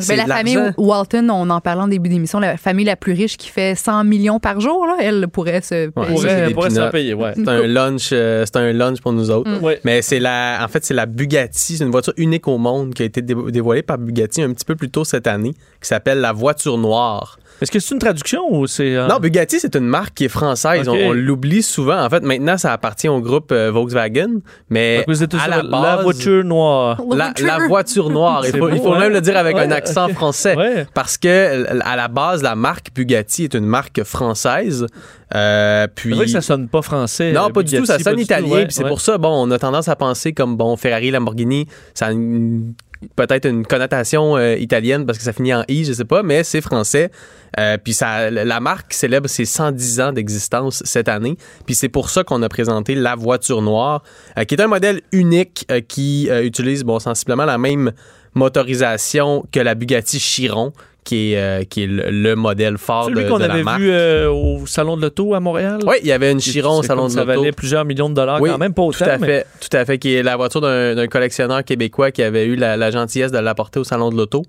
[0.00, 0.58] C'est Ben, la famille.
[0.76, 4.04] Walton, on en parlait en début d'émission, la famille la plus riche qui fait 100
[4.04, 6.16] millions par jour, là, elle pourrait se Ouais, payer.
[6.18, 6.90] ça, Pourrait, peanuts.
[6.90, 7.32] payer, ouais.
[7.36, 9.60] C'est un lunch, euh, c'est un lunch pour nous autres.
[9.62, 9.80] Ouais.
[9.84, 11.76] Mais c'est la, en fait, c'est la Bugatti.
[11.76, 14.64] C'est une voiture unique au monde qui a été dé- dévoilée par Bugatti un petit
[14.64, 17.37] peu plus tôt cette année, qui s'appelle la voiture noire.
[17.60, 18.94] Est-ce que c'est une traduction ou c'est.
[18.96, 20.88] euh, Non, Bugatti, c'est une marque qui est française.
[20.88, 22.02] On, on l'oublie souvent.
[22.04, 24.40] En fait, maintenant, ça appartient au groupe euh, Volkswagen.
[24.70, 27.00] Mais aux États-Unis, à la, la, base, voiture noire.
[27.14, 28.42] la, la voiture noire.
[28.46, 29.00] Il faut, il beau, faut hein?
[29.00, 30.56] même le dire avec Ouais, un accent français.
[30.56, 30.86] Ouais.
[30.94, 34.86] Parce que à la base, la marque Bugatti est une marque française.
[35.34, 37.32] Euh, puis C'est vrai que ça sonne pas français.
[37.32, 37.84] non, pas du tout.
[37.84, 38.48] Ça sonne tout, italien.
[38.48, 38.88] ouais, puis c'est ouais.
[38.88, 42.72] pour ça, bon, on a tendance à penser comme bon Ferrari, Lamborghini, ça a une-
[43.16, 46.42] peut-être une connotation euh, italienne parce que ça finit en i, je sais pas, mais
[46.44, 47.10] c'est français.
[47.58, 51.36] Euh, puis ça, la marque célèbre ses 110 ans d'existence cette année.
[51.66, 54.02] Puis c'est pour ça qu'on a présenté la voiture noire,
[54.36, 57.92] euh, qui est un modèle unique qui utilise bon sensiblement la même
[58.34, 60.72] motorisation que la Bugatti Chiron,
[61.08, 63.62] qui est, euh, qui est le, le modèle fort Celui de, qu'on de la avait
[63.62, 63.80] marque.
[63.80, 65.78] vu euh, au Salon de l'Auto à Montréal?
[65.86, 67.40] Oui, il y avait une Chiron au salon de Ça l'auto.
[67.40, 68.98] valait plusieurs millions de dollars Oui, quand même, pas autant.
[69.04, 72.10] Tout à mais- fait, tout à fait, qui est la voiture d'un d'un collectionneur québécois
[72.10, 74.42] qui avait eu la, la gentillesse de l'apporter au salon de l'auto.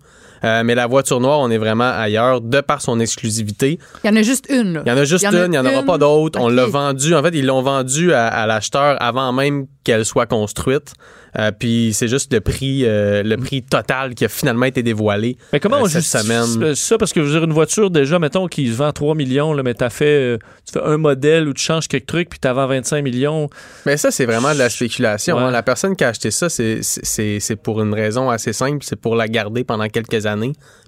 [0.44, 3.80] Euh, mais la voiture noire, on est vraiment ailleurs de par son exclusivité.
[4.04, 4.74] Il y en a juste une.
[4.74, 4.84] Là.
[4.86, 5.98] Il y en a juste Il y en a une, il n'y en aura pas
[5.98, 6.40] d'autres.
[6.40, 7.14] On l'a vendu.
[7.16, 10.94] En fait, ils l'ont vendu à, à l'acheteur avant même qu'elle soit construite.
[11.38, 15.38] Euh, puis c'est juste le prix, euh, le prix total qui a finalement été dévoilé.
[15.54, 16.74] Mais comment euh, on cette semaine.
[16.74, 16.98] ça?
[16.98, 19.62] Parce que je veux dire, une voiture, déjà, mettons, qui se vend 3 millions, là,
[19.62, 22.54] mais t'as fait, euh, tu fais un modèle où tu changes quelques trucs, puis t'as
[22.54, 23.48] vends 25 millions.
[23.86, 25.38] Mais ça, c'est vraiment de la spéculation.
[25.38, 25.44] Ouais.
[25.44, 25.52] hein.
[25.52, 28.80] La personne qui a acheté ça, c'est- c'est c'est pour une raison assez simple.
[28.82, 30.29] C'est pour la garder pendant quelques années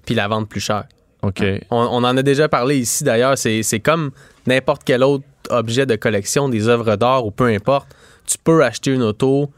[0.06, 0.84] puis la vendre plus cher.
[1.22, 1.42] OK.
[1.70, 3.38] On, on en a déjà parlé ici d'ailleurs.
[3.38, 4.10] C'est c'est comme
[4.46, 7.88] n'importe quel autre objet de collection, des œuvres d'art ou peu importe.
[8.26, 9.50] Tu peux acheter une auto,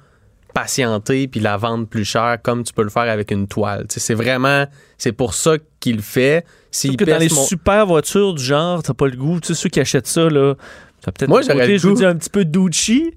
[0.52, 3.86] patienter puis la vendre plus cher comme tu peux le faire avec une toile.
[3.88, 4.66] C'est vraiment,
[4.98, 6.44] c'est pour ça qu'il le fait.
[6.70, 9.40] S'il que dans les mon- super voitures du genre, t'as pas le goût.
[9.40, 10.54] Tu sais, ceux qui achètent ça, là,
[11.02, 11.94] t'as peut-être Moi, j'aurais je goût.
[11.94, 13.14] dire, un petit peu douchi.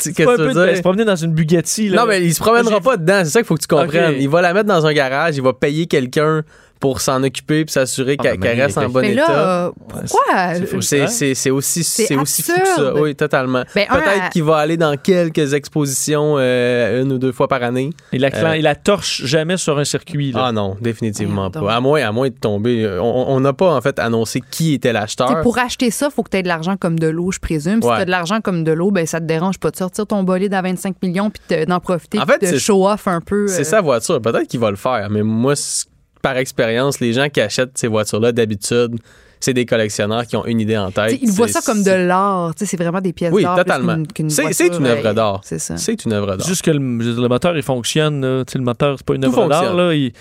[0.00, 1.88] Tu- qu'est-ce que de- se promener dans une Bugatti.
[1.88, 2.02] Là.
[2.02, 3.20] Non, mais il se promènera pas dedans.
[3.24, 4.16] C'est ça qu'il faut que tu comprennes.
[4.18, 6.42] Il va la mettre dans un garage, il va payer quelqu'un
[6.80, 9.26] pour s'en occuper puis s'assurer Ah, qu'elle ben, reste en bon Mais état.
[9.28, 10.54] là, euh, pourquoi?
[10.80, 12.94] c'est aussi, C'est aussi fou que ça.
[12.94, 13.64] Oui, totalement.
[13.74, 17.62] Ben, Peut-être à- qu'il va aller dans quelques expositions euh, une ou deux fois par
[17.62, 17.90] année.
[18.12, 20.32] Il la, clan- Euh, il la torche jamais sur un circuit.
[20.32, 20.46] Là.
[20.46, 21.74] Ah non, définitivement pas.
[21.74, 22.86] À moins, à moins de tomber.
[23.00, 25.40] On n'a pas en fait annoncé qui était l'acheteur.
[25.42, 27.80] pour acheter ça, il faut que tu aies de l'argent comme de l'eau, je présume.
[27.82, 27.96] Si Ouais.
[27.96, 30.22] tu as de l'argent comme de l'eau, ben ça te dérange pas de sortir ton
[30.22, 33.20] bolide à 25 millions puis de- d'en profiter En fait, de c'est- show off un
[33.20, 33.46] peu.
[33.48, 34.20] C'est euh, sa voiture.
[34.20, 35.84] Peut-être qu'il va le faire, mais moi, c-
[36.26, 38.96] par expérience, les gens qui achètent ces voitures-là d'habitude,
[39.38, 41.18] c'est des collectionneurs qui ont une idée en tête.
[41.22, 42.52] Ils voient ça comme de l'art.
[42.56, 43.54] C'est vraiment des pièces Oui, d'art.
[43.54, 44.02] plus totalement.
[44.28, 45.40] C'est- une œuvre euh, d'art.
[45.44, 45.76] C'est ça.
[45.76, 46.44] C'est une œuvre d'art.
[46.48, 46.80] Juste que le,
[47.28, 48.20] moteur, il fonctionne.
[48.22, 48.42] là.
[48.52, 49.92] Le moteur, c'est pas une œuvre d'art.
[49.94, 50.12] Il,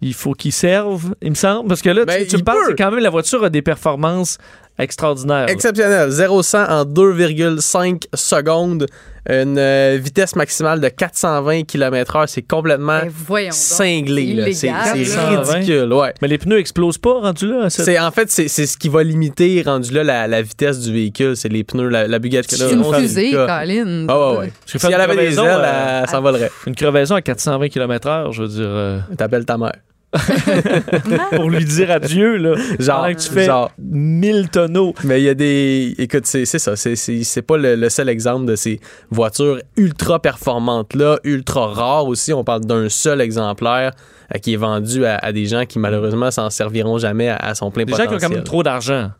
[0.00, 1.66] il faut qu'il serve, il me semble.
[1.68, 4.38] Parce que là, tu- Ben, tu, me parles, quand même la voiture a des performances
[4.78, 5.46] Extraordinaire.
[5.48, 6.08] Exceptionnel.
[6.10, 8.86] 0-100 en 2,5 secondes.
[9.30, 12.24] Une euh, vitesse maximale de 420 km/h.
[12.28, 14.54] C'est complètement Ben, cinglé.
[14.54, 15.92] C'est ridicule.
[15.92, 16.14] Ouais.
[16.22, 17.64] Mais les pneus explosent pas rendus là.
[17.64, 20.40] à cette- C'est en fait c'est c'est ce qui va limiter rendu là la, la
[20.40, 22.56] vitesse du véhicule, c'est les pneus la, la Bugatti.
[22.56, 23.32] C'est une fusée.
[23.32, 24.06] Colin.
[24.08, 24.52] Ah ouais, ouais.
[24.64, 26.50] Si elle avait des ailes, euh, elle s'envolerait.
[26.66, 29.72] Une crevaison à 420 km/h, je veux dire, euh, T'appelles ta mère.
[31.36, 32.54] pour lui dire adieu, là.
[32.78, 33.70] Genre, que tu fais genre.
[33.78, 34.94] 1000 tonneaux.
[35.04, 35.94] Mais il y a des.
[35.98, 36.76] Écoute, c'est c'est ça.
[36.76, 38.80] C'est- C'est c'est pas le, le seul exemple de ces
[39.10, 42.32] voitures ultra performantes-là, ultra rares aussi.
[42.32, 43.92] On parle d'un seul exemplaire
[44.34, 47.54] euh, qui est vendu à, à des gens qui malheureusement s'en serviront jamais à, à
[47.54, 48.26] son plein Des gens qui potentiel.
[48.26, 49.10] ont quand même trop d'argent.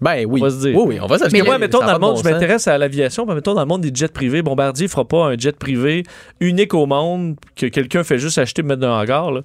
[0.00, 0.40] Ben oui.
[0.40, 0.74] On va se dire.
[0.76, 2.32] Oui, oui, on va Mais moi, mettons, dans le de monde, bon je sens.
[2.32, 5.36] m'intéresse à l'aviation, mais mettons, dans le monde des jets privés, Bombardier fera pas un
[5.36, 6.04] jet privé
[6.40, 9.30] unique au monde que quelqu'un fait juste acheter et mettre dans un hangar.
[9.30, 9.42] Là.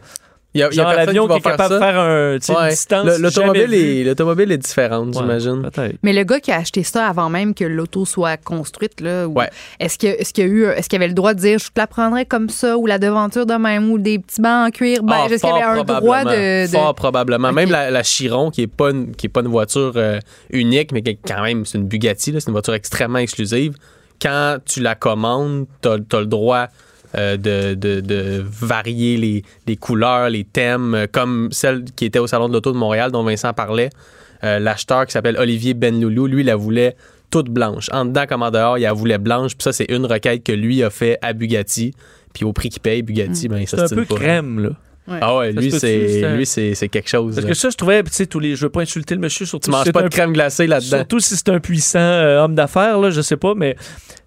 [0.55, 2.31] Il y a, il y a Genre l'avion qui est capable faire de faire un,
[2.63, 3.05] une distance.
[3.05, 5.61] Le- L'automobile est, l'automobile est différente, Ouais, j'imagine.
[5.63, 5.97] Peut-être.
[6.01, 9.33] Mais le gars qui a acheté ça avant même que l'auto soit construite, là, ou-
[9.33, 9.49] Ouais.
[9.81, 11.65] est-ce que- est-ce qu'il y a eu, est-ce qu'il avait le droit de dire je
[11.65, 14.71] te la prendrais comme ça ou la devanture de même ou des petits bancs en
[14.71, 15.03] cuir?
[15.03, 15.15] Beige?
[15.19, 17.51] Ah, est-ce qu'il y avait un droit de, de- Fort probablement.
[17.51, 20.19] Même la, la Chiron, qui est pas une, qui est pas une voiture euh,
[20.51, 23.75] unique, mais qui est quand même, c'est une Bugatti, là, c'est une voiture extrêmement exclusive.
[24.21, 26.67] Quand tu la commandes, tu as, le droit
[27.17, 32.19] euh, de, de- de varier les, les couleurs, les thèmes, euh, comme celle qui était
[32.19, 33.89] au Salon de l'Auto de Montréal, dont Vincent parlait.
[34.43, 36.95] Euh, L'acheteur qui s'appelle Olivier Benloulou, lui, il la voulait
[37.31, 37.89] toute blanche.
[37.91, 39.51] En dedans comme en dehors, il la voulait blanche.
[39.55, 41.93] Puis ça, c'est une requête que lui a fait à Bugatti.
[42.33, 44.15] Puis au prix qu'il paye, Bugatti, ben, C'est ça un se peu pas.
[44.15, 44.69] crème, là.
[45.07, 47.35] Ah ouais, lui, c'est lui c'est c'est quelque chose.
[47.35, 47.49] Parce là.
[47.51, 48.55] que ça, je trouvais, tu sais, tous les.
[48.55, 50.33] Je veux pas insulter le monsieur, surtout tu manges si c'est pas un de crème
[50.33, 50.97] glacée là-dedans.
[50.97, 53.81] Surtout si c'est un puissant euh, homme d'affaires, là, je sais pas, mais tu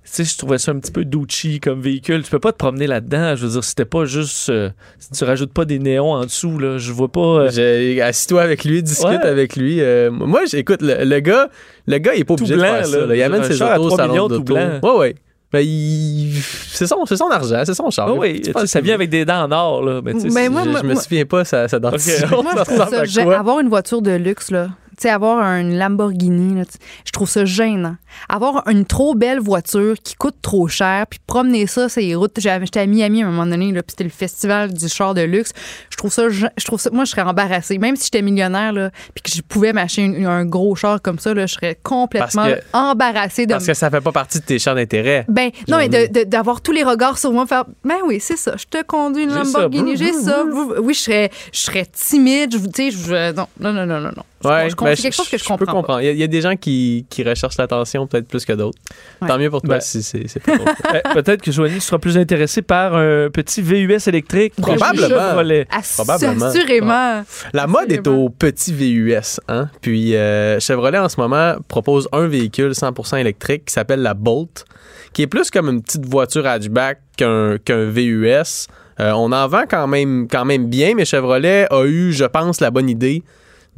[0.05, 2.22] sais, je trouvais ça un petit peu douchi comme véhicule.
[2.22, 3.34] Tu peux pas te promener là-dedans.
[3.36, 4.48] Je veux dire, c'était pas juste.
[4.50, 7.48] euh, si tu rajoutes pas des néons en dessous, là, je vois pas.
[7.59, 9.16] euh, Assis-toi avec lui, discute Ouais.
[9.26, 9.80] avec lui.
[9.80, 11.48] Euh, moi, j'écoute le, le gars,
[11.86, 13.06] le gars, il est pas Tout obligé blanc, de faire ça.
[13.06, 13.16] là.
[13.16, 14.38] Il amène ses autos au 3 salon millions d'auto.
[14.44, 14.80] tout blanc.
[14.82, 15.14] Ouais, ouais.
[15.50, 16.34] Ben, il...
[16.68, 18.08] c'est son, c'est son argent, c'est son char.
[18.08, 20.00] ah oui, tu sais, ça vient avec des dents en or, là.
[20.04, 21.36] Mais tu sais, Mais c'est- moi, je, moi- je me moi- souviens pas.
[21.36, 23.38] Moi, Ça ça gê- quoi?
[23.38, 24.68] Avoir une voiture de luxe, là,
[25.02, 26.62] sais, avoir une Lamborghini, là,
[27.04, 27.96] je trouve ça gênant.
[28.28, 32.32] Avoir une trop belle voiture qui coûte trop cher, puis promener ça sur les routes.
[32.38, 35.20] J'étais à Miami à un moment donné, là, puis c'était le festival du char de
[35.22, 35.52] luxe.
[35.90, 37.78] Je trouve ça, je trouve ça, moi, je serais embarrassée.
[37.78, 41.34] Même si j'étais millionnaire, là, puis que je pouvais m'acheter un gros char comme ça,
[41.34, 44.44] là, je serais complètement Parce que- embarrassée de Parce que ça fait pas partie de
[44.44, 45.24] tes champs d'intérêt.
[45.28, 45.88] ben, non, mais
[46.24, 49.30] d'avoir tous les regards sur moi, faire, ben oui, c'est ça, je te conduis une
[49.30, 50.44] J'ai ça, Lamborghini, j'ai ça.
[50.82, 54.12] Oui, je serais, je serais timide, je, tu sais, je, non, non, non, non, non,
[54.43, 55.66] Je- Ouais, je, ben, c'est quelque chose que je, peux comprends.
[55.66, 55.73] pas.
[55.73, 56.01] comprendre.
[56.02, 58.52] Il y, a- il y a des gens qui, qui recherchent l'attention peut-être plus que
[58.52, 58.78] d'autres.
[59.20, 59.27] Ouais.
[59.28, 60.24] Tant mieux pour toi Ben, si c'est.
[60.47, 64.55] Eh, Peut-être que Joanie sera plus intéressée par un petit VUS électrique.
[64.60, 65.09] Probablement.
[65.09, 65.66] Chevrolet.
[65.70, 66.47] Ass- Probablement.
[66.47, 67.24] Assurément.
[67.52, 69.40] La mode est au petit VUS.
[69.48, 69.69] Hein?
[69.81, 74.65] Puis euh, Chevrolet en ce moment propose un véhicule 100% électrique qui s'appelle la Bolt,
[75.12, 78.69] qui est plus comme une petite voiture hatchback qu'un qu'un VUS.
[79.01, 82.60] Euh, on en vend quand même, quand même bien, mais Chevrolet a eu, je pense,
[82.60, 83.23] la bonne idée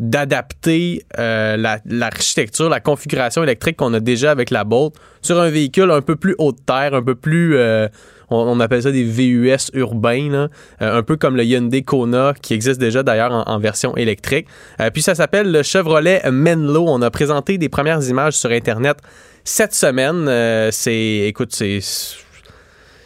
[0.01, 5.51] d'adapter euh, la- l'architecture, la, configuration électrique qu'on a déjà avec la Bolt sur un
[5.51, 7.57] véhicule un peu plus haut de terre, un peu plus...
[7.57, 7.87] euh,
[8.31, 10.33] on, appelle ça des VUS urbains.
[10.33, 10.49] Euh,
[10.81, 14.47] un peu comme le Hyundai Kona qui existe déjà d'ailleurs en, version électrique.
[14.95, 16.85] Puis ça s'appelle le Chevrolet Menlo.
[16.87, 18.99] On a présenté des premières images sur Internet
[19.43, 20.71] cette semaine.
[20.71, 21.81] C'est, écoute, c'est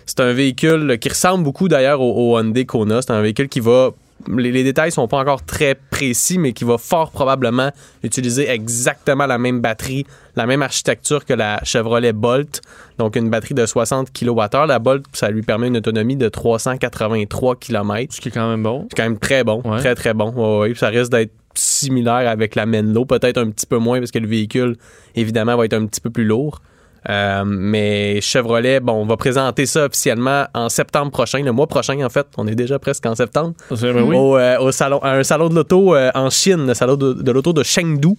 [0.07, 3.01] c'est un véhicule qui ressemble beaucoup d'ailleurs au Hyundai Kona.
[3.01, 3.91] C'est un véhicule qui va.
[4.29, 7.71] Les, les détails sont pas encore très précis, mais qui va fort probablement
[8.03, 12.63] utiliser exactement la même batterie, la même architecture que la Chevrolet Bolt.
[12.99, 14.67] Donc une batterie de 60 kWh.
[14.67, 18.15] La Bolt, ça lui permet une autonomie de 383 km.
[18.15, 18.87] Ce qui est quand même bon.
[18.91, 19.63] C'est quand même très bon.
[19.65, 19.79] Ouais.
[19.79, 20.33] Très, très bon.
[20.33, 20.75] Ouais, ouais.
[20.75, 23.05] Ça risque d'être similaire avec la Menlo.
[23.05, 24.77] Peut-être un petit peu moins parce que le véhicule,
[25.15, 26.61] évidemment, va être un petit peu plus lourd.
[27.09, 32.03] Euh, mais Chevrolet, bon, on va présenter ça officiellement en septembre prochain, le mois prochain
[32.05, 32.27] en fait.
[32.37, 33.55] On est déjà presque en septembre.
[33.71, 34.17] Oui.
[34.17, 37.13] Au, euh, au salon, à un salon de l'auto euh, en Chine, le salon de,
[37.13, 38.15] de l'auto de Chengdu.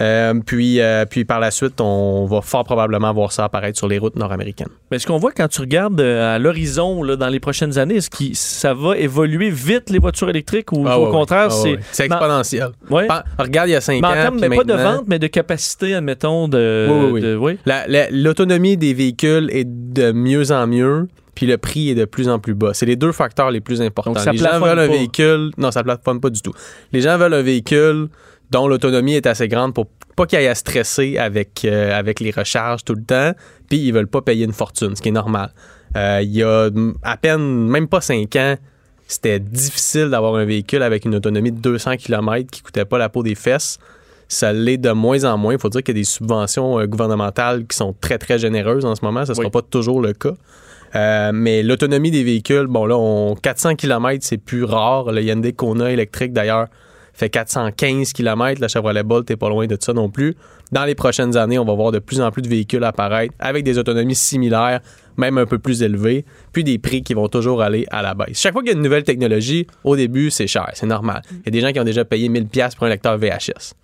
[0.00, 3.86] Euh, puis, euh, puis par la suite, on va fort probablement voir ça apparaître sur
[3.88, 4.68] les routes nord-américaines.
[4.90, 8.10] Mais ce qu'on voit quand tu regardes euh, à l'horizon dans les prochaines années, est-ce
[8.10, 11.48] que ça va évoluer vite les voitures électriques ou Ah au contraire.
[11.50, 11.78] Ah c'est.
[11.92, 12.68] C'est exponentiel.
[13.38, 14.14] Regarde, il y a 5 Mais en ans.
[14.14, 16.88] termes, mais pas de vente, mais de capacité, admettons, de.
[17.38, 17.58] Oui.
[17.66, 22.04] La- la- L'autonomie des véhicules est de mieux en mieux, puis le prix est de
[22.04, 22.70] plus en plus bas.
[22.74, 24.12] C'est les deux facteurs les plus importants.
[24.12, 25.50] Donc, ça les gens veulent un véhicule.
[25.58, 26.52] Non, ça plafonne pas du tout.
[26.92, 28.08] Les gens veulent un véhicule
[28.50, 32.20] dont l'autonomie est assez grande pour pas qu'il y ait à stresser avec, euh, avec
[32.20, 33.32] les recharges tout le temps,
[33.68, 35.50] puis ils veulent pas payer une fortune, ce qui est normal.
[35.96, 36.70] Euh, Il y a
[37.02, 38.54] à peine, même pas 5 ans,
[39.08, 43.08] c'était difficile d'avoir un véhicule avec une autonomie de 200 km qui coûtait pas la
[43.08, 43.78] peau des fesses.
[44.28, 45.52] ça l'est de moins en moins.
[45.52, 48.84] Il faut dire qu'il y a des subventions euh, gouvernementales qui sont très, très généreuses
[48.84, 49.24] en ce moment.
[49.26, 49.50] Ça ne sera Oui.
[49.52, 50.32] pas toujours le cas.
[50.96, 55.12] Euh, mais l'autonomie des véhicules, bon là, on, 400 km, c'est plus rare.
[55.12, 56.68] Le Hyundai Kona électrique, d'ailleurs,
[57.14, 58.60] fait 415 km.
[58.60, 60.36] La Chevrolet Bolt n'est pas loin de ça non plus.
[60.72, 63.64] Dans les prochaines années, on va voir de plus en plus de véhicules apparaître avec
[63.64, 64.80] des autonomies similaires,
[65.16, 68.40] même un peu plus élevées, puis des prix qui vont toujours aller à la baisse.
[68.40, 71.22] Chaque fois qu'il y a une nouvelle technologie, au début, c'est cher, c'est normal.
[71.30, 73.74] Il y a des gens qui ont déjà payé 1000$ piastres pour un lecteur VHS.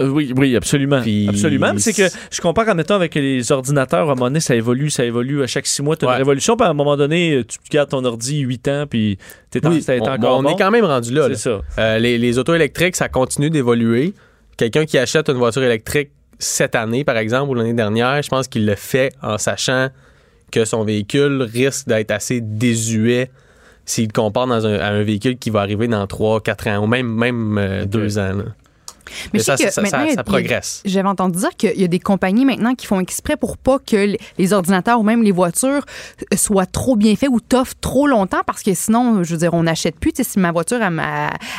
[0.00, 1.00] Euh, oui, oui, absolument.
[1.02, 1.72] Puis- Absolument.
[1.78, 4.90] C'est que je compare en mettant avec les ordinateurs, à un moment donné, ça évolue,
[4.90, 5.42] ça évolue.
[5.42, 6.14] À chaque six mois, tu as Ouais.
[6.14, 6.56] une révolution.
[6.56, 9.18] Puis à un moment donné, tu gardes ton ordi 8 ans, puis
[9.50, 10.50] t'es en- Oui, on, encore on bon.
[10.50, 11.26] est quand même rendu là.
[11.28, 11.60] C'est ça.
[11.78, 14.14] Euh, les, les autos électriques, ça continue d'évoluer.
[14.56, 18.46] Quelqu'un qui achète une voiture électrique cette année, par exemple, ou l'année dernière, je pense
[18.46, 19.88] qu'il le fait en sachant
[20.52, 23.30] que son véhicule risque d'être assez désuet
[23.84, 26.86] s'il compare dans un, à un véhicule qui va arriver dans 3, 4 ans, ou
[26.86, 28.36] même, même euh, ans.
[28.36, 28.44] là.
[29.08, 30.82] Mais Mais je sais ça, que ça, maintenant, ça- a- progresse.
[30.84, 34.14] J'avais entendu dire qu'il y a des compagnies maintenant qui font exprès pour pas que
[34.38, 35.84] les- ordinateurs ou même les voitures
[36.32, 39.52] euh, soient trop bien faits ou toffent trop longtemps parce que sinon, je veux dire,
[39.54, 40.12] on n'achète plus.
[40.12, 41.00] Tu sais, si ma voiture elle,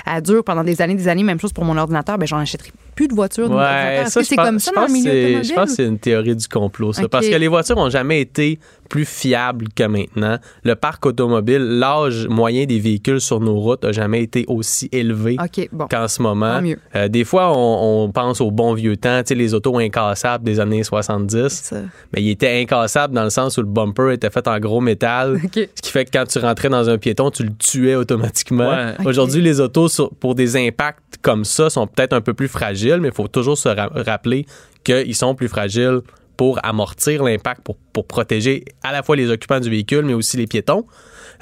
[0.05, 2.71] elle dure pendant des années, des années, même chose pour mon ordinateur, ben j'en achèterai
[2.95, 3.49] plus de voiture.
[3.49, 5.43] Ouais, c'est comme ça dans le milieu automobile?
[5.43, 7.07] Je pense que c'est une théorie du complot, ça.
[7.07, 8.59] Parce que les voitures n'ont jamais été
[8.89, 10.37] plus fiables que maintenant.
[10.63, 15.37] Le parc automobile, l'âge moyen des véhicules sur nos routes n'a jamais été aussi élevé
[15.71, 15.87] bon.
[15.87, 16.59] qu'en ce moment.
[16.95, 20.43] Euh, des fois, on, on pense au bon vieux temps, tu sais, les autos incassables
[20.43, 21.47] des années 70.
[21.49, 21.75] Ça.
[22.13, 25.39] Mais ils étaient incassables dans le sens où le bumper était fait en gros métal.
[25.53, 28.69] Ce qui fait que quand tu rentrais dans un piéton, tu le tuais automatiquement.
[28.69, 28.93] Ouais.
[29.05, 32.97] Aujourd'hui, les autos, sur- pour des impacts comme ça, sont peut-être un peu plus fragiles,
[33.01, 34.45] mais il faut toujours se ra- rappeler
[34.83, 35.99] qu'ils sont plus fragiles
[36.39, 40.37] pour amortir l'impact, pour, pour protéger à la fois les occupants du véhicule, mais aussi
[40.37, 40.85] les piétons.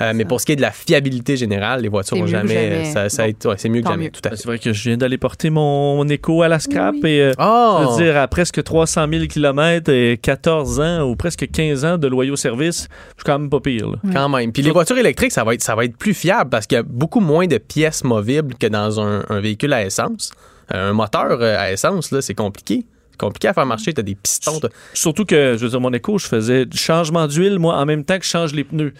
[0.01, 2.31] Euh, mais pour ce qui est de la fiabilité générale, les voitures C'est n'ont mieux
[2.41, 2.71] que jamais.
[2.71, 2.85] jamais.
[2.85, 3.31] Ça, ça a Bon.
[3.31, 4.05] été- ouais, c'est mieux que Tant jamais.
[4.05, 4.09] mieux.
[4.11, 4.35] Tout à fait.
[4.37, 7.31] C'est vrai que je viens d'aller porter mon, mon écho à la scrap et euh,
[7.39, 7.77] Oh!
[7.81, 11.97] je veux dire, à presque 300 000 km et 14 ans ou presque 15 ans
[11.99, 13.89] de loyaux services, je suis quand même pas pire.
[13.91, 13.97] là.
[14.11, 14.51] Quand même.
[14.51, 16.79] Puis les voitures électriques, ça va être, ça va être plus fiable parce qu'il y
[16.79, 20.31] a beaucoup moins de pièces movibles que dans un, un véhicule à essence.
[20.73, 22.83] Euh, Un moteur à essence, là, c'est compliqué.
[23.17, 23.93] Compliqué à faire marcher.
[23.93, 24.59] Tu as des pistons.
[24.93, 28.17] Surtout que, je veux dire, mon écho, je faisais changement d'huile, moi, en même temps
[28.17, 28.93] que je change les pneus.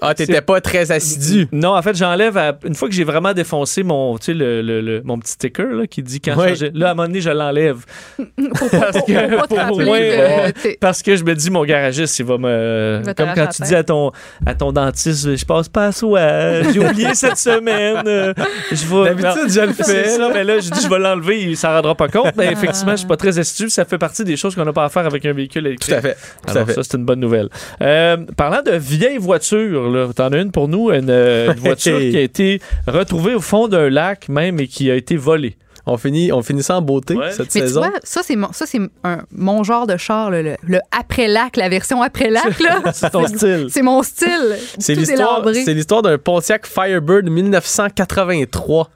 [0.00, 1.46] Ah, t'étais pas très assidu.
[1.52, 4.62] Non, en fait, j'enlève à- une fois que j'ai vraiment défoncé mon, tu sais, le,
[4.62, 6.70] le- le- mon petit sticker là, qui dit quand changer.
[6.74, 7.84] Là, à un moment donné, je l'enlève.
[8.70, 10.50] Parce pour que- pour rappeler moins, euh,
[10.80, 13.02] Parce que je me dis, mon garagiste, il va me.
[13.06, 14.12] Il comme quand tu dis à ton,
[14.46, 18.02] à ton dentiste, je passe pas à soi, j'ai oublié cette semaine.
[18.06, 18.32] euh,
[18.70, 19.14] je vais.
[19.14, 20.32] D'habitude, je le fais.
[20.34, 22.32] mais là, je dis, je vais l'enlever, il s'en rendra pas compte.
[22.36, 23.68] Mais effectivement, je suis pas très astucieux.
[23.68, 25.90] Ça fait partie des choses qu'on n'a pas à faire avec un véhicule électrique.
[25.94, 26.14] Tout à fait.
[26.14, 26.72] Tout Alors à fait.
[26.74, 27.48] ça, c'est une bonne nouvelle.
[27.82, 31.98] Euh, parlant de vieilles voitures, là, t'en as une pour nous, une, euh, une voiture
[31.98, 35.56] qui a été retrouvée au fond d'un lac même et qui a été volée.
[35.86, 37.32] On finit, on finit ça en beauté Ouais.
[37.32, 40.54] cette Mais tu vois, ça, c'est mon, ça, c'est un- mon genre de char, le,
[40.62, 42.60] le après-lac, la version après-lac.
[42.60, 42.82] là.
[42.92, 43.66] C'est ton style.
[43.70, 44.56] C'est mon style.
[44.78, 48.90] C'est l'histoire, c'est l'histoire d'un Pontiac Firebird 1983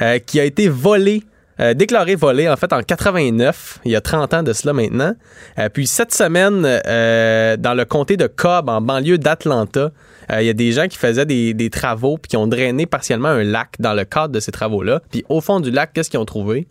[0.00, 1.22] euh, qui a été volé.
[1.60, 5.14] euh, déclaré volé en fait en 89, il y a 30 ans de cela maintenant.
[5.58, 9.90] Euh, puis cette semaine, euh, dans le comté de Cobb, en banlieue d'Atlanta, euh,
[10.30, 13.28] il y a des gens qui faisaient des, des travaux puis qui ont drainé partiellement
[13.28, 15.00] un lac dans le cadre de ces travaux-là.
[15.10, 16.66] Puis au fond du lac, qu'est-ce qu'ils ont trouvé?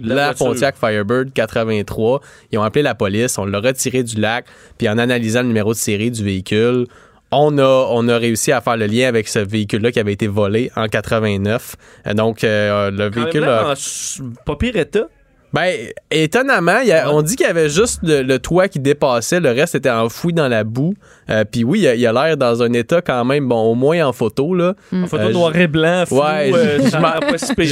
[0.00, 0.32] La.
[0.32, 2.20] Pontiac Firebird 83.
[2.50, 4.46] Ils ont appelé la police, on l'a retiré du lac,
[4.78, 6.86] puis en analysant le numéro de série du véhicule,
[7.30, 10.26] on a, on a réussi à faire le lien avec ce véhicule-là qui avait été
[10.26, 11.76] volé en 89.
[12.06, 15.04] Euh, Donc, euh, le Quand même véhicule là, a- en pas pire état.
[15.54, 15.74] Ben,
[16.10, 19.40] étonnamment, il y a- on dit qu'il y avait juste le, le toit qui dépassait,
[19.40, 20.94] le reste était enfoui dans la boue.
[21.32, 24.12] Euh, Puis oui, il a- l'air dans un état quand même, bon, au moins en
[24.12, 24.74] photo, là.
[24.92, 27.18] En photo Euh, noir et blanc, flou, Ouais, euh, je- pas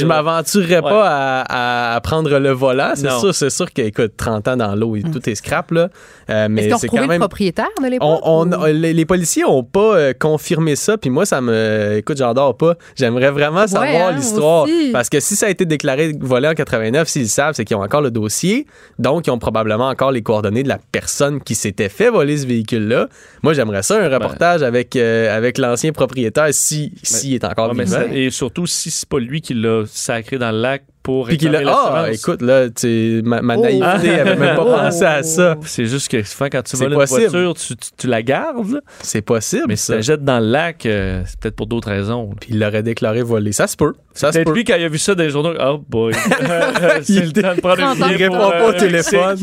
[0.05, 0.81] m'aventurerais Ouais.
[0.81, 2.91] pas à, prendre le volant.
[2.95, 5.89] C'est sûr, c'est sûr qu'écoute, 30 ans dans l'eau, et tout est scrap, là.
[6.29, 7.11] Euh, mais Est-ce qu'ils ont c'est quand même.
[7.11, 8.19] le propriétaire de l'époque?
[8.23, 11.95] On, on- ou- les, les policiers ont pas euh, confirmé ça, puis moi, ça me.
[11.97, 12.75] Écoute, j'adore pas.
[12.95, 14.67] J'aimerais vraiment savoir hein, l'histoire.
[14.93, 17.77] Parce que si ça a été déclaré volé en 89, s'ils le savent, c'est qu'ils
[17.77, 18.65] ont encore le dossier.
[18.99, 22.47] Donc, ils ont probablement encore les coordonnées de la personne qui s'était fait voler ce
[22.47, 23.07] véhicule-là.
[23.43, 27.83] Moi, j'aimerais ça, un reportage avec, euh, avec l'ancien propriétaire, si, s'il est encore Ouais,
[27.83, 27.97] vivant.
[27.97, 31.37] ça- et surtout, si c'est pas lui qui l'a sacré dans le lac pour Puis
[31.37, 31.59] qu'il a.
[31.59, 32.15] Ah, l'assurance.
[32.19, 33.61] écoute, là, tu sais, ma, ma Oh.
[33.61, 34.71] naïveté avait même pas Oh.
[34.75, 35.55] pensé à ça.
[35.65, 37.21] C'est juste que souvent, quand tu voles une possible.
[37.27, 38.81] voiture, tu, tu- tu la gardes.
[39.01, 39.63] C'est possible.
[39.67, 39.95] mais si tu ça.
[39.95, 42.29] la jettes dans le lac, euh, c'est peut-être pour d'autres raisons.
[42.29, 42.35] là.
[42.39, 43.51] Puis il l'aurait déclaré volé.
[43.51, 43.93] Ça se peut.
[44.13, 44.53] Ça se Peut-être peut.
[44.53, 46.13] lui, quand il a vu ça dans les journaux, oh boy,
[47.03, 48.11] c'est Il le temps de prendre une.
[48.11, 49.39] Il répond pour, pas euh, au téléphone.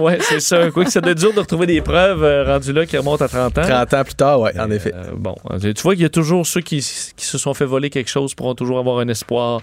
[0.00, 0.70] ouais, c'est ça.
[0.70, 3.24] Quoi que ça doit être dur de retrouver des preuves euh, rendues là qui remontent
[3.24, 3.62] à 30 ans.
[3.62, 4.92] 30 ans plus tard, ouais, en effet.
[4.94, 6.78] Euh, bon, tu vois qu'il y a toujours ceux qui,
[7.16, 9.60] qui se sont fait voler quelque chose pourront toujours avoir un espoir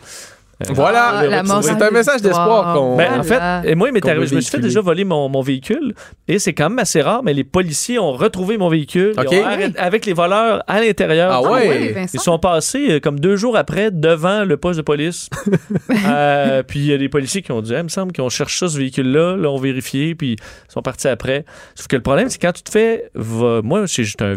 [0.70, 2.96] Voilà, Ah, c'est un message d'espoir qu'on.
[2.96, 5.28] Ben, en fait, et moi, il m'est arrivé, je me suis fait déjà voler mon,
[5.28, 5.94] mon véhicule
[6.28, 9.14] et c'est quand même assez rare, mais les policiers ont retrouvé mon véhicule
[9.78, 11.32] avec les voleurs à l'intérieur.
[11.32, 11.68] Ah Ah ouais.
[11.70, 12.12] oui, Vincent?
[12.14, 15.30] Ils sont passés euh, comme deux jours après devant le poste de police.
[16.08, 18.30] Euh, puis il y a des policiers qui ont dit, Ah, il me semble qu'on
[18.30, 21.46] cherche ça, ce véhicule-là, là, on vérifié, puis ils sont partis après.
[21.74, 23.10] Sauf que le problème, c'est quand tu te fais.
[23.16, 24.36] va- Moi, c'est juste un.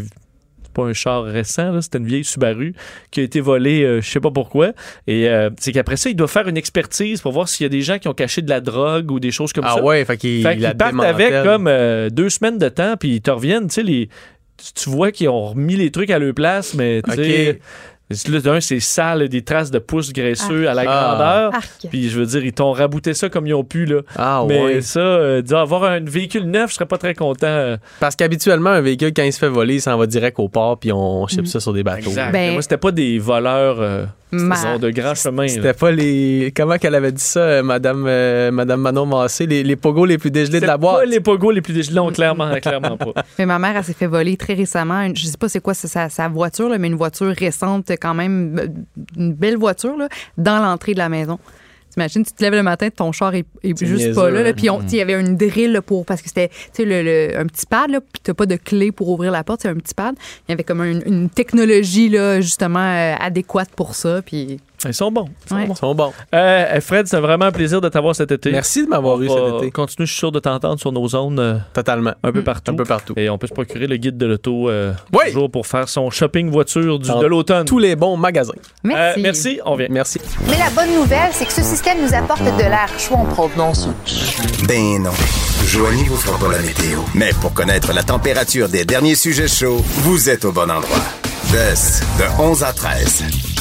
[0.82, 2.74] Pas un char récent, c'était une vieille Subaru
[3.10, 4.72] qui a été volée, euh, je sais pas pourquoi.
[5.06, 7.70] Et euh, c'est qu'après ça, il doit faire une expertise pour voir s'il y a
[7.70, 9.82] des gens qui ont caché de la drogue ou des choses comme Ah ça.
[9.82, 13.16] ouais, fait qu'il Fait qu'ils la partent avec comme euh, deux semaines de temps, puis
[13.16, 14.08] ils te reviennent, tu sais, les...
[14.74, 17.58] tu- vois qu'ils ont remis les trucs à leur place, mais tu sais.
[18.30, 20.84] Là, d'un, c'est sale, des traces de pouces graisseux à la Ah.
[21.14, 21.54] grandeur.
[21.54, 21.86] Arc.
[21.90, 24.00] Puis je veux dire, ils t'ont rabouté ça comme ils ont pu, là.
[24.16, 24.80] Ah Mais ouais.
[24.80, 27.76] ça, euh, dire avoir un véhicule neuf, je serais pas très content.
[28.00, 30.78] Parce qu'habituellement, un véhicule, quand il se fait voler, il s'en va direct au port,
[30.78, 32.08] puis on ship ça sur des bateaux.
[32.08, 32.32] Exact.
[32.32, 35.42] Ben- Moi, c'était pas des voleurs euh, De grand chemin.
[35.42, 35.48] là.
[35.48, 36.52] C'était pas les.
[36.54, 40.18] Comment qu'elle avait dit ça, euh, Madame, euh, Madame Manon Massé, les, les pogos les
[40.18, 40.96] plus dégelés de la boîte.
[40.98, 43.24] pas les pogos les plus dégelés, non, clairement, clairement pas.
[43.38, 45.00] Mais ma mère, elle s'est fait voler très récemment.
[45.02, 47.90] une- Je sais pas c'est quoi c'est sa, sa voiture, là, mais une voiture récente,
[48.00, 48.66] quand même, euh,
[49.16, 51.38] une belle voiture, là, dans l'entrée de la maison.
[51.98, 54.42] T'imagines, tu te lèves le matin, ton char est, juste niaiseux, pas là.
[54.42, 54.52] là, hein.
[54.56, 56.06] puis sais, il y avait une drill là, pour.
[56.06, 59.08] Parce que c'était le, le- un petit pad, là, puis t'as pas de clé pour
[59.08, 60.14] ouvrir la porte, c'est un petit pad.
[60.48, 64.22] Il y avait comme une, une technologie, là, justement, euh, adéquate pour ça.
[64.24, 64.60] Puis.
[64.84, 65.28] Ils sont bons.
[65.44, 65.66] Ils sont Ouais.
[65.66, 65.74] bons.
[65.74, 66.12] Ils sont bons.
[66.34, 68.52] Euh, Fred, c'est vraiment un plaisir de t'avoir cet été.
[68.52, 69.70] Merci de m'avoir eu cet été.
[69.72, 72.12] continuer, je suis sûr de t'entendre sur nos zones euh, Totalement.
[72.22, 72.70] un peu partout.
[72.72, 73.14] Un peu partout.
[73.16, 75.26] Et on peut se procurer le guide de l'auto euh, Oui.
[75.32, 77.64] toujours pour faire son shopping voiture du, de l'automne.
[77.64, 78.52] Tous les bons magasins.
[78.56, 79.20] Euh, Merci.
[79.20, 79.88] merci, on vient.
[79.90, 80.20] Merci.
[80.48, 83.88] Mais la bonne nouvelle, c'est que ce système nous apporte de l'air chaud en provenance.
[84.68, 85.10] Ben non.
[85.66, 87.00] Joanie vous fera pas la météo.
[87.14, 91.02] Mais pour connaître la température des derniers sujets chauds, vous êtes au bon endroit.
[91.50, 93.57] DES, de 11 à 13.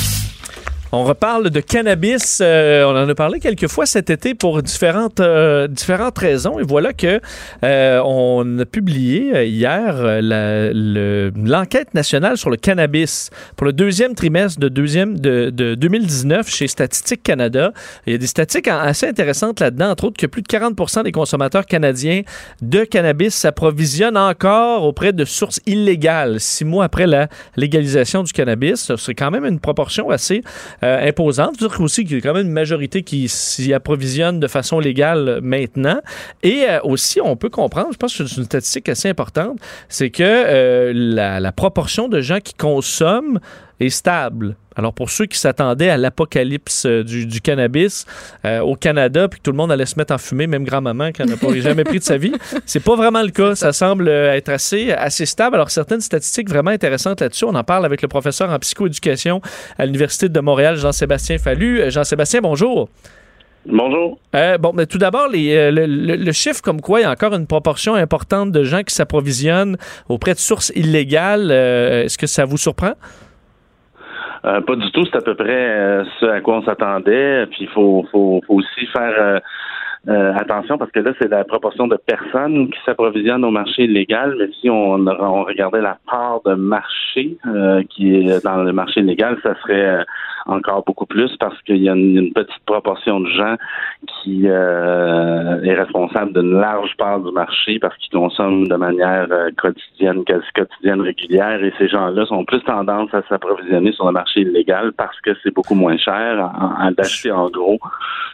[0.94, 2.40] On reparle de cannabis.
[2.42, 6.60] euh, on en a parlé quelques fois cet été pour différentes, euh, différentes raisons.
[6.60, 7.20] Et voilà que
[7.64, 14.70] euh, on a publié hier l'enquête nationale sur le cannabis pour le deuxième trimestre de,
[14.70, 17.74] deuxième, de, de 2019 chez Statistique Canada.
[18.06, 21.12] Il y a des statistiques assez intéressantes là-dedans, entre autres que plus de 40% des
[21.12, 22.22] consommateurs canadiens
[22.62, 27.28] de cannabis s'approvisionnent encore auprès de sources illégales six mois après la
[27.58, 28.94] légalisation du cannabis.
[28.96, 30.44] C'est quand même une proportion assez
[30.88, 31.56] euh, imposante.
[31.60, 34.48] Je veux dire aussi qu'il y a quand même une majorité qui s'y approvisionne de
[34.48, 36.00] façon légale maintenant.
[36.44, 39.60] Et euh, aussi, on peut comprendre, je pense que c'est une statistique assez importante,
[39.90, 43.40] c'est que euh, la proportion de gens qui consomment
[43.80, 44.56] est stable.
[44.76, 48.06] Alors pour ceux qui s'attendaient à l'apocalypse euh, du, du cannabis
[48.46, 51.12] euh, au Canada, puis que tout le monde allait se mettre en fumée, même grand-maman
[51.12, 52.34] qui n'en a pas jamais pris de sa vie,
[52.66, 53.56] c'est pas vraiment le cas.
[53.56, 55.56] Ça semble euh, être assez, assez stable.
[55.56, 57.46] Alors certaines statistiques vraiment intéressantes là-dessus.
[57.46, 59.42] On en parle avec le professeur en psychoéducation
[59.80, 61.90] à l'Université de Montréal, Jean-Sébastien Fallu.
[61.90, 62.90] Jean-Sébastien, bonjour.
[63.66, 64.18] Bonjour.
[64.34, 67.06] Euh, bon, mais tout d'abord, les, euh, le, le- le chiffre comme quoi il y
[67.06, 69.76] a encore une proportion importante de gens qui s'approvisionnent
[70.08, 72.94] auprès de sources illégales, euh, est-ce que ça vous surprend?
[74.48, 77.48] Euh, pas du tout, c'est à peu près euh, ce à quoi on s'attendait.
[77.48, 79.42] Puis faut, faut, faut aussi faire
[80.08, 84.36] euh, attention parce que là, c'est la proportion de personnes qui s'approvisionnent au marché illégal.
[84.40, 89.02] Mais si on, on regardait la part de marché euh, qui est dans le marché
[89.02, 90.04] illégal, ça serait euh,
[90.46, 93.56] encore beaucoup plus parce qu'il y a une, une petite proportion de gens
[94.08, 99.28] qui euh, est responsable d'une large part du marché parce qu'ils consomment de manière
[99.58, 101.62] quotidienne, quasi quotidienne, régulière.
[101.64, 105.54] Et ces gens-là sont plus tendance à s'approvisionner sur le marché illégal parce que c'est
[105.54, 107.80] beaucoup moins cher à, à d'acheter en gros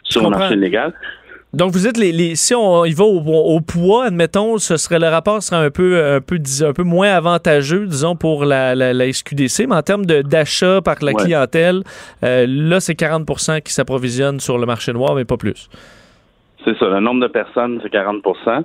[0.04, 0.94] sur le marché illégal.
[1.54, 4.98] Donc, vous êtes les, les- si on y va au, au poids, admettons, ce serait
[4.98, 8.92] le rapport serait un peu, un peu, un peu moins avantageux, disons, pour la, la,
[8.92, 11.22] la SQDC, mais en termes d'achat par la Ouais.
[11.22, 11.82] clientèle,
[12.24, 13.24] euh, là, c'est 40
[13.64, 15.68] qui s'approvisionnent sur le marché noir, mais pas plus.
[16.64, 16.88] C'est ça.
[16.88, 18.62] Le nombre de personnes, c'est 40%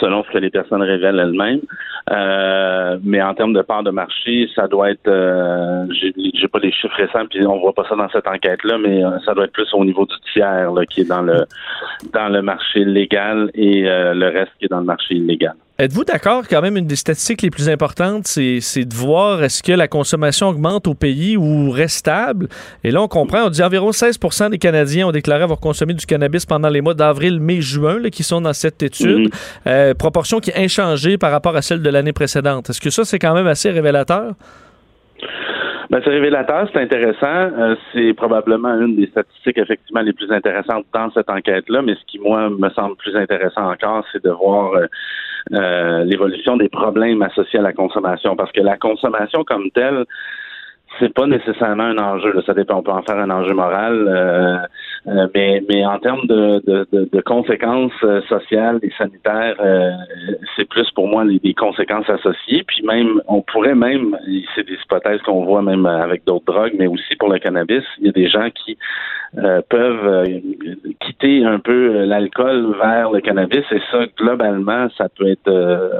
[0.00, 1.60] selon ce que les personnes révèlent elles-mêmes.
[2.10, 6.72] Euh, mais en termes de part de marché, ça doit être, euh, j'ai pas les
[6.72, 9.52] chiffres récents, puis on voit pas ça dans cette enquête-là, mais euh, ça doit être
[9.52, 11.44] plus au niveau du tiers là, qui est dans le
[12.12, 15.54] dans le marché légal et euh, le reste qui est dans le marché illégal.
[15.80, 19.62] Êtes-vous d'accord, quand même, une des statistiques les plus importantes, c'est c'est de voir est-ce
[19.62, 22.48] que la consommation augmente au pays ou reste stable?
[22.84, 26.04] Et là, on comprend, on dit environ 16% des Canadiens ont déclaré avoir consommé du
[26.04, 29.20] cannabis pendant les mois d'avril, mai, juin, là, qui sont dans cette étude.
[29.20, 29.30] Mhm.
[29.68, 32.68] Euh, proportion qui est inchangée par rapport à celle de l'année précédente.
[32.68, 34.34] Est-ce que ça, c'est quand même assez révélateur?
[35.88, 37.26] Ben, c'est révélateur, c'est intéressant.
[37.26, 42.04] Euh, c'est probablement une des statistiques effectivement les plus intéressantes dans cette enquête-là, mais ce
[42.06, 44.86] qui, moi, me semble plus intéressant encore, c'est de voir euh,
[45.52, 48.36] euh, l'évolution des problèmes associés à la consommation.
[48.36, 50.04] Parce que la consommation comme telle,
[50.98, 52.40] c'est pas nécessairement un enjeu.
[52.46, 52.78] Ça dépend.
[52.78, 54.58] On peut en faire un enjeu moral, euh,
[55.06, 59.90] euh, mais mais en termes de, de, de, de conséquences euh, sociales et sanitaires, euh,
[60.56, 62.64] c'est plus pour moi les, conséquences associées.
[62.66, 64.16] Puis même, on pourrait même,
[64.54, 68.06] c'est des hypothèses qu'on voit même avec d'autres drogues, mais aussi pour le cannabis, il
[68.06, 68.76] y a des gens qui
[69.38, 70.28] euh, peuvent
[71.00, 75.50] quitter un peu l'alcool vers le cannabis et ça, globalement, ça peut être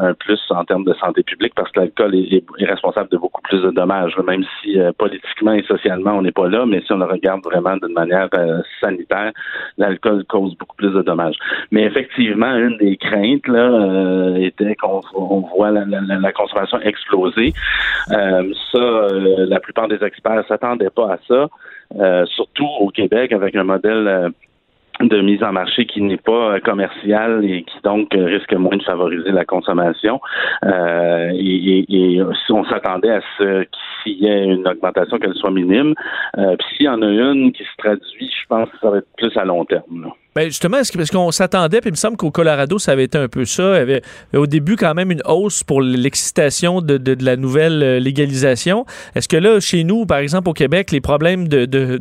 [0.01, 3.43] un plus en termes de santé publique parce que l'alcool est, est, responsable de beaucoup
[3.43, 6.99] plus de dommages, même si politiquement et socialement on n'est pas là, mais si on
[6.99, 8.29] le regarde vraiment d'une manière
[8.91, 9.33] sanitaire,
[9.79, 11.37] l'alcool cause beaucoup plus de dommages.
[11.71, 17.53] Mais effectivement, une des craintes là était qu'on on voit la, consommation exploser.
[18.09, 21.49] ça, la plupart des experts s'attendaient pas à ça.
[21.99, 24.29] Euh, surtout au Québec avec un modèle euh,
[25.01, 28.83] de mise en marché qui n'est pas euh, commercial et qui donc risque moins de
[28.83, 30.21] favoriser la consommation.
[30.65, 33.65] Euh, et, et, et, si on s'attendait à ce
[34.03, 35.95] qu'il y ait une augmentation, qu'elle soit minime,
[36.39, 38.99] euh, puis s'il y en a une qui se traduit, je pense que ça va
[38.99, 40.03] être plus à long terme.
[40.03, 40.11] Là.
[40.37, 43.27] Ben justement, parce qu'on s'attendait, puis il me semble qu'au Colorado, ça avait été un
[43.27, 43.75] peu ça.
[43.75, 44.03] Il y avait
[44.33, 48.87] au début quand même une hausse pour l'excitation de, de, de, la nouvelle légalisation.
[49.17, 51.99] Est-ce que là, chez nous, par exemple au Québec, les problèmes de, de,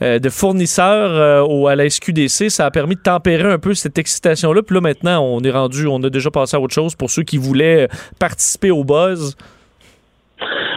[0.00, 3.98] de fournisseurs euh, au, à la SQDC, ça a permis de tempérer un peu cette
[3.98, 4.62] excitation-là.
[4.62, 7.24] Puis là, maintenant, on est rendu, on a déjà passé à autre chose pour ceux
[7.24, 7.88] qui voulaient
[8.18, 9.36] participer au buzz.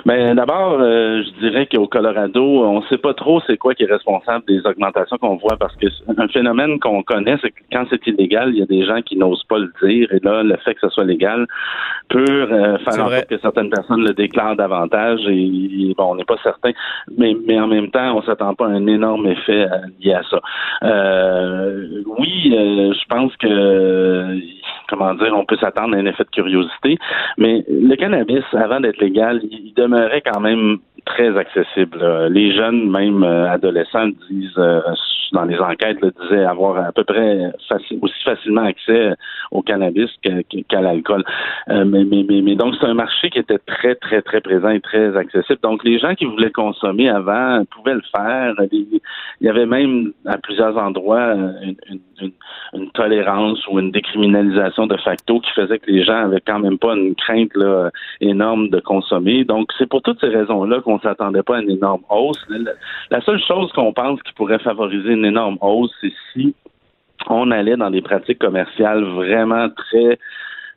[0.06, 3.84] Ben, d'abord, euh, je dirais qu'au Colorado, on ne sait pas trop c'est quoi qui
[3.84, 7.86] est responsable des augmentations qu'on voit parce que un phénomène qu'on connaît, c'est que quand
[7.90, 10.56] c'est illégal, il y a des gens qui n'osent pas le dire et là, le
[10.58, 11.48] fait que ce soit légal
[12.10, 16.16] peut euh, faire en sorte que certaines personnes le déclarent davantage et, et bon, on
[16.16, 16.72] n'est pas certain,
[17.18, 19.68] mais, mais en même temps, on s'attend pas à un énorme effet
[20.02, 20.40] lié à ça.
[20.84, 24.40] Euh, oui, je pense que
[24.90, 26.98] comment dire, on peut s'attendre à un effet de curiosité,
[27.38, 32.28] mais le cannabis, avant d'être légal, il demeurait quand même très accessible.
[32.30, 34.60] Les jeunes, même adolescents, disent
[35.32, 37.52] dans les enquêtes, là, disaient avoir à peu près
[38.02, 39.14] aussi facilement accès
[39.52, 41.24] au cannabis qu'à l'alcool.
[41.70, 45.60] Euh, mais, donc c'est un marché qui était très très très présent et très accessible.
[45.62, 48.56] Donc les gens qui voulaient consommer avant pouvaient le faire.
[48.72, 49.00] Il
[49.42, 51.76] y avait même à plusieurs endroits une,
[52.74, 56.78] une tolérance ou une décriminalisation de facto qui faisait que les gens avaient quand même
[56.78, 57.52] pas une crainte
[58.22, 59.44] énorme de consommer.
[59.44, 62.46] Donc c'est pour toutes ces raisons-là qu'on s'attendait pas à une énorme hausse.
[63.10, 66.56] La seule chose qu'on pense qui pourrait favoriser une énorme hausse, c'est si
[67.28, 70.18] on allait dans des pratiques commerciales vraiment très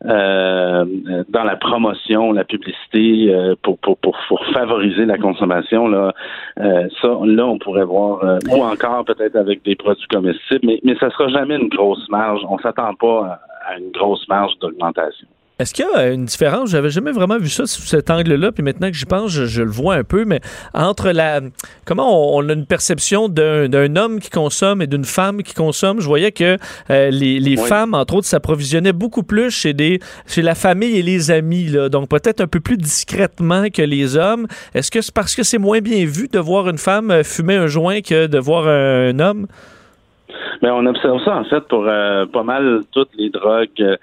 [0.05, 0.85] euh,
[1.29, 5.89] dans la promotion, la publicité euh, pour, pour, pour, pour, favoriser la consommation.
[5.89, 6.13] Là,
[6.61, 10.81] euh, ça, là, on pourrait voir, euh, ou encore peut-être avec des produits comestibles, mais,
[10.83, 12.41] mais ça sera jamais une grosse marge.
[12.49, 15.29] On s'attend pas à une grosse marge d'augmentation.
[15.59, 16.71] Est-ce qu'il y a une différence?
[16.71, 19.63] J'avais jamais vraiment vu ça sous cet angle-là, puis maintenant que j'y pense, je, je,
[19.63, 20.41] le vois un peu, mais
[20.75, 21.41] entre la.
[21.85, 26.01] Comment on, on a une perception d'un homme qui consomme et d'une femme qui consomme,
[26.01, 26.57] je voyais que
[26.91, 27.69] euh, les, les oui.
[27.69, 31.89] femmes, entre autres, s'approvisionnaient beaucoup plus chez, des, chez la famille et les amis, là,
[31.89, 34.47] donc peut-être un peu plus discrètement que les hommes.
[34.75, 37.67] Est-ce que c'est parce que c'est moins bien vu de voir une femme fumer un
[37.67, 39.47] joint que de voir un, un homme?
[40.63, 43.97] Mais on observe ça en fait pour euh, pas mal toutes les drogues, euh,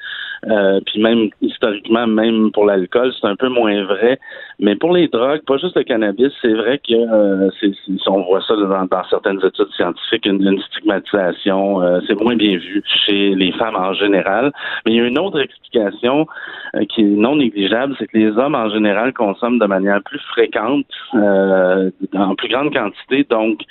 [0.86, 4.20] puis même historiquement, même pour l'alcool, c'est un peu moins vrai.
[4.60, 7.72] Mais pour les drogues, pas juste le cannabis, c'est vrai que euh, c'est,
[8.08, 12.58] on voit ça dans, dans, certaines études scientifiques, une, une stigmatisation, euh, c'est moins bien
[12.58, 14.52] vu chez les femmes en général.
[14.86, 16.28] Mais il y a une autre explication
[16.76, 20.20] euh, qui est non négligeable, c'est que les hommes en général consomment de manière plus
[20.20, 20.86] fréquente,
[21.16, 23.62] euh, en plus grande quantité, donc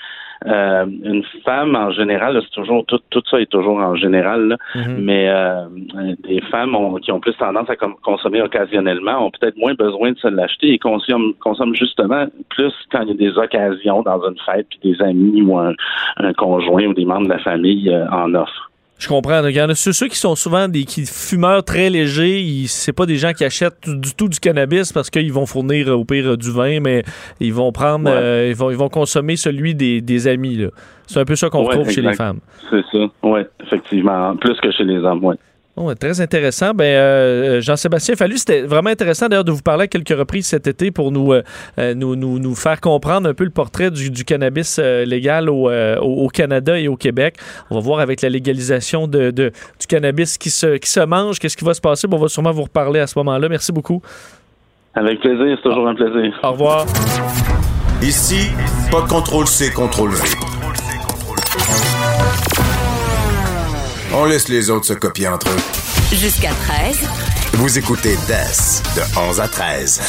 [0.47, 4.57] euh, une femme, en général, c'est toujours tout, tout ça est toujours en général, là,
[4.75, 4.97] mm-hmm.
[4.99, 5.67] mais euh,
[6.23, 10.19] des femmes ont, qui ont plus tendance à consommer occasionnellement ont peut-être moins besoin de
[10.19, 14.39] se l'acheter et consomment, consomment justement plus quand il y a des occasions dans une
[14.47, 15.73] fête, puis des amis ou un,
[16.19, 18.71] un conjoint ou des membres de la famille euh, en offrent.
[18.99, 19.47] Je comprends.
[19.47, 22.65] Il y en a ceux, ceux qui sont souvent des qui fumeurs très légers.
[22.67, 26.05] C'est pas des gens qui achètent du tout du cannabis parce qu'ils vont fournir au
[26.05, 27.05] pire du vin, mais
[27.39, 28.17] ils vont prendre, ouais.
[28.17, 30.67] euh, ils, vont, ils vont consommer celui des, des amis.
[31.07, 31.95] C'est un peu ça qu'on ouais, retrouve exact.
[31.95, 32.41] chez les femmes.
[32.71, 33.07] C'est ça.
[33.23, 34.37] Oui, effectivement.
[34.37, 35.37] Plus que chez les hommes, oui.
[35.81, 36.73] Oh, très intéressant.
[36.75, 40.67] Ben, euh, Jean-Sébastien Fallu, c'était vraiment intéressant d'ailleurs de vous parler à quelques reprises cet
[40.67, 44.25] été pour nous, euh, nous, nous, nous, faire comprendre un peu le portrait du, du
[44.25, 47.37] cannabis euh, légal au, au, Canada et au Québec.
[47.71, 51.39] On va voir avec la légalisation de, de du cannabis qui se, qui se mange,
[51.39, 52.09] qu'est-ce qui va se passer.
[52.09, 53.49] Bon, on va sûrement vous reparler à ce moment-là.
[53.49, 54.03] Merci beaucoup.
[54.95, 56.41] Avec plaisir, c'est toujours un plaisir.
[56.43, 56.87] Au revoir.
[58.03, 58.51] Ici,
[58.91, 60.48] pas de contrôle C, contrôle V.
[64.15, 66.17] On laisse les autres se copier entre eux.
[66.17, 66.99] Jusqu'à 13.
[67.55, 70.01] Vous écoutez DES de 11 à 13.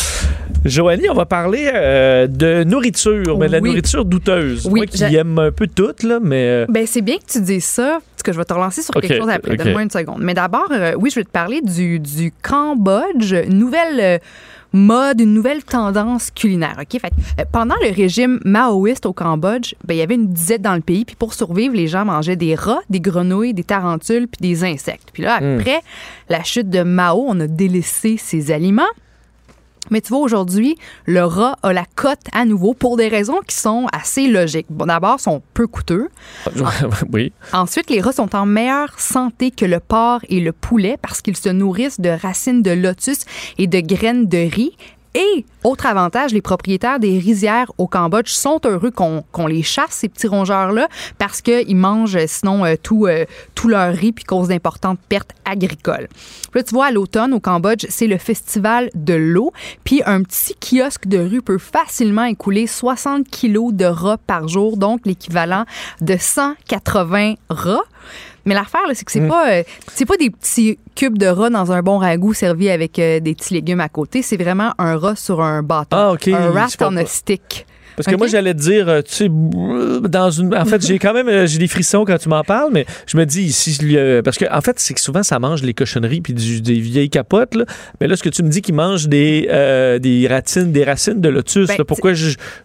[0.66, 3.70] Joanie, on va parler euh, de nourriture, mais de la Oui.
[3.70, 4.66] nourriture douteuse.
[4.68, 6.46] Oui, Moi qui aime un peu toute, là, mais...
[6.48, 8.94] euh, Ben, c'est bien que tu dises ça, parce que je vais te relancer sur
[8.94, 9.56] quelque chose après.
[9.56, 10.22] Donne-moi une seconde.
[10.22, 14.18] Mais d'abord, euh, oui, je vais te parler du, du Cambodge, nouvelle euh,
[14.74, 16.78] mode, une nouvelle tendance culinaire.
[16.80, 17.00] OK?
[17.00, 20.62] Fait, que, euh, pendant le régime maoïste au Cambodge, ben, il y avait une disette
[20.62, 24.28] dans le pays, puis pour survivre, les gens mangeaient des rats, des grenouilles, des tarentules,
[24.28, 25.10] puis des insectes.
[25.14, 25.58] Puis là, Hmm.
[25.60, 25.82] après
[26.30, 28.84] la chute de Mao, on a délaissé ces aliments.
[29.90, 33.56] Mais tu vois, aujourd'hui, le rat a la cote à nouveau pour des raisons qui
[33.56, 34.68] sont assez logiques.
[34.70, 36.10] Bon, d'abord, ils sont peu coûteux.
[37.14, 37.32] oui.
[37.54, 41.38] Ensuite, les rats sont en meilleure santé que le porc et le poulet parce qu'ils
[41.38, 43.20] se nourrissent de racines de lotus
[43.58, 44.76] et de graines de riz.
[45.16, 50.08] Et, autre avantage, les propriétaires des rizières au Cambodge sont heureux qu'on les chasse, ces
[50.08, 50.88] petits rongeurs-là,
[51.18, 53.26] parce qu'ils mangent euh, sinon euh, tout, euh,
[53.56, 56.08] tout leur riz puis causent d'importantes pertes agricoles.
[56.54, 59.52] Là, tu vois, à l'automne, au Cambodge, c'est le festival de l'eau.
[59.84, 64.78] Puis un petit kiosque de rue peut facilement écouler 60 kilos de rats par jour,
[64.78, 65.66] donc l'équivalent
[66.02, 67.84] de 180 rats.
[68.50, 69.28] Mais l'affaire, c'est que c'est Mm.
[69.28, 69.64] pas, euh,
[69.94, 73.36] c'est pas des petits cubes de rats dans un bon ragoût servi avec euh, des
[73.36, 74.24] petits légumes à côté.
[74.24, 75.96] C'est vraiment un rat sur un bâton.
[75.96, 76.30] Ah, OK.
[76.30, 77.68] Un rat on a stick.
[78.00, 80.56] Parce que moi, j'allais te dire, euh, tu sais, dans une.
[80.56, 83.18] En fait, j'ai quand même euh, j'ai des frissons quand tu m'en parles, mais je
[83.18, 86.22] me dis ici, euh, parce que en fait, c'est que souvent, ça mange les cochonneries
[86.22, 87.56] puis du- des vieilles capotes.
[87.56, 87.66] Là.
[88.00, 91.20] Mais là, ce que tu me dis qu'ils mangent des, euh, des racines, des racines
[91.22, 92.14] de lotus, Ben, là, pourquoi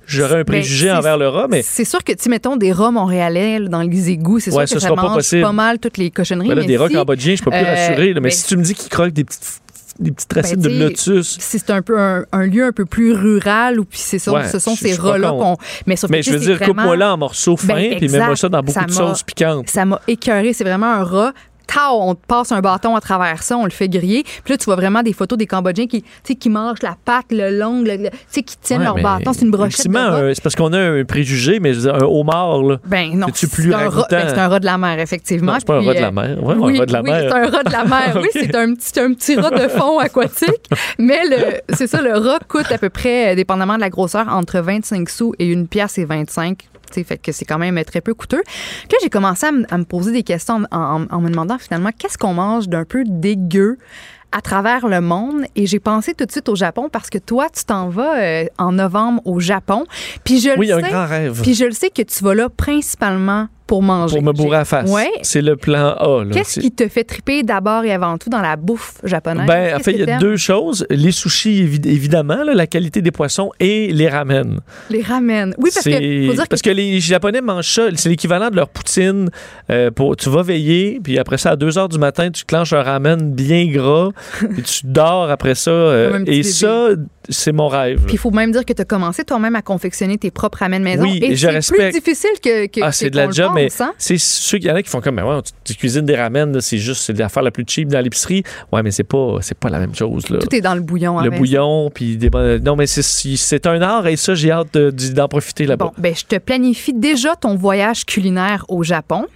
[0.07, 1.63] j'aurais un Ben, préjugé envers le rat, mais.
[1.63, 4.83] C'est sûr que, tu mettons des rats montréalais dans les égouts, c'est Ouais, sûr que
[4.83, 5.43] ça pas mange possible.
[5.43, 6.49] pas mal toutes les cochonneries.
[6.49, 8.09] Ben là, mais des rats si- cambodgiens, je pas plus euh, rassuré.
[8.09, 9.61] là, mais ben, si tu me dis qu'ils croquent des petites
[9.99, 11.39] des petites racines Ben, de lotus.
[11.41, 14.33] Si c'est un peu un, un lieu un peu plus rural ou puis c'est ça,
[14.33, 15.57] Ouais, ce sont je- ces rats-là qu'on.
[15.87, 18.49] Mais, Mais je veux dire, vraiment- coupe-moi là en morceaux fins, Ben, puis mets-moi ça
[18.49, 19.69] dans beaucoup Ça de m'a- sauce piquante.
[19.71, 20.53] Ça m'a écœuré.
[20.53, 21.33] C'est vraiment un rat.
[21.67, 24.23] Tao, on passe un bâton à travers ça, on le fait griller.
[24.45, 26.05] Puis là, tu vois vraiment des photos des Cambodgiens qui,
[26.39, 29.33] qui mangent la patte, le long, le- sais, qui tiennent Ouais, leur bâton.
[29.33, 32.07] C'est une brochette un- C'est parce qu'on a un préjugé, mais je veux dire, un
[32.07, 32.77] homard, là.
[32.87, 33.91] Ben non, c'est un, ben,
[34.29, 35.55] c'est un rat de la mer, effectivement.
[35.59, 36.43] C'est pas un Puis, rat de la euh, mer.
[36.45, 37.21] Ouais, oui, un rat de la oui, mer.
[37.31, 38.17] c'est un rat de la mer.
[38.23, 40.71] Oui, c'est un petit, un petit rat de fond aquatique.
[40.99, 44.27] Mais le- c'est ça, le rat coûte à peu près, euh, dépendamment de la grosseur,
[44.29, 46.59] entre 25 sous et une pièce et 25.
[47.03, 48.43] Fait que c'est quand même très peu coûteux.
[48.45, 51.29] Puis là, j'ai commencé à, me- à me poser des questions en, en- en me
[51.31, 53.79] demandant finalement qu'est-ce qu'on mange d'un peu dégueu
[54.31, 55.45] à travers le monde?
[55.57, 58.45] Et j'ai pensé tout de suite au Japon parce que toi tu t'en vas euh,
[58.59, 59.87] en novembre au Japon
[60.25, 61.41] puis je Oui, le un sais grand rêve.
[61.43, 64.65] puis je le sais que tu vas là principalement pour manger Pour me bourrer à
[64.65, 64.91] face.
[64.91, 65.11] Ouais.
[65.23, 66.25] C'est le plan A.
[66.33, 69.47] Qu'est-ce C'est- qui te fait triper d'abord et avant tout dans la bouffe japonaise?
[69.47, 70.87] Ben, en fait, il y a deux choses.
[70.91, 74.61] Les sushis, évi- évidemment, là, la qualité des poissons et les ramen.
[74.91, 75.55] Les ramen.
[75.59, 77.83] Oui, parce que, C'est- faut dire parce que, que les Japonais mangent ça.
[77.95, 79.31] C'est l'équivalent de leur poutine.
[79.71, 82.73] Euh, pour, tu vas veiller, puis après ça, à 2 heures du matin, tu clenches
[82.75, 84.11] un ramen bien gras,
[84.53, 85.71] puis tu dors après ça.
[85.71, 86.43] euh, et bébé.
[86.43, 86.89] ça,
[87.31, 88.03] c'est mon rêve.
[88.05, 90.83] puis il faut même dire que tu as commencé toi-même à confectionner tes propres ramen
[90.83, 91.03] maison.
[91.05, 91.81] Oui, et et je c'est respecte.
[91.83, 93.93] plus difficile que, que Ah, c'est de la job, mais hein?
[93.99, 96.61] c'est ceux qu'il y en a qui font comme, mais ouais, tu, cuisines des ramen,
[96.61, 98.43] c'est juste c'est l'affaire la plus cheap dans l'épicerie.
[98.73, 100.29] Ouais, mais c'est pas, c'est pas la même chose.
[100.29, 100.39] Là.
[100.39, 101.21] Tout est dans le bouillon.
[101.21, 101.39] le avec.
[101.39, 103.03] bouillon, puis des Non, mais c'est-
[103.37, 105.87] c'est un art et ça, j'ai hâte de- d'en profiter là-bas.
[105.87, 109.27] Bon, ben, je te planifie déjà ton voyage culinaire au Japon.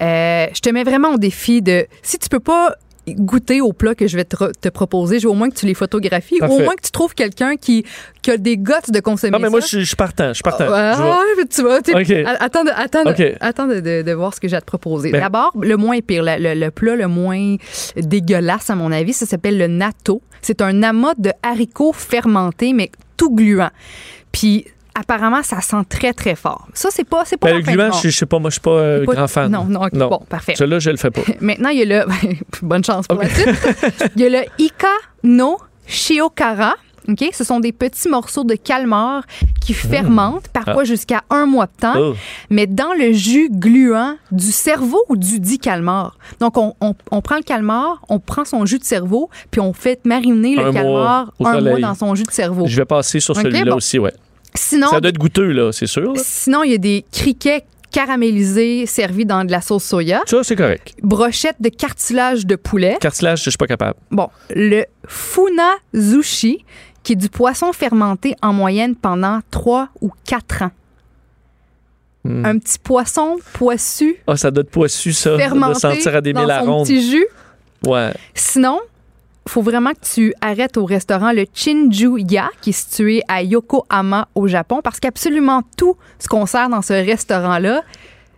[0.00, 2.74] Euh, je te mets vraiment au défi de, si tu peux pas
[3.08, 5.74] goûter au plat que je vais te, proposer, je veux au moins que tu les
[5.74, 7.84] photographies, ou au moins que tu trouves quelqu'un qui,
[8.22, 10.28] qui a des guts de consommer Non, mais moi, je suis- je partant.
[10.28, 10.66] Je suis partant.
[10.70, 12.26] Ah, Je vais- mais tu vois, tu sais, OK.
[12.26, 13.04] a- attends, de, attends,
[13.40, 15.10] attends de, de- de voir ce que j'ai à te proposer.
[15.10, 17.56] Ben- D'abord, le moins pire, le, le- le plat le moins
[17.96, 20.22] dégueulasse, à mon avis, ça s'appelle le natto.
[20.42, 23.70] C'est un amas de haricots fermentés, mais tout gluant.
[24.32, 26.68] Puis, apparemment, ça sent très, très fort.
[26.74, 28.00] Ça, c'est pas, c'est pas Ben, la le fin du gluant, monde.
[28.02, 29.50] je, je sais pas, moi, je suis pas euh, Pas- grand fan.
[29.52, 30.54] Non, non, ok, bon, parfait.
[30.56, 31.22] Celui-là, je le fais pas.
[31.40, 32.12] Maintenant, il y a le.
[32.62, 33.48] Bonne chance pour la suite.
[34.16, 34.88] Il y a le Ika
[35.22, 36.74] no Shiokara.
[37.06, 37.22] OK?
[37.34, 39.24] Ce sont des petits morceaux de calmar
[39.60, 40.84] qui fermentent, parfois Ah.
[40.84, 42.14] jusqu'à un mois de temps, Oh.
[42.48, 46.16] mais dans le jus gluant du cerveau ou du dit calmar.
[46.40, 49.74] Donc, on, on- on prend le calmar, on prend son jus de cerveau, puis on
[49.74, 52.66] fait mariner le Un calmar un mois dans son jus de cerveau.
[52.66, 53.76] Je vais passer sur celui-là bon.
[53.76, 54.14] aussi, ouais.
[54.56, 56.12] Sinon, Ça doit être goûteux, là, c'est sûr.
[56.14, 56.20] là.
[56.22, 60.56] sinon, il y a des criquets caramélisés servis dans de la sauce soya, Ça, c'est
[60.56, 60.94] correct.
[61.02, 62.96] brochettes de cartilage de poulet.
[63.00, 63.98] Cartilage, je suis pas capable.
[64.10, 66.64] Bon, le funazushi,
[67.02, 70.70] qui est du poisson fermenté en moyenne pendant 3 ou 4 ans.
[72.24, 72.46] Hmm.
[72.46, 75.32] Un petit poisson poissu, Ah, ça doit être poissu, ça.
[75.32, 76.86] de fermenté sentir à des dans mille à son ronde.
[76.86, 77.26] petit jus.
[77.86, 78.12] Ouais.
[78.34, 78.80] Sinon,
[79.46, 84.46] faut vraiment que tu arrêtes au restaurant le Chinjuya, qui est situé à Yokohama, au
[84.46, 87.82] Japon, parce qu'absolument tout ce qu'on sert dans ce restaurant-là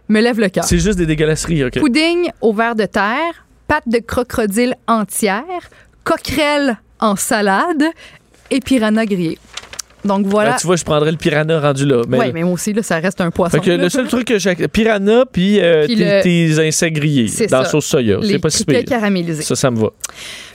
[0.09, 0.65] me lève le cœur.
[0.65, 1.79] C'est juste des dégueulasseries, OK.
[1.81, 5.43] Pudding au verre de terre, pâte de crocodile entière,
[6.05, 7.85] coquerelle en salade
[8.51, 9.39] et piranha grillé.
[10.07, 10.53] Donc voilà.
[10.53, 12.03] Ben, tu vois, je prendrais le piranha rendu là.
[12.09, 13.57] Mais, ouais, mais moi aussi, là, ça reste un poisson.
[13.59, 14.55] Fait que le seul truc que j'ai.
[14.69, 18.19] Piranha, puis euh, Puis tes, le- tes insectes grillés dans la sauce soya.
[18.23, 19.43] C'est pas si caramélisés.
[19.43, 19.91] Ça, ça me va.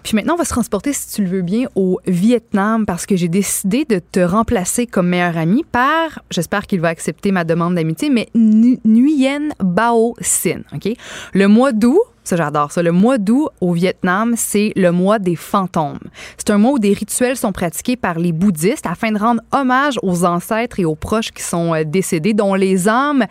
[0.04, 3.16] Puis maintenant, on va se transporter, si tu le veux bien, au Vietnam parce que
[3.16, 7.76] j'ai décidé de te remplacer comme meilleur ami par, j'espère qu'il va accepter ma demande
[7.76, 10.62] d'amitié, mais Nguyen Bao Sin.
[10.74, 10.94] OK?
[11.34, 15.36] Le mois d'août, ça j'adore ça, le mois d'août au Vietnam, c'est le mois des
[15.36, 16.00] fantômes.
[16.38, 19.98] C'est un mois où des rituels sont pratiqués par les bouddhistes afin de rendre hommage
[20.04, 23.26] aux ancêtres et aux proches qui sont euh, décédés, dont les âmes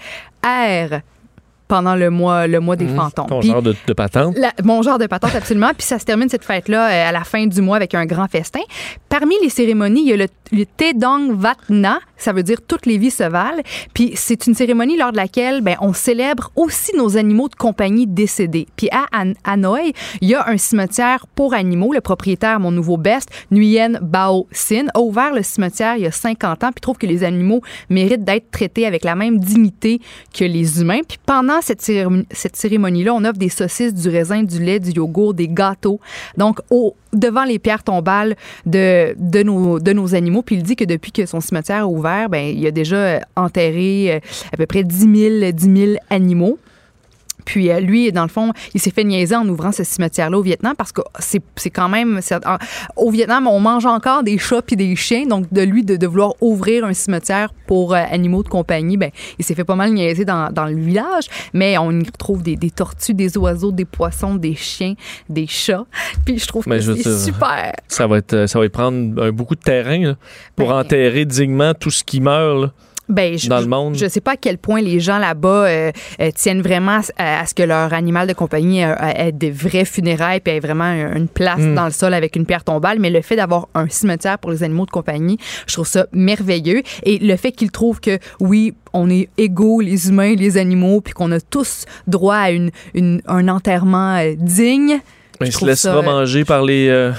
[0.44, 1.00] errent
[1.68, 3.26] pendant le mois, le mois des fantômes.
[3.28, 4.36] Ton Puis- genre de, de patente?
[4.36, 5.70] la- mon genre de patente, absolument.
[5.78, 8.26] Puis ça se termine cette fête-là euh, à la fin du mois avec un grand
[8.26, 8.58] festin.
[9.08, 12.58] Parmi les cérémonies, il y a le, le Te Dong Vat Na, ça veut dire
[12.66, 13.62] toutes les vies se valent.
[13.94, 18.06] Puis c'est une cérémonie lors de laquelle ben, on célèbre aussi nos animaux de compagnie
[18.06, 18.66] décédés.
[18.76, 21.92] Puis à Han- Hanoï, il y a un cimetière pour animaux.
[21.92, 26.10] Le propriétaire, mon nouveau best, Nguyen Bao Sin, a ouvert le cimetière il y a
[26.12, 30.00] 50 ans puis trouve que les animaux méritent d'être traités avec la même dignité
[30.36, 31.00] que les humains.
[31.06, 35.48] Puis pendant cette cérémonie-là, on offre des saucisses, du raisin, du lait, du yogourt, des
[35.48, 36.00] gâteaux.
[36.36, 40.42] Donc, au, devant les pierres tombales de, de, nos, de nos animaux.
[40.42, 44.14] Puis il dit que depuis que son cimetière a ouvert, ben, il a déjà enterré
[44.14, 44.20] euh,
[44.52, 46.58] à peu près 10 000, 10 000 animaux.
[47.50, 50.42] Puis euh, lui, dans le fond, il s'est fait niaiser en ouvrant ce cimetière-là au
[50.42, 52.20] Vietnam parce que c'est quand même...
[52.46, 52.58] en-
[52.94, 55.26] au Vietnam, on mange encore des chats puis des chiens.
[55.26, 59.10] Donc, de lui, de, de vouloir ouvrir un cimetière pour euh, animaux de compagnie, ben,
[59.40, 61.24] il s'est fait pas mal niaiser dans, dans le village.
[61.52, 64.94] Mais on y retrouve des, des tortues, des oiseaux, des poissons, des chiens,
[65.28, 65.86] des chats.
[66.24, 66.70] Puis je trouve que
[67.02, 67.72] c'est super.
[67.88, 70.14] Ça va être, euh, ça va y prendre beaucoup de terrain là,
[70.54, 72.60] pour Ben, enterrer dignement tout ce qui meurt.
[72.62, 72.70] là.
[73.10, 73.94] Ben, je, dans le monde?
[73.96, 77.46] Je sais pas à quel point les gens là-bas euh, euh, tiennent vraiment à, à
[77.46, 81.16] ce que leur animal de compagnie euh, ait des vraies funérailles puis ait vraiment un-
[81.16, 81.74] une place Mm.
[81.74, 82.98] dans le sol avec une pierre tombale.
[83.00, 86.82] Mais le fait d'avoir un cimetière pour les animaux de compagnie, je trouve ça merveilleux.
[87.02, 91.12] Et le fait qu'ils trouvent que, oui, on est égaux, les humains, les animaux, puis
[91.12, 95.00] qu'on a tous droit à une, une- un enterrement euh, digne.
[95.40, 97.10] Ben, je il se ça, euh, manger par les.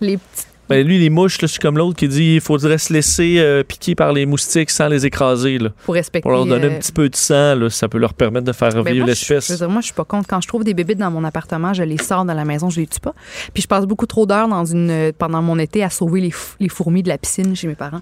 [0.00, 2.92] Les petites Ben, lui, les mouches, là, c'est comme l'autre qui dit il faudrait se
[2.92, 5.58] laisser euh, piquer par les moustiques sans les écraser.
[5.58, 5.70] Là.
[5.84, 6.22] pour respecter.
[6.22, 8.52] Pour leur donner euh, un petit peu de sang, là, ça peut leur permettre de
[8.52, 9.60] faire Ben, revivre je- je l'espèce.
[9.62, 10.26] moi, je suis pas contre.
[10.28, 12.80] Quand je trouve des bébites dans mon appartement, je les sors de la maison, je
[12.80, 13.14] les tue pas.
[13.54, 17.02] Puis je passe beaucoup trop d'heures dans une pendant mon été à sauver les fourmis
[17.02, 18.00] de la piscine chez mes parents.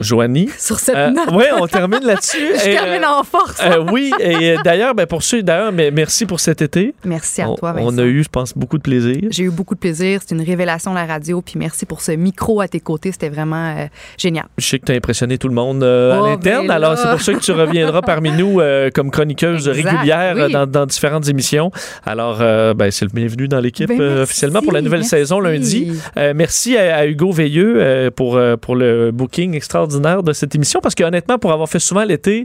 [0.00, 0.48] Joanie.
[0.58, 2.38] Sur cette Euh, note, oui, on termine là-dessus.
[2.64, 3.60] je Et, termine euh, en force.
[3.62, 6.94] euh, oui, et euh, d'ailleurs, ben, pour ceux, d'ailleurs, merci pour cet été.
[7.04, 7.98] merci à on, toi, on Vincent.
[7.98, 9.16] a eu, je pense, beaucoup de plaisir.
[9.30, 10.20] J'ai eu beaucoup de plaisir.
[10.26, 11.40] C'est une révélation la radio.
[11.42, 13.12] Puis merci pour ce micro à tes côtés.
[13.12, 13.86] C'était vraiment euh,
[14.18, 14.46] génial.
[14.58, 16.96] Je sais que tu as impressionné tout le monde euh, Oh, à l'interne, ben alors
[16.98, 20.42] c'est pour ça que tu reviendras parmi nous euh, comme chroniqueuse Exact, régulière oui.
[20.42, 21.70] euh, dans, dans différentes émissions.
[22.06, 25.10] Alors, euh, ben, c'est le bienvenu dans l'équipe Ben, euh, officiellement pour la nouvelle merci.
[25.10, 25.92] saison lundi.
[26.16, 30.54] Euh, merci à, à Hugo Veilleux euh, pour, euh, pour le booking extraordinaire de cette
[30.54, 32.44] émission parce que honnêtement, pour avoir fait souvent l'été,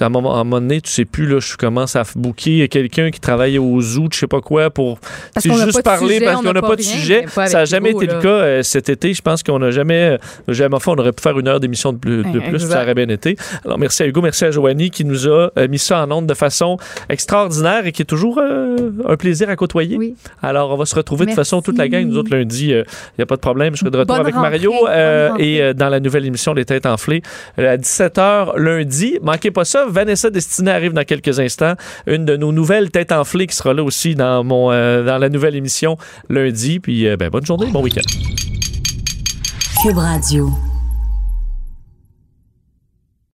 [0.00, 2.68] à un, moment, à un moment donné, tu sais plus, là, je commence à booker
[2.68, 4.98] quelqu'un qui travaille au zoo, je sais pas quoi, pour
[5.34, 7.26] Parce juste de parler sujet, parce on qu'on n'a pas de sujet.
[7.34, 8.14] pas Ça n'a jamais été là.
[8.14, 9.12] le cas euh, cet été.
[9.14, 11.92] Je pense qu'on n'a jamais, euh, jamais, enfin, on aurait pu faire une heure d'émission
[11.92, 13.36] de plus, de ça aurait bien été.
[13.64, 16.26] Alors, merci à Hugo, merci à Joanie qui nous a euh, mis ça en onde
[16.26, 16.76] de façon
[17.08, 19.96] extraordinaire et qui est toujours euh, un plaisir à côtoyer.
[19.96, 20.14] Oui.
[20.42, 21.50] Alors, on va se retrouver de toute Merci.
[21.50, 22.06] façon toute la gang.
[22.06, 22.84] Nous autres, lundi, il
[23.18, 23.74] n'y a pas de problème.
[23.74, 24.72] Je serai de retour Bonne avec rentrée, Mario
[25.38, 27.22] et dans la nouvelle émission Les Têtes Enflées
[27.58, 29.18] à 17h lundi.
[29.22, 29.81] Manquez pas ça.
[29.88, 31.74] Vanessa Destinée arrive dans quelques instants.
[32.06, 35.56] Une de nos nouvelles Têtes Enflées qui sera là aussi dans, mon, euh, la nouvelle
[35.56, 35.96] émission
[36.28, 36.80] lundi.
[36.80, 38.02] Puis, euh, ben, bonne journée, bon week-end.
[39.82, 40.50] Cube Radio.